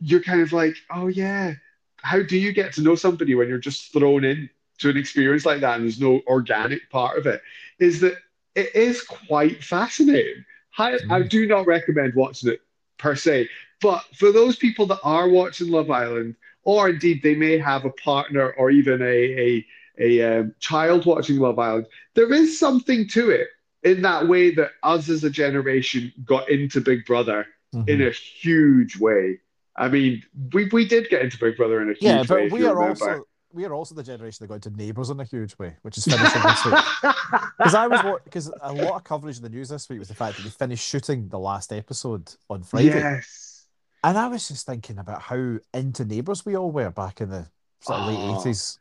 you're 0.00 0.22
kind 0.22 0.40
of 0.40 0.52
like, 0.52 0.76
oh 0.90 1.08
yeah, 1.08 1.54
how 2.02 2.22
do 2.22 2.38
you 2.38 2.52
get 2.52 2.72
to 2.74 2.82
know 2.82 2.94
somebody 2.94 3.34
when 3.34 3.48
you're 3.48 3.58
just 3.58 3.92
thrown 3.92 4.24
in 4.24 4.48
to 4.78 4.88
an 4.90 4.96
experience 4.96 5.44
like 5.44 5.60
that 5.60 5.74
and 5.76 5.84
there's 5.84 6.00
no 6.00 6.20
organic 6.28 6.88
part 6.90 7.18
of 7.18 7.26
it? 7.26 7.42
Is 7.80 8.00
that 8.00 8.14
it 8.54 8.74
is 8.74 9.02
quite 9.02 9.64
fascinating. 9.64 10.44
I, 10.78 10.94
I 11.10 11.22
Mm. 11.22 11.28
do 11.28 11.46
not 11.46 11.66
recommend 11.66 12.14
watching 12.14 12.52
it 12.52 12.60
per 12.98 13.14
se, 13.16 13.48
but 13.80 14.02
for 14.16 14.32
those 14.32 14.56
people 14.56 14.86
that 14.86 14.98
are 15.04 15.28
watching 15.28 15.70
Love 15.70 15.90
Island, 15.90 16.34
or 16.64 16.88
indeed 16.90 17.22
they 17.22 17.34
may 17.34 17.58
have 17.58 17.84
a 17.84 17.90
partner 17.90 18.50
or 18.52 18.70
even 18.70 19.00
a 19.02 19.06
a, 19.06 19.66
a 19.98 20.40
um, 20.40 20.54
child 20.60 21.06
watching 21.06 21.38
Love 21.38 21.58
Island, 21.58 21.86
there 22.14 22.32
is 22.32 22.58
something 22.58 23.08
to 23.08 23.30
it 23.30 23.48
in 23.84 24.02
that 24.02 24.26
way 24.28 24.54
that 24.54 24.72
us 24.82 25.08
as 25.08 25.24
a 25.24 25.30
generation 25.30 26.12
got 26.24 26.48
into 26.50 26.80
Big 26.80 27.04
Brother 27.06 27.46
Mhm. 27.74 27.88
in 27.88 28.02
a 28.02 28.10
huge 28.10 28.98
way. 28.98 29.38
I 29.76 29.88
mean, 29.88 30.22
we, 30.54 30.68
we 30.72 30.86
did 30.86 31.08
get 31.10 31.22
into 31.22 31.38
Big 31.38 31.56
Brother 31.56 31.82
in 31.82 31.88
a 31.90 31.92
huge 31.92 32.02
yeah, 32.02 32.20
way. 32.20 32.26
but 32.26 32.40
if 32.44 32.52
we 32.52 32.64
are 32.64 32.74
remember. 32.74 33.10
also 33.10 33.26
we 33.52 33.64
are 33.64 33.72
also 33.74 33.94
the 33.94 34.02
generation 34.02 34.38
that 34.44 34.48
got 34.48 34.66
into 34.66 34.70
Neighbours 34.78 35.10
in 35.10 35.18
a 35.20 35.24
huge 35.24 35.56
way, 35.58 35.76
which 35.82 35.96
is 35.98 36.04
finishing 36.04 36.42
this 36.42 36.64
week. 36.64 36.74
Because 37.58 37.74
I 37.74 37.86
was 37.88 38.00
because 38.24 38.50
a 38.62 38.72
lot 38.72 38.94
of 38.94 39.04
coverage 39.04 39.36
in 39.38 39.42
the 39.42 39.48
news 39.48 39.68
this 39.68 39.88
week 39.88 39.98
was 39.98 40.08
the 40.08 40.14
fact 40.14 40.36
that 40.36 40.42
they 40.44 40.48
finished 40.50 40.86
shooting 40.86 41.28
the 41.28 41.38
last 41.38 41.72
episode 41.72 42.32
on 42.48 42.62
Friday, 42.62 42.86
Yes. 42.88 43.66
and 44.04 44.16
I 44.16 44.28
was 44.28 44.46
just 44.48 44.64
thinking 44.66 44.98
about 44.98 45.22
how 45.22 45.58
into 45.74 46.04
Neighbours 46.04 46.46
we 46.46 46.56
all 46.56 46.70
were 46.70 46.90
back 46.90 47.20
in 47.20 47.30
the 47.30 47.46
sort 47.80 48.00
of 48.00 48.06
late 48.08 48.18
Oh. 48.18 48.40
eighties. 48.40 48.78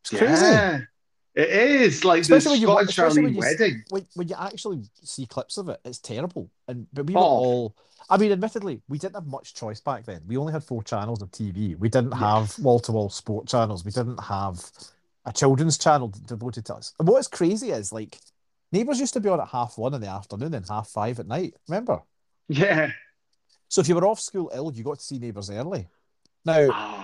It's 0.00 0.10
crazy. 0.10 0.44
Yeah. 0.44 0.80
It 1.34 1.48
is 1.50 2.04
like 2.04 2.20
Especially 2.22 2.60
the 2.60 2.68
when 2.68 2.84
you 2.86 2.86
Scott 2.92 3.08
and 3.16 3.24
when 3.24 3.32
Charlene 3.32 3.34
you 3.34 3.40
wedding. 3.40 3.84
when, 3.90 4.06
when 4.14 4.28
you 4.28 4.36
actually 4.38 4.82
see 5.02 5.26
clips 5.26 5.56
of 5.56 5.68
it, 5.68 5.80
it's 5.84 5.98
terrible. 5.98 6.48
And 6.68 6.86
but 6.92 7.06
we 7.06 7.14
were 7.14 7.20
Oh. 7.20 7.24
all. 7.24 7.76
I 8.08 8.18
mean, 8.18 8.30
admittedly, 8.32 8.82
we 8.88 8.98
didn't 8.98 9.14
have 9.14 9.26
much 9.26 9.54
choice 9.54 9.80
back 9.80 10.04
then. 10.04 10.20
We 10.26 10.36
only 10.36 10.52
had 10.52 10.62
four 10.62 10.82
channels 10.82 11.22
of 11.22 11.30
TV. 11.30 11.74
We 11.78 11.88
didn't 11.88 12.12
have 12.12 12.56
wall 12.58 12.78
to 12.80 12.92
wall 12.92 13.08
sport 13.10 13.48
channels. 13.48 13.84
We 13.84 13.90
didn't 13.90 14.18
have 14.22 14.60
a 15.24 15.32
children's 15.32 15.78
channel 15.78 16.12
devoted 16.26 16.66
to 16.66 16.74
us. 16.74 16.92
And 16.98 17.08
what's 17.08 17.26
crazy 17.28 17.70
is 17.70 17.92
like 17.92 18.18
Neighbours 18.72 19.00
used 19.00 19.14
to 19.14 19.20
be 19.20 19.28
on 19.30 19.40
at 19.40 19.48
half 19.48 19.78
one 19.78 19.94
in 19.94 20.00
the 20.02 20.08
afternoon 20.08 20.52
and 20.54 20.66
half 20.68 20.88
five 20.88 21.18
at 21.18 21.26
night. 21.26 21.54
Remember? 21.68 22.02
Yeah. 22.48 22.90
So 23.68 23.80
if 23.80 23.88
you 23.88 23.94
were 23.94 24.06
off 24.06 24.20
school 24.20 24.50
ill, 24.54 24.70
you 24.74 24.84
got 24.84 24.98
to 24.98 25.04
see 25.04 25.18
Neighbours 25.18 25.48
early. 25.50 25.88
Now 26.44 26.68
Ah, 26.70 27.03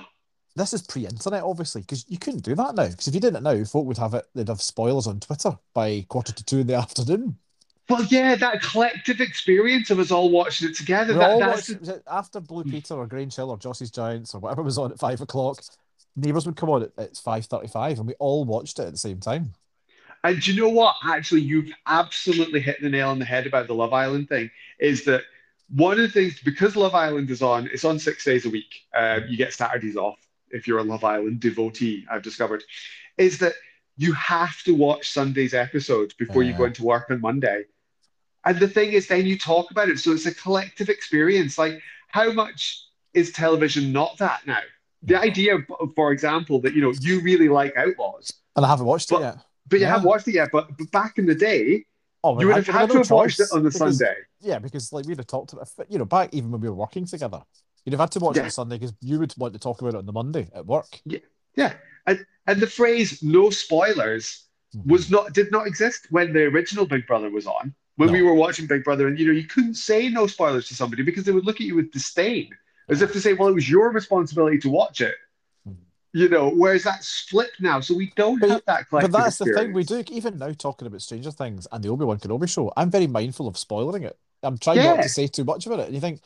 this 0.61 0.73
is 0.75 0.83
pre-internet, 0.83 1.43
obviously, 1.43 1.81
because 1.81 2.05
you 2.09 2.19
couldn't 2.19 2.45
do 2.45 2.55
that 2.55 2.75
now. 2.75 2.89
Because 2.89 3.09
if 3.09 3.15
you 3.15 3.21
did 3.21 3.35
it 3.35 3.43
now, 3.43 3.65
folk 3.65 3.87
would 3.87 3.99
have 3.99 4.15
it. 4.15 4.27
They'd 4.35 4.49
have 4.49 4.61
spoilers 4.61 5.07
on 5.07 5.21
Twitter 5.21 5.59
by 5.75 6.05
quarter 6.09 6.33
to 6.33 6.45
two 6.45 6.59
in 6.59 6.67
the 6.67 6.75
afternoon. 6.77 7.37
Well, 7.89 8.05
yeah, 8.05 8.37
that 8.37 8.63
collective 8.63 9.21
experience 9.21 9.91
of 9.91 9.99
us 9.99 10.13
all 10.13 10.31
watching 10.31 10.69
it 10.69 10.77
together. 10.77 11.15
That, 11.15 11.31
all 11.31 11.41
that's 11.41 11.71
watched, 11.71 11.89
it 11.89 12.05
after 12.07 12.39
Blue 12.39 12.63
Peter 12.63 12.95
or 12.95 13.07
Grange 13.07 13.35
Hill 13.35 13.51
or 13.51 13.59
Jossy's 13.59 13.91
Giants 13.91 14.33
or 14.33 14.41
whatever 14.41 14.63
was 14.63 14.79
on 14.79 14.93
at 14.93 14.99
five 14.99 15.21
o'clock. 15.21 15.61
Neighbours 16.15 16.47
would 16.47 16.57
come 16.57 16.71
on 16.71 16.83
at, 16.85 16.93
at 16.99 17.17
five 17.17 17.47
thirty-five, 17.47 17.99
and 17.99 18.07
we 18.07 18.15
all 18.21 18.45
watched 18.45 18.79
it 18.79 18.87
at 18.87 18.93
the 18.93 18.99
same 18.99 19.19
time. 19.19 19.55
And 20.23 20.41
do 20.41 20.53
you 20.53 20.61
know 20.61 20.69
what? 20.69 20.97
Actually, 21.05 21.41
you've 21.41 21.73
absolutely 21.87 22.61
hit 22.61 22.81
the 22.81 22.91
nail 22.91 23.09
on 23.09 23.19
the 23.19 23.25
head 23.25 23.47
about 23.47 23.67
the 23.67 23.75
Love 23.75 23.93
Island 23.93 24.29
thing. 24.29 24.51
Is 24.79 25.05
that 25.07 25.23
one 25.75 25.93
of 25.95 25.99
the 25.99 26.09
things 26.09 26.39
because 26.45 26.77
Love 26.77 26.95
Island 26.95 27.31
is 27.31 27.43
on? 27.43 27.69
It's 27.73 27.85
on 27.85 27.99
six 27.99 28.25
days 28.25 28.47
a 28.47 28.51
week. 28.51 28.87
Uh, 28.95 29.21
you 29.27 29.37
get 29.37 29.53
Saturdays 29.53 29.97
off 29.97 30.19
if 30.51 30.67
you're 30.67 30.79
a 30.79 30.83
Love 30.85 31.05
Island 31.05 31.41
devotee. 31.41 32.07
I've 32.11 32.23
discovered 32.23 32.63
is 33.19 33.39
that 33.39 33.55
you 33.97 34.13
have 34.15 34.63
to 34.63 34.75
watch 34.75 35.11
Sunday's 35.11 35.53
episodes 35.55 36.15
before 36.15 36.43
you 36.43 36.53
go 36.55 36.65
into 36.65 36.83
work 36.85 37.11
on 37.11 37.21
Monday. 37.21 37.65
And 38.45 38.59
the 38.59 38.69
thing 38.69 38.93
is, 38.93 39.07
then 39.09 39.27
you 39.27 39.37
talk 39.39 39.71
about 39.71 39.89
it, 39.91 39.99
so 39.99 40.13
it's 40.13 40.25
a 40.27 40.35
collective 40.35 40.89
experience. 40.89 41.59
Like, 41.59 41.81
how 42.09 42.33
much 42.33 42.83
is 43.13 43.31
television 43.33 43.93
not 43.93 44.17
that 44.19 44.47
now? 44.47 44.61
The 45.03 45.17
idea, 45.17 45.59
for 45.95 46.13
example, 46.13 46.61
that 46.63 46.75
you 46.75 46.81
know 46.81 46.93
you 47.01 47.21
really 47.21 47.49
like 47.49 47.77
Outlaws, 47.77 48.33
And 48.57 48.65
I 48.65 48.69
haven't 48.69 48.87
watched 48.87 49.11
But- 49.11 49.21
it 49.21 49.25
yet. 49.25 49.37
but 49.69 49.77
you 49.79 49.83
Yeah. 49.85 49.93
haven't 49.93 50.07
watched 50.09 50.29
it 50.29 50.35
yet. 50.35 50.49
But, 50.53 50.77
but 50.79 50.91
back 50.91 51.19
in 51.19 51.27
the 51.27 51.35
day, 51.35 51.85
Oh, 52.23 52.39
you 52.39 52.47
would 52.49 52.57
have 52.57 52.67
we 52.69 52.73
had 52.73 52.91
to 52.91 52.99
have 52.99 53.11
watched 53.11 53.41
it 53.41 53.49
on 53.53 53.63
the 53.63 53.71
because- 53.71 53.99
Sunday. 53.99 54.15
Yeah, 54.41 54.59
because 54.59 54.93
like 54.93 55.07
we'd 55.07 55.19
have 55.19 55.27
talked 55.27 55.53
about, 55.53 55.69
you 55.89 55.99
know, 55.99 56.05
back 56.07 56.31
even 56.33 56.51
when 56.51 56.61
we 56.61 56.69
were 56.69 56.75
working 56.75 57.05
together, 57.07 57.43
you'd 57.85 57.93
have 57.93 58.01
had 58.01 58.13
to 58.13 58.21
watch 58.21 58.37
it 58.37 58.45
on 58.45 58.51
Sunday 58.51 58.79
because 58.79 58.95
you 59.01 59.19
would 59.19 59.35
want 59.37 59.53
to 59.55 59.59
talk 59.61 59.81
about 59.81 59.95
it 59.95 59.99
on 59.99 60.07
the 60.07 60.13
Monday 60.13 60.49
at 60.55 60.67
work. 60.67 61.01
Yeah, 61.05 61.19
yeah. 61.57 61.75
and 62.07 62.25
and 62.47 62.61
the 62.61 62.67
phrase 62.67 63.23
"no 63.23 63.51
spoilers" 63.51 64.45
was 64.87 65.11
not 65.11 65.33
did 65.33 65.51
not 65.51 65.67
exist 65.67 66.07
when 66.11 66.33
the 66.33 66.45
original 66.45 66.87
Big 66.87 67.07
Brother 67.07 67.31
was 67.31 67.47
on. 67.47 67.75
When 67.97 68.09
No. 68.09 68.13
we 68.15 68.23
were 68.23 68.35
watching 68.35 68.67
Big 68.67 68.85
Brother, 68.85 69.09
and 69.09 69.19
you 69.19 69.27
know, 69.27 69.33
you 69.33 69.45
couldn't 69.45 69.75
say 69.75 70.09
no 70.09 70.27
spoilers 70.27 70.69
to 70.69 70.75
somebody 70.75 71.03
because 71.03 71.25
they 71.25 71.33
would 71.33 71.45
look 71.45 71.61
at 71.61 71.67
you 71.67 71.75
with 71.77 71.91
disdain, 71.93 72.49
as 72.89 73.03
if 73.03 73.13
to 73.13 73.21
say, 73.21 73.35
"Well, 73.35 73.49
it 73.49 73.55
was 73.55 73.69
your 73.69 73.91
responsibility 73.91 74.59
to 74.61 74.71
watch 74.71 75.01
it." 75.01 75.17
Mhm. 75.69 75.77
You 76.13 76.29
know, 76.29 76.49
whereas 76.51 76.85
that's 76.85 77.23
flipped 77.29 77.61
now, 77.61 77.81
so 77.81 77.95
we 77.95 78.11
don't 78.17 78.41
But- 78.41 78.51
have 78.51 78.63
that 78.67 78.87
But 78.91 79.13
that's 79.13 79.39
the 79.39 79.47
thing 79.53 79.73
we 79.73 79.85
do. 79.85 80.03
Even 80.09 80.39
now, 80.39 80.53
talking 80.53 80.87
about 80.87 81.03
Stranger 81.03 81.31
Things 81.31 81.67
and 81.71 81.85
the 81.85 81.89
Obi 81.91 82.05
Wan 82.07 82.19
Kenobi 82.19 82.49
show, 82.49 82.73
I'm 82.77 82.91
very 82.91 83.07
mindful 83.07 83.47
of 83.49 83.59
spoiling 83.59 84.05
it. 84.05 84.19
I'm 84.43 84.57
trying 84.57 84.79
not 84.79 85.03
to 85.03 85.09
say 85.09 85.27
too 85.27 85.45
much 85.45 85.67
about 85.67 85.81
it. 85.81 85.87
And 85.87 85.95
you 85.95 86.01
think 86.01 86.23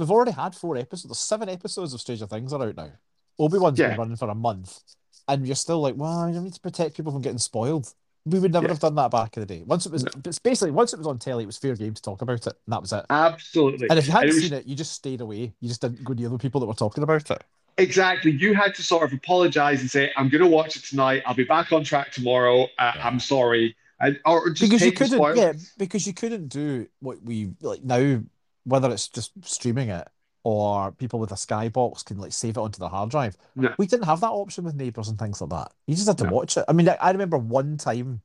we've 0.00 0.10
already 0.10 0.32
had 0.32 0.54
four 0.54 0.76
episodes. 0.76 1.04
There's 1.08 1.18
seven 1.18 1.48
episodes 1.48 1.94
of 1.94 2.00
Stranger 2.00 2.26
Things 2.26 2.52
are 2.52 2.62
out 2.62 2.76
now. 2.76 2.90
Obi 3.38 3.58
Wan's 3.58 3.78
Yeah. 3.78 3.88
been 3.90 3.98
running 3.98 4.16
for 4.16 4.28
a 4.28 4.34
month, 4.34 4.80
and 5.28 5.46
you're 5.46 5.54
still 5.56 5.80
like, 5.80 5.94
well, 5.96 6.28
you 6.28 6.40
need 6.40 6.54
to 6.54 6.60
protect 6.60 6.96
people 6.96 7.12
from 7.12 7.22
getting 7.22 7.38
spoiled. 7.38 7.94
We 8.26 8.38
would 8.38 8.52
never 8.52 8.66
Yeah. 8.66 8.72
have 8.72 8.80
done 8.80 8.96
that 8.96 9.10
back 9.10 9.36
in 9.36 9.40
the 9.40 9.46
day. 9.46 9.62
Once 9.62 9.86
it 9.86 9.92
was, 9.92 10.04
it's 10.24 10.38
basically 10.38 10.72
once 10.72 10.92
it 10.92 10.98
was 10.98 11.06
on 11.06 11.18
telly, 11.18 11.44
it 11.44 11.46
was 11.46 11.56
fair 11.56 11.74
game 11.74 11.94
to 11.94 12.02
talk 12.02 12.20
about 12.20 12.46
it, 12.46 12.52
and 12.66 12.72
that 12.72 12.82
was 12.82 12.92
it. 12.92 13.06
Absolutely. 13.08 13.88
And 13.88 13.98
if 13.98 14.06
you 14.06 14.12
hadn't 14.12 14.28
was- 14.28 14.42
seen 14.42 14.52
it, 14.52 14.66
you 14.66 14.74
just 14.76 14.92
stayed 14.92 15.20
away. 15.20 15.54
You 15.60 15.68
just 15.68 15.80
didn't 15.80 16.04
go 16.04 16.12
near 16.12 16.28
the 16.28 16.36
people 16.38 16.60
that 16.60 16.66
were 16.66 16.74
talking 16.74 17.02
about 17.02 17.30
it. 17.30 17.44
Exactly. 17.78 18.30
You 18.32 18.52
had 18.54 18.74
to 18.74 18.82
sort 18.82 19.04
of 19.04 19.12
apologize 19.14 19.80
and 19.80 19.90
say, 19.90 20.10
I'm 20.16 20.28
going 20.28 20.42
to 20.44 20.50
watch 20.50 20.76
it 20.76 20.84
tonight. 20.84 21.22
I'll 21.24 21.34
be 21.34 21.44
back 21.44 21.72
on 21.72 21.82
track 21.82 22.12
tomorrow. 22.12 22.64
Uh. 22.78 22.92
I'm 22.96 23.20
sorry. 23.20 23.74
And, 24.00 24.18
or 24.26 24.50
just 24.50 24.70
because 24.70 24.84
you 24.84 24.92
couldn't 24.92 25.16
spoilers. 25.16 25.38
yeah 25.38 25.52
because 25.78 26.06
you 26.06 26.12
couldn't 26.14 26.48
do 26.48 26.88
what 27.00 27.22
we 27.22 27.52
like 27.60 27.82
now 27.84 28.20
whether 28.64 28.90
it's 28.90 29.08
just 29.08 29.32
streaming 29.42 29.88
it 29.88 30.06
or 30.42 30.92
people 30.92 31.18
with 31.20 31.32
a 31.32 31.34
skybox 31.34 32.04
can 32.04 32.18
like 32.18 32.32
save 32.32 32.56
it 32.56 32.60
onto 32.60 32.78
the 32.78 32.88
hard 32.88 33.10
drive 33.10 33.36
No. 33.56 33.74
we 33.78 33.86
didn't 33.86 34.06
have 34.06 34.20
that 34.20 34.30
option 34.30 34.64
with 34.64 34.74
neighbors 34.74 35.08
and 35.08 35.18
things 35.18 35.40
like 35.40 35.50
that 35.50 35.72
you 35.86 35.94
just 35.94 36.06
had 36.08 36.18
to 36.18 36.24
No. 36.24 36.30
watch 36.32 36.56
it 36.56 36.64
i 36.68 36.72
mean 36.72 36.88
I, 36.88 36.94
I 37.00 37.10
remember 37.10 37.36
one 37.38 37.76
time 37.76 38.22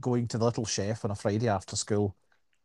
going 0.00 0.28
to 0.28 0.38
the 0.38 0.44
little 0.44 0.64
chef 0.64 1.04
on 1.04 1.10
a 1.10 1.14
friday 1.14 1.48
after 1.48 1.76
school 1.76 2.16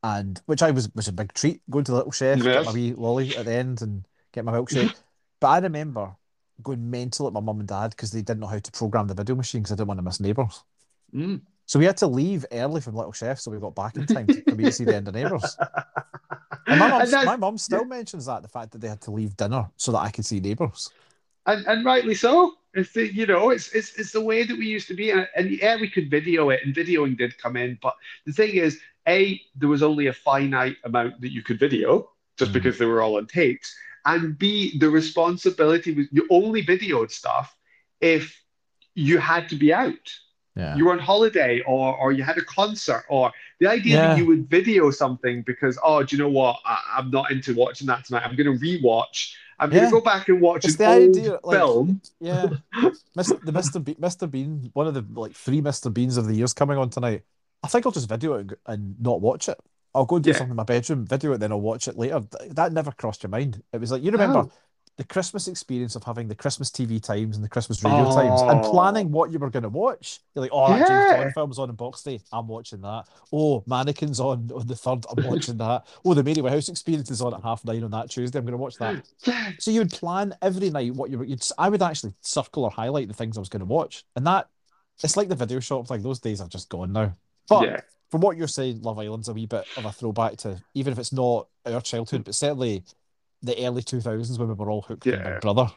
and 0.04 0.42
which 0.46 0.62
i 0.62 0.72
was 0.72 0.90
was 0.96 1.08
a 1.08 1.14
big 1.14 1.34
treat 1.34 1.62
going 1.70 1.86
to 1.86 1.92
the 1.92 1.98
little 1.98 2.12
chef 2.12 2.42
get 2.42 2.66
my 2.66 2.72
wee 2.72 2.94
lolly 2.94 3.36
at 3.36 3.46
the 3.46 3.54
end 3.54 3.82
and 3.82 4.06
get 4.34 4.46
my 4.46 4.52
milkshake 4.54 4.94
but 5.40 5.48
i 5.48 5.60
remember 5.60 6.12
going 6.64 6.90
mental 6.90 7.28
at 7.28 7.34
my 7.34 7.40
mum 7.40 7.60
and 7.60 7.68
dad 7.68 7.90
because 7.92 8.12
they 8.12 8.22
didn't 8.22 8.40
know 8.40 8.48
how 8.48 8.60
to 8.60 8.72
program 8.72 9.08
the 9.08 9.14
video 9.14 9.36
machine 9.36 9.62
because 9.62 9.72
i 9.72 9.76
didn't 9.76 9.88
want 9.88 9.98
to 9.98 10.04
miss 10.04 10.20
neighbors 10.20 10.64
Mm. 11.14 11.42
so 11.66 11.78
we 11.78 11.84
had 11.84 11.98
to 11.98 12.08
leave 12.08 12.46
early 12.54 12.80
from 12.80 12.96
Little 12.96 13.12
Chef 13.12 13.38
so 13.38 13.52
we 13.52 13.60
got 13.60 13.76
back 13.76 13.98
in 13.98 14.06
time 14.06 14.28
to, 14.28 14.42
for 14.44 14.56
me 14.56 14.64
to 14.64 14.72
see 14.72 14.86
the 14.86 14.96
end 14.96 15.10
of 15.10 15.14
Neighbours. 15.14 15.58
And 16.72 16.80
my 16.80 16.88
mum, 16.90 17.02
And 17.02 17.12
that's- 17.12 17.26
my 17.26 17.36
mum 17.36 17.58
still 17.58 17.86
mentions 17.86 18.26
that 18.26 18.42
the 18.42 18.48
fact 18.48 18.72
that 18.72 18.80
they 18.82 18.88
had 18.88 19.02
to 19.02 19.12
leave 19.12 19.36
dinner 19.38 19.70
so 19.78 19.92
that 19.92 20.00
I 20.00 20.10
could 20.10 20.26
see 20.26 20.40
Neighbours. 20.40 20.90
and, 21.46 21.66
and 21.68 21.86
rightly 21.86 22.16
so. 22.16 22.54
It's 22.74 22.94
the, 22.94 23.14
you 23.14 23.26
know, 23.26 23.50
it's, 23.50 23.68
it's 23.74 23.96
it's 24.00 24.12
the 24.14 24.22
way 24.22 24.44
that 24.44 24.58
we 24.58 24.66
used 24.66 24.88
to 24.88 24.94
be, 24.94 25.12
and, 25.12 25.28
and 25.36 25.52
yeah, 25.52 25.76
we 25.76 25.90
could 25.90 26.10
video 26.10 26.50
it, 26.52 26.62
and 26.64 26.74
videoing 26.74 27.18
did 27.18 27.38
come 27.38 27.58
in. 27.58 27.78
But 27.82 27.96
the 28.26 28.32
thing 28.32 28.52
is, 28.56 28.80
a 29.08 29.42
there 29.56 29.68
was 29.68 29.84
only 29.84 30.08
a 30.08 30.14
finite 30.14 30.78
amount 30.86 31.20
that 31.20 31.32
you 31.34 31.42
could 31.44 31.60
video, 31.60 32.10
just 32.38 32.52
Mm. 32.52 32.54
because 32.54 32.78
they 32.78 32.86
were 32.86 33.02
all 33.02 33.18
on 33.18 33.28
tapes, 33.28 33.76
and 34.06 34.38
b 34.38 34.78
the 34.80 34.90
responsibility 34.90 35.92
was 35.94 36.08
you 36.14 36.26
only 36.30 36.64
videoed 36.64 37.12
stuff 37.12 37.54
if 38.00 38.42
you 38.96 39.18
had 39.18 39.50
to 39.50 39.56
be 39.58 39.74
out. 39.74 40.08
Yeah. 40.56 40.76
You 40.76 40.86
were 40.86 40.92
on 40.92 41.00
holiday, 41.00 41.62
or 41.66 41.96
or 41.98 42.12
you 42.12 42.24
had 42.24 42.38
a 42.38 42.44
concert, 42.44 43.04
or 43.10 43.32
the 43.60 43.68
idea 43.68 43.96
Yeah. 43.96 44.08
that 44.10 44.18
you 44.18 44.26
would 44.26 44.50
video 44.50 44.92
something 44.92 45.44
because 45.44 45.80
oh, 45.84 46.04
do 46.04 46.16
you 46.16 46.22
know 46.22 46.30
what? 46.30 46.58
I, 46.66 46.78
I'm 46.98 47.10
not 47.10 47.32
into 47.32 47.56
watching 47.56 47.88
that 47.88 48.04
tonight. 48.06 48.24
I'm 48.26 48.36
going 48.36 48.58
to 48.60 48.66
rewatch. 48.66 49.34
I'm 49.60 49.70
going 49.70 49.86
to 49.86 49.92
go 49.92 50.02
back 50.02 50.28
and 50.28 50.42
watch 50.42 50.66
It's 50.66 50.74
an 50.74 50.80
the 50.80 50.86
old 50.88 51.18
idea, 51.18 51.40
like- 51.44 51.58
film. 51.58 52.02
Yeah. 52.20 52.48
Mis- 53.16 53.28
the 53.46 53.52
Mr. 53.54 53.84
Be- 53.84 53.94
Mr. 53.96 54.30
Bean, 54.30 54.72
one 54.74 54.88
of 54.88 54.94
the 54.96 55.06
like 55.14 55.34
three 55.34 55.62
Mr. 55.62 55.94
Beans 55.94 56.18
of 56.18 56.26
the 56.28 56.34
years 56.34 56.52
coming 56.54 56.78
on 56.78 56.90
tonight. 56.90 57.22
I 57.64 57.68
think 57.68 57.86
I'll 57.86 57.92
just 57.92 58.10
video 58.10 58.34
it 58.36 58.60
and, 58.66 58.96
not 59.00 59.22
watch 59.22 59.48
it. 59.48 59.60
I'll 59.94 60.06
go 60.06 60.16
and 60.16 60.24
do 60.24 60.32
Yeah. 60.32 60.38
something 60.38 60.52
in 60.52 60.56
my 60.58 60.64
bedroom, 60.64 61.06
video 61.06 61.34
it, 61.34 61.38
then 61.40 61.52
I'll 61.52 61.62
watch 61.62 61.88
it 61.88 61.96
later. 61.98 62.22
That 62.50 62.74
never 62.74 62.92
crossed 62.92 63.22
your 63.24 63.30
mind. 63.30 63.62
It 63.72 63.80
was 63.80 63.92
like, 63.92 64.02
you 64.02 64.10
remember 64.12 64.44
No. 64.44 64.52
The 64.98 65.04
Christmas 65.06 65.48
experience 65.48 65.96
of 65.96 66.04
having 66.04 66.28
the 66.28 66.36
Christmas 66.36 66.70
TV 66.70 67.02
times 67.02 67.36
and 67.36 67.44
the 67.44 67.50
Christmas 67.50 67.84
radio 67.84 68.14
times 68.14 68.42
and 68.42 68.64
Oh. 68.64 68.72
planning 68.72 69.12
what 69.12 69.32
you 69.32 69.40
were 69.40 69.50
going 69.50 69.64
to 69.64 69.70
watch. 69.70 70.20
You're 70.36 70.44
like, 70.44 70.52
oh, 70.54 70.68
that 70.68 70.80
James 70.80 70.90
Yeah. 70.90 71.18
Bond 71.18 71.34
film's 71.34 71.60
on 71.60 71.70
in 71.70 71.76
Box 71.76 72.04
Day. 72.04 72.20
I'm 72.32 72.48
watching 72.48 72.82
that. 72.82 73.06
Oh, 73.34 73.64
Mannequin's 73.66 74.20
on 74.20 74.52
on 74.54 74.68
the 74.68 74.76
third. 74.76 75.06
I'm 75.10 75.24
watching 75.26 75.58
that. 75.58 75.88
Oh, 76.06 76.14
the 76.14 76.24
Mary 76.24 76.42
House 76.50 76.70
experience 76.70 77.10
is 77.10 77.22
on 77.22 77.34
at 77.34 77.42
half 77.42 77.64
nine 77.66 77.84
on 77.84 77.92
that 77.92 78.10
Tuesday. 78.10 78.38
I'm 78.38 78.46
going 78.46 78.52
to 78.54 78.58
watch 78.58 78.76
that. 78.78 79.04
Yeah. 79.26 79.52
So 79.60 79.72
you 79.72 79.80
would 79.80 79.92
plan 79.92 80.36
every 80.42 80.70
night 80.70 80.94
what 80.94 81.10
you 81.10 81.18
were. 81.18 81.26
You'd, 81.26 81.44
I 81.58 81.70
would 81.70 81.82
actually 81.82 82.14
circle 82.22 82.66
or 82.66 82.72
highlight 82.72 83.08
the 83.08 83.14
things 83.14 83.38
I 83.38 83.40
was 83.40 83.50
going 83.50 83.62
to 83.62 83.66
watch, 83.66 84.04
and 84.16 84.28
that 84.28 84.50
it's 85.04 85.18
like 85.18 85.30
the 85.30 85.36
video 85.36 85.60
shop 85.60 85.90
Like 85.90 86.04
Those 86.04 86.20
days 86.20 86.42
are 86.42 86.48
just 86.48 86.70
gone 86.70 86.92
now. 86.94 87.16
But 87.50 87.64
yeah. 87.66 87.82
from 88.12 88.22
what 88.22 88.38
you're 88.38 88.48
saying, 88.48 88.82
Love 88.82 89.00
Island's 89.00 89.30
a 89.30 89.34
wee 89.34 89.46
bit 89.48 89.66
of 89.78 89.86
a 89.86 89.92
throwback 89.92 90.38
to 90.38 90.62
even 90.76 90.94
if 90.94 91.00
it's 91.00 91.12
not 91.14 91.48
our 91.66 91.82
childhood, 91.82 92.24
but 92.24 92.36
certainly 92.36 92.84
the 93.42 93.66
early 93.66 93.82
2000s 93.82 94.38
when 94.38 94.48
we 94.48 94.54
were 94.54 94.70
all 94.70 94.82
hooked 94.82 95.06
on 95.08 95.14
Yeah. 95.14 95.32
Big 95.32 95.42
Brother. 95.42 95.68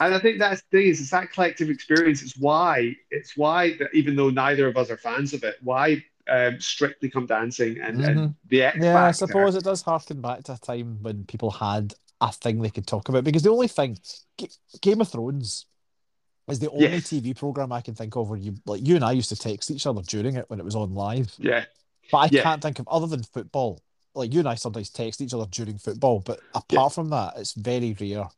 And 0.00 0.14
I 0.14 0.18
think 0.20 0.38
that's 0.38 0.62
the 0.70 0.78
thing 0.78 0.86
is 0.88 1.00
it's 1.00 1.10
that 1.10 1.32
collective 1.32 1.68
experience. 1.68 2.22
It's 2.22 2.36
why 2.36 2.94
it's 3.10 3.36
why 3.36 3.76
that 3.78 3.88
even 3.92 4.14
though 4.14 4.30
neither 4.30 4.68
of 4.68 4.76
us 4.76 4.88
are 4.90 4.96
fans 4.96 5.32
of 5.34 5.42
it, 5.42 5.56
why 5.62 6.04
um, 6.28 6.60
Strictly 6.60 7.10
Come 7.10 7.26
Dancing 7.26 7.80
and, 7.80 8.00
and 8.00 8.34
the 8.48 8.62
X 8.62 8.76
Mm-hmm. 8.76 8.84
Yeah, 8.84 9.06
I 9.06 9.10
suppose 9.10 9.56
it 9.56 9.64
does 9.64 9.82
harken 9.82 10.20
back 10.20 10.44
to 10.44 10.52
a 10.52 10.58
time 10.58 10.98
when 11.02 11.24
people 11.24 11.50
had 11.50 11.92
a 12.20 12.30
thing 12.30 12.62
they 12.62 12.70
could 12.70 12.86
talk 12.86 13.08
about 13.08 13.24
because 13.24 13.42
the 13.42 13.50
only 13.50 13.66
thing, 13.66 13.98
G- 14.38 14.50
Game 14.80 15.00
of 15.00 15.08
Thrones 15.08 15.66
is 16.48 16.60
the 16.60 16.70
only 16.70 16.84
Yes. 16.84 17.08
TV 17.10 17.36
program 17.36 17.72
I 17.72 17.80
can 17.80 17.94
think 17.94 18.14
of 18.14 18.28
where 18.28 18.38
you 18.38 18.54
like 18.66 18.86
you 18.86 18.94
and 18.94 19.04
I 19.04 19.10
used 19.12 19.30
to 19.30 19.36
text 19.36 19.72
each 19.72 19.86
other 19.86 20.02
during 20.02 20.36
it 20.36 20.48
when 20.48 20.60
it 20.60 20.64
was 20.64 20.76
on 20.76 20.94
live. 20.94 21.34
Yeah, 21.38 21.64
But 22.12 22.18
I 22.18 22.28
Yeah. 22.30 22.42
can't 22.42 22.62
think 22.62 22.78
of 22.78 22.86
other 22.88 23.08
than 23.08 23.24
football. 23.24 23.80
Like 24.14 24.32
you 24.32 24.40
and 24.40 24.48
I 24.48 24.54
sometimes 24.56 24.90
text 24.90 25.20
each 25.20 25.34
other 25.34 25.46
during 25.50 25.78
football, 25.78 26.20
but 26.20 26.40
apart 26.54 26.92
from 26.92 27.10
that, 27.10 27.34
it's 27.36 27.52
very 27.52 27.96
rare. 28.00 28.28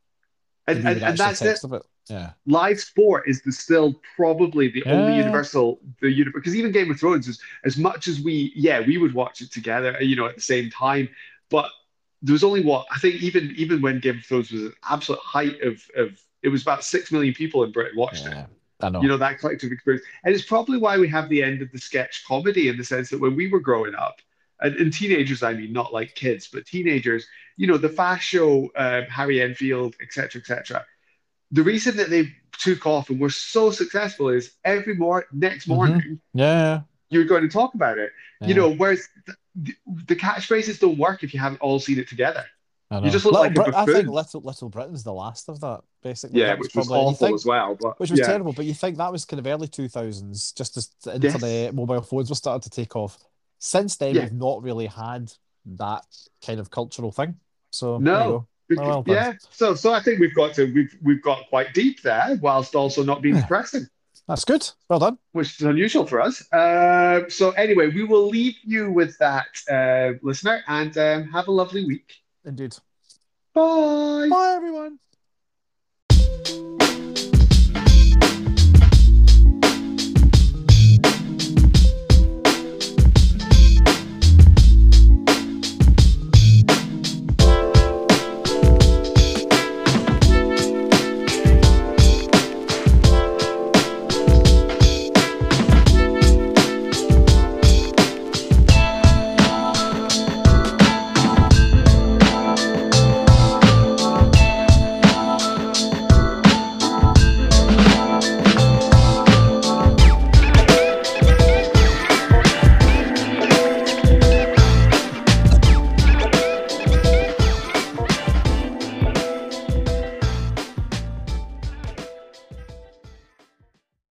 and, 0.66 0.86
and, 0.86 1.02
and 1.02 1.18
that's 1.18 1.42
it. 1.42 1.58
it. 1.64 1.82
Yeah. 2.10 2.32
Live 2.46 2.80
sport 2.80 3.24
is 3.28 3.42
the 3.42 3.52
still 3.52 4.00
probably 4.16 4.68
the 4.68 4.84
only 4.86 5.16
universal 5.16 5.80
the 6.00 6.10
uni- 6.10 6.32
because 6.34 6.54
even 6.54 6.72
Game 6.72 6.90
of 6.90 6.98
Thrones 6.98 7.28
is 7.28 7.40
as 7.64 7.78
much 7.78 8.08
as 8.08 8.20
we 8.20 8.52
yeah 8.56 8.80
we 8.80 8.98
would 8.98 9.14
watch 9.14 9.40
it 9.40 9.52
together 9.52 9.96
you 10.00 10.16
know 10.16 10.26
at 10.26 10.34
the 10.34 10.42
same 10.42 10.68
time, 10.70 11.08
but 11.48 11.70
there 12.20 12.32
was 12.32 12.44
only 12.44 12.62
what 12.62 12.86
I 12.90 12.98
think 12.98 13.22
even 13.22 13.52
even 13.56 13.80
when 13.80 14.00
Game 14.00 14.18
of 14.18 14.24
Thrones 14.24 14.50
was 14.50 14.64
at 14.64 14.72
absolute 14.90 15.20
height 15.20 15.60
of 15.62 15.82
of 15.96 16.20
it 16.42 16.48
was 16.48 16.62
about 16.62 16.84
six 16.84 17.12
million 17.12 17.34
people 17.34 17.62
in 17.62 17.70
Britain 17.72 17.96
watched 17.96 18.26
it. 18.26 18.32
yeah. 18.32 18.46
I 18.80 18.88
know. 18.88 19.00
You 19.00 19.08
know, 19.08 19.16
that 19.16 19.38
collective 19.38 19.70
experience. 19.70 20.04
And 20.24 20.34
it's 20.34 20.44
probably 20.44 20.76
why 20.76 20.98
we 20.98 21.08
have 21.08 21.28
the 21.28 21.42
end 21.42 21.62
of 21.62 21.70
the 21.70 21.78
sketch 21.78 22.24
comedy 22.26 22.68
in 22.68 22.76
the 22.76 22.84
sense 22.84 23.10
that 23.10 23.20
when 23.20 23.36
we 23.36 23.48
were 23.48 23.60
growing 23.60 23.94
up, 23.94 24.16
and, 24.62 24.74
and 24.76 24.92
teenagers, 24.92 25.42
I 25.42 25.52
mean, 25.54 25.72
not 25.72 25.92
like 25.92 26.14
kids, 26.14 26.48
but 26.52 26.64
teenagers, 26.66 27.26
you 27.56 27.66
know, 27.66 27.76
the 27.76 27.88
fast 27.88 28.22
show, 28.22 28.70
um, 28.76 29.04
Harry 29.04 29.40
Enfield, 29.42 29.94
etc., 30.02 30.40
etc. 30.40 30.84
The 31.50 31.62
reason 31.62 31.96
that 31.98 32.08
they 32.10 32.28
took 32.58 32.86
off 32.86 33.10
and 33.10 33.20
were 33.20 33.30
so 33.30 33.70
successful 33.70 34.28
is 34.28 34.52
every 34.64 34.94
more 34.94 35.26
next 35.32 35.66
Mhm. 35.66 35.74
morning 35.74 36.20
yeah, 36.34 36.82
you're 37.10 37.24
going 37.24 37.42
to 37.42 37.48
talk 37.48 37.74
about 37.74 37.98
it. 37.98 38.10
yeah, 38.40 38.48
You 38.48 38.54
know, 38.54 38.70
whereas 38.74 39.06
the, 39.54 39.74
the 40.06 40.16
catchphrases 40.16 40.80
don't 40.80 40.96
work 40.98 41.22
if 41.24 41.34
you 41.34 41.40
haven't 41.40 41.60
all 41.60 41.78
seen 41.78 41.98
it 41.98 42.08
together. 42.08 42.44
You 42.90 43.08
just 43.10 43.24
look 43.24 43.32
Little 43.32 43.46
like 43.46 43.54
Brit- 43.54 43.74
I 43.74 43.86
think. 43.86 44.08
Little 44.08 44.42
Little 44.42 44.68
Britain's 44.68 45.02
the 45.02 45.14
last 45.14 45.48
of 45.48 45.60
that, 45.60 45.80
basically. 46.02 46.40
Yeah, 46.40 46.48
That 46.48 46.58
which 46.58 46.74
was 46.74 46.88
probably- 46.88 47.00
you 47.04 47.08
awful 47.08 47.26
think- 47.28 47.34
as 47.36 47.46
well. 47.46 47.74
But 47.80 47.98
which 47.98 48.10
was 48.10 48.20
yeah. 48.20 48.26
terrible. 48.26 48.52
But 48.52 48.66
you 48.66 48.74
think 48.74 48.98
that 48.98 49.10
was 49.10 49.24
kind 49.24 49.40
of 49.40 49.46
early 49.46 49.66
two 49.66 49.88
thousands, 49.88 50.52
just 50.52 50.76
as 50.76 50.88
the 51.02 51.12
Yes. 51.18 51.34
internet, 51.34 51.74
mobile 51.74 52.02
phones 52.02 52.28
were 52.28 52.36
starting 52.36 52.60
to 52.60 52.68
take 52.70 52.94
off. 52.94 53.16
Since 53.64 53.96
then, 53.96 54.16
Yeah. 54.16 54.22
we've 54.22 54.32
not 54.32 54.60
really 54.60 54.86
had 54.86 55.32
that 55.64 56.04
kind 56.44 56.58
of 56.58 56.68
cultural 56.70 57.12
thing. 57.12 57.36
So 57.70 57.98
No. 57.98 58.12
there 58.12 58.24
you 58.24 58.30
go. 58.32 58.48
Because- 58.68 58.86
Oh, 58.96 59.04
well 59.06 59.16
yeah, 59.16 59.32
so 59.50 59.74
so 59.74 59.92
I 59.92 60.00
think 60.00 60.18
we've 60.18 60.34
got 60.34 60.54
to 60.54 60.64
we've 60.72 60.96
we've 61.02 61.22
got 61.22 61.48
quite 61.48 61.72
deep 61.74 62.02
there, 62.02 62.38
whilst 62.42 62.74
also 62.74 63.02
not 63.04 63.20
being 63.22 63.34
depressing, 63.36 63.86
that's 64.26 64.44
good. 64.44 64.68
Well 64.88 64.98
done. 64.98 65.18
which 65.32 65.60
is 65.60 65.66
unusual 65.66 66.06
for 66.06 66.20
us. 66.20 66.50
Uh, 66.52 67.28
so 67.28 67.50
anyway, 67.52 67.88
we 67.88 68.02
will 68.04 68.26
leave 68.28 68.56
you 68.64 68.90
with 68.90 69.16
that, 69.18 69.46
uh, 69.70 70.18
listener, 70.22 70.62
and 70.66 70.96
um, 70.98 71.30
have 71.32 71.46
a 71.48 71.52
lovely 71.52 71.84
week. 71.84 72.14
Indeed. 72.44 72.76
Bye. 73.54 74.28
Bye, 74.30 74.54
everyone. 74.56 74.98